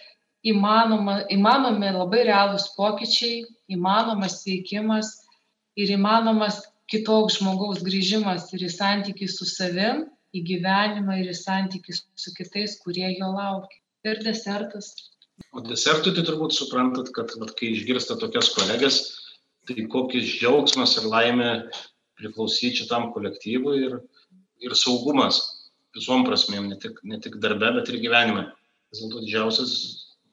įmanoma 0.47 1.25
įmanomi 1.35 1.91
labai 1.99 2.23
realūs 2.29 2.71
pokyčiai 2.79 3.43
įmanomas 3.75 4.43
sveikimas 4.43 5.11
ir 5.75 5.91
įmanomas 5.97 6.63
kitoks 6.93 7.39
žmogaus 7.41 7.83
grįžimas 7.87 8.51
ir 8.57 8.67
į 8.67 8.71
santykį 8.75 9.29
su 9.31 9.49
savim, 9.49 10.05
į 10.35 10.43
gyvenimą 10.51 11.21
ir 11.23 11.33
į 11.33 11.39
santykį 11.39 11.97
su 11.97 12.35
kitais, 12.37 12.79
kurie 12.83 13.07
jo 13.15 13.31
laukia. 13.33 13.81
Ir 14.05 14.21
desertas. 14.21 14.91
O 15.57 15.63
desertui 15.65 16.13
tai 16.15 16.27
turbūt 16.27 16.55
suprantat, 16.55 17.09
kad 17.17 17.33
vat, 17.41 17.55
kai 17.59 17.73
išgirsta 17.73 18.19
tokias 18.21 18.51
kolegas, 18.53 18.99
tai 19.65 19.87
kokis 19.91 20.27
džiaugsmas 20.29 20.99
ir 21.01 21.09
laimė 21.09 21.51
priklausyti 22.21 22.83
šitam 22.83 23.09
kolektyvui 23.15 23.79
ir, 23.87 23.97
ir 24.63 24.77
saugumas 24.79 25.41
visom 25.97 26.27
prasmėm, 26.27 26.69
ne 26.69 26.79
tik, 26.83 27.01
ne 27.07 27.19
tik 27.23 27.39
darbe, 27.43 27.71
bet 27.79 27.91
ir 27.91 28.03
gyvenime. 28.03 28.49
Vis 28.93 29.01
dėlto 29.03 29.25
didžiausias 29.25 29.75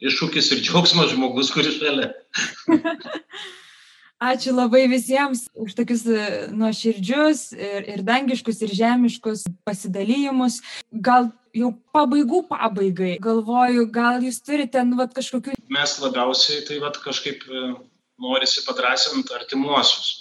iššūkis 0.02 0.52
ir 0.56 0.64
džiaugsmas 0.66 1.14
žmogus, 1.14 1.54
kuris 1.54 1.80
šalia. 1.80 2.12
Ačiū 4.22 4.52
labai 4.54 4.84
visiems 4.86 5.48
už 5.58 5.74
tokius 5.74 6.04
e, 6.06 6.26
nuoširdžius 6.54 7.40
ir, 7.58 7.88
ir 7.90 8.04
dangiškus, 8.06 8.60
ir 8.62 8.74
žemiškus 8.78 9.48
pasidalymus. 9.66 10.60
Gal 10.94 11.32
jau 11.58 11.72
pabaigų 11.96 12.44
pabaigai, 12.52 13.16
galvoju, 13.24 13.88
gal 13.90 14.22
jūs 14.22 14.38
turite 14.46 14.84
nu, 14.86 15.00
vat, 15.00 15.16
kažkokių. 15.18 15.56
Mes 15.74 15.96
labiausiai 16.04 16.62
tai 16.68 16.78
vat, 16.84 17.02
kažkaip 17.02 17.48
e, 17.50 17.64
norisi 18.22 18.62
padrasinti 18.68 19.34
artimuosius. 19.40 20.12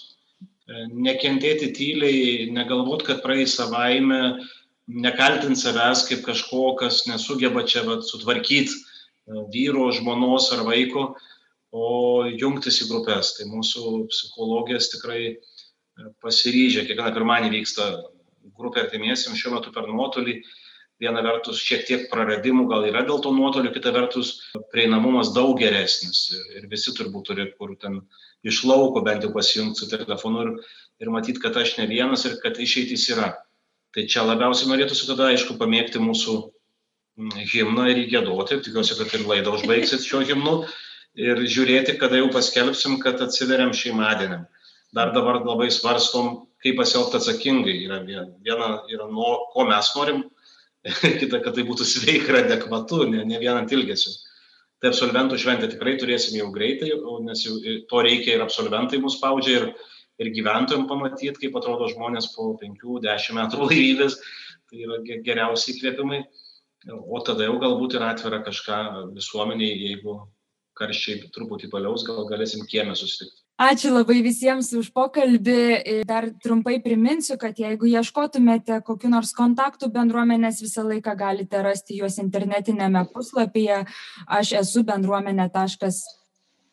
E, 0.41 0.87
nekentėti 0.89 1.69
tyliai, 1.77 2.49
negalvot, 2.57 3.05
kad 3.05 3.21
praeis 3.21 3.59
savaime, 3.61 4.41
nekaltinti 4.89 5.61
savęs 5.61 6.07
kaip 6.09 6.25
kažko, 6.25 6.71
kas 6.81 7.05
nesugeba 7.11 7.69
čia 7.69 7.85
vat, 7.85 8.09
sutvarkyti 8.09 8.81
vyro, 9.53 9.91
žmonos 9.93 10.49
ar 10.57 10.65
vaiko 10.65 11.11
o 11.73 12.25
jungtis 12.29 12.81
į 12.85 12.89
grupės. 12.91 13.35
Tai 13.37 13.49
mūsų 13.51 14.07
psichologijas 14.11 14.91
tikrai 14.95 15.21
e, 15.31 15.37
pasiryžę, 16.25 16.87
kiekvieną 16.89 17.13
pirmąjį 17.17 17.53
vyksta 17.55 17.91
grupė 18.59 18.87
artimiesiams, 18.87 19.39
šiuo 19.39 19.55
metu 19.57 19.73
per 19.75 19.87
nuotolį, 19.89 20.41
viena 21.01 21.23
vertus 21.25 21.63
šiek 21.65 21.87
tiek 21.89 22.09
praradimų 22.13 22.67
gal 22.69 22.85
yra 22.91 23.03
dėl 23.09 23.23
to 23.25 23.33
nuotolio, 23.33 23.73
kita 23.73 23.93
vertus 23.95 24.35
prieinamumas 24.73 25.33
daug 25.37 25.55
geresnis 25.61 26.27
ir 26.59 26.67
visi 26.73 26.93
turbūt 26.97 27.31
turi 27.31 27.47
kur 27.57 27.73
ten 27.81 28.03
iš 28.45 28.63
lauko 28.69 29.01
bent 29.07 29.25
jau 29.25 29.33
pasijungti 29.33 29.81
su 29.81 29.89
telefonu 29.93 30.45
ir, 30.45 30.51
ir 31.01 31.13
matyti, 31.15 31.41
kad 31.41 31.57
aš 31.57 31.79
ne 31.79 31.89
vienas 31.89 32.27
ir 32.29 32.37
kad 32.43 32.61
išeitis 32.61 33.09
yra. 33.15 33.33
Tai 33.97 34.05
čia 34.07 34.23
labiausiai 34.23 34.71
norėtųsi 34.71 35.09
tada, 35.09 35.33
aišku, 35.33 35.57
pamėgti 35.59 35.99
mūsų 36.03 36.37
mm, 37.19 37.33
himną 37.51 37.89
ir 37.91 38.05
įgėdoti, 38.05 38.61
tikiuosi, 38.67 38.95
kad 39.01 39.17
ir 39.17 39.27
laidą 39.27 39.57
užbaigsit 39.57 40.05
šio 40.07 40.21
himnu 40.29 40.61
ir 41.19 41.43
žiūrėti, 41.43 41.97
kada 41.99 42.21
jau 42.21 42.31
paskelbsim, 42.33 42.99
kad 43.03 43.21
atsiveriam 43.25 43.73
šeimadieniam. 43.75 44.47
Dar 44.95 45.13
dabar 45.15 45.39
labai 45.45 45.71
svarstom, 45.71 46.47
kaip 46.63 46.79
pasielgti 46.81 47.19
atsakingai. 47.19 47.77
Yra 47.87 48.01
viena 48.07 48.71
yra 48.91 49.07
nuo 49.11 49.47
ko 49.53 49.67
mes 49.69 49.93
norim 49.97 50.25
kita, 51.21 51.41
kad 51.45 51.55
tai 51.55 51.67
būtų 51.69 51.87
sveika 51.87 52.35
ir 52.35 52.41
adekvatu, 52.45 53.05
ne, 53.11 53.25
ne 53.27 53.39
vien 53.43 53.57
ant 53.57 53.73
ilgesio. 53.73 54.13
Tai 54.81 54.91
absolventų 54.91 55.37
šventę 55.37 55.69
tikrai 55.75 55.99
turėsim 56.01 56.39
jau 56.39 56.49
greitai, 56.55 56.95
nes 57.27 57.43
jau 57.45 57.59
to 57.89 58.03
reikia 58.05 58.39
ir 58.39 58.45
absolventai 58.45 59.01
mus 59.03 59.19
spaudžia 59.19 59.59
ir, 59.59 59.67
ir 60.23 60.31
gyventojams 60.33 60.89
pamatyti, 60.89 61.37
kaip 61.43 61.59
atrodo 61.61 61.91
žmonės 61.93 62.31
po 62.33 62.55
5-10 62.63 63.37
metų 63.37 63.61
laivybės. 63.67 64.17
Tai 64.71 64.85
yra 64.87 65.01
geriausi 65.27 65.75
įkvėpimai. 65.75 66.23
O 66.89 67.21
tada 67.27 67.45
jau 67.45 67.59
galbūt 67.61 67.99
ir 67.99 68.07
atvira 68.07 68.39
kažką 68.41 68.79
visuomeniai, 69.13 69.75
jeigu 69.91 70.15
karščiai 70.81 71.31
truputį 71.35 71.71
paliaus, 71.73 72.07
gal 72.09 72.27
galėsim 72.29 72.67
kiemę 72.69 72.97
susitikti. 72.99 73.45
Ačiū 73.61 73.91
labai 73.93 74.23
visiems 74.25 74.71
už 74.73 74.87
pokalbį. 74.97 76.05
Dar 76.09 76.31
trumpai 76.41 76.79
priminsiu, 76.81 77.37
kad 77.41 77.59
jeigu 77.61 77.91
ieškotumėte 77.91 78.79
kokiu 78.87 79.11
nors 79.13 79.35
kontaktų 79.37 79.91
bendruomenės, 79.93 80.63
visą 80.65 80.87
laiką 80.87 81.13
galite 81.21 81.61
rasti 81.67 81.99
juos 82.01 82.17
internetinėme 82.23 83.05
puslapyje. 83.13 83.83
Aš 84.41 84.55
esu 84.63 84.87
bendruomenė.com 84.89 86.20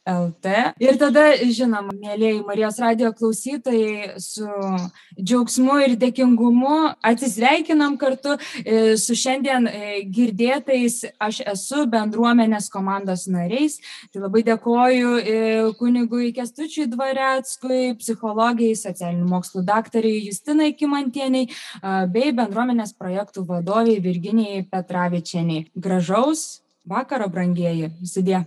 LT. 0.07 0.53
Ir 0.79 0.97
tada, 0.99 1.25
žinoma, 1.51 1.91
mėlyjei 1.99 2.39
Marijos 2.47 2.79
radio 2.79 3.11
klausytojai, 3.15 4.15
su 4.23 4.47
džiaugsmu 5.17 5.77
ir 5.83 5.95
dėkingumu 5.99 6.77
atsisveikinam 7.05 7.97
kartu 7.99 8.37
e, 8.63 8.95
su 8.99 9.17
šiandien 9.17 9.67
e, 9.67 9.81
girdėtais 10.13 11.01
aš 11.23 11.41
esu 11.53 11.85
bendruomenės 11.91 12.69
komandos 12.73 13.27
nariais. 13.31 13.79
Tai 14.13 14.23
labai 14.25 14.45
dėkoju 14.47 15.15
e, 15.19 15.37
kunigui 15.79 16.31
Kestučiui 16.37 16.87
Dvareckui, 16.91 17.97
psichologijai, 17.99 18.77
socialinių 18.79 19.27
mokslų 19.27 19.65
daktariai 19.67 20.23
Justinai 20.29 20.71
Kimantieniai 20.77 21.49
bei 22.13 22.31
bendruomenės 22.35 22.93
projektų 22.97 23.43
vadoviai 23.49 23.99
Virginijai 24.03 24.63
Petravičianiai. 24.71 25.67
Gražaus 25.75 26.61
vakaro, 26.87 27.27
brangieji. 27.31 27.91
Sudė. 28.07 28.45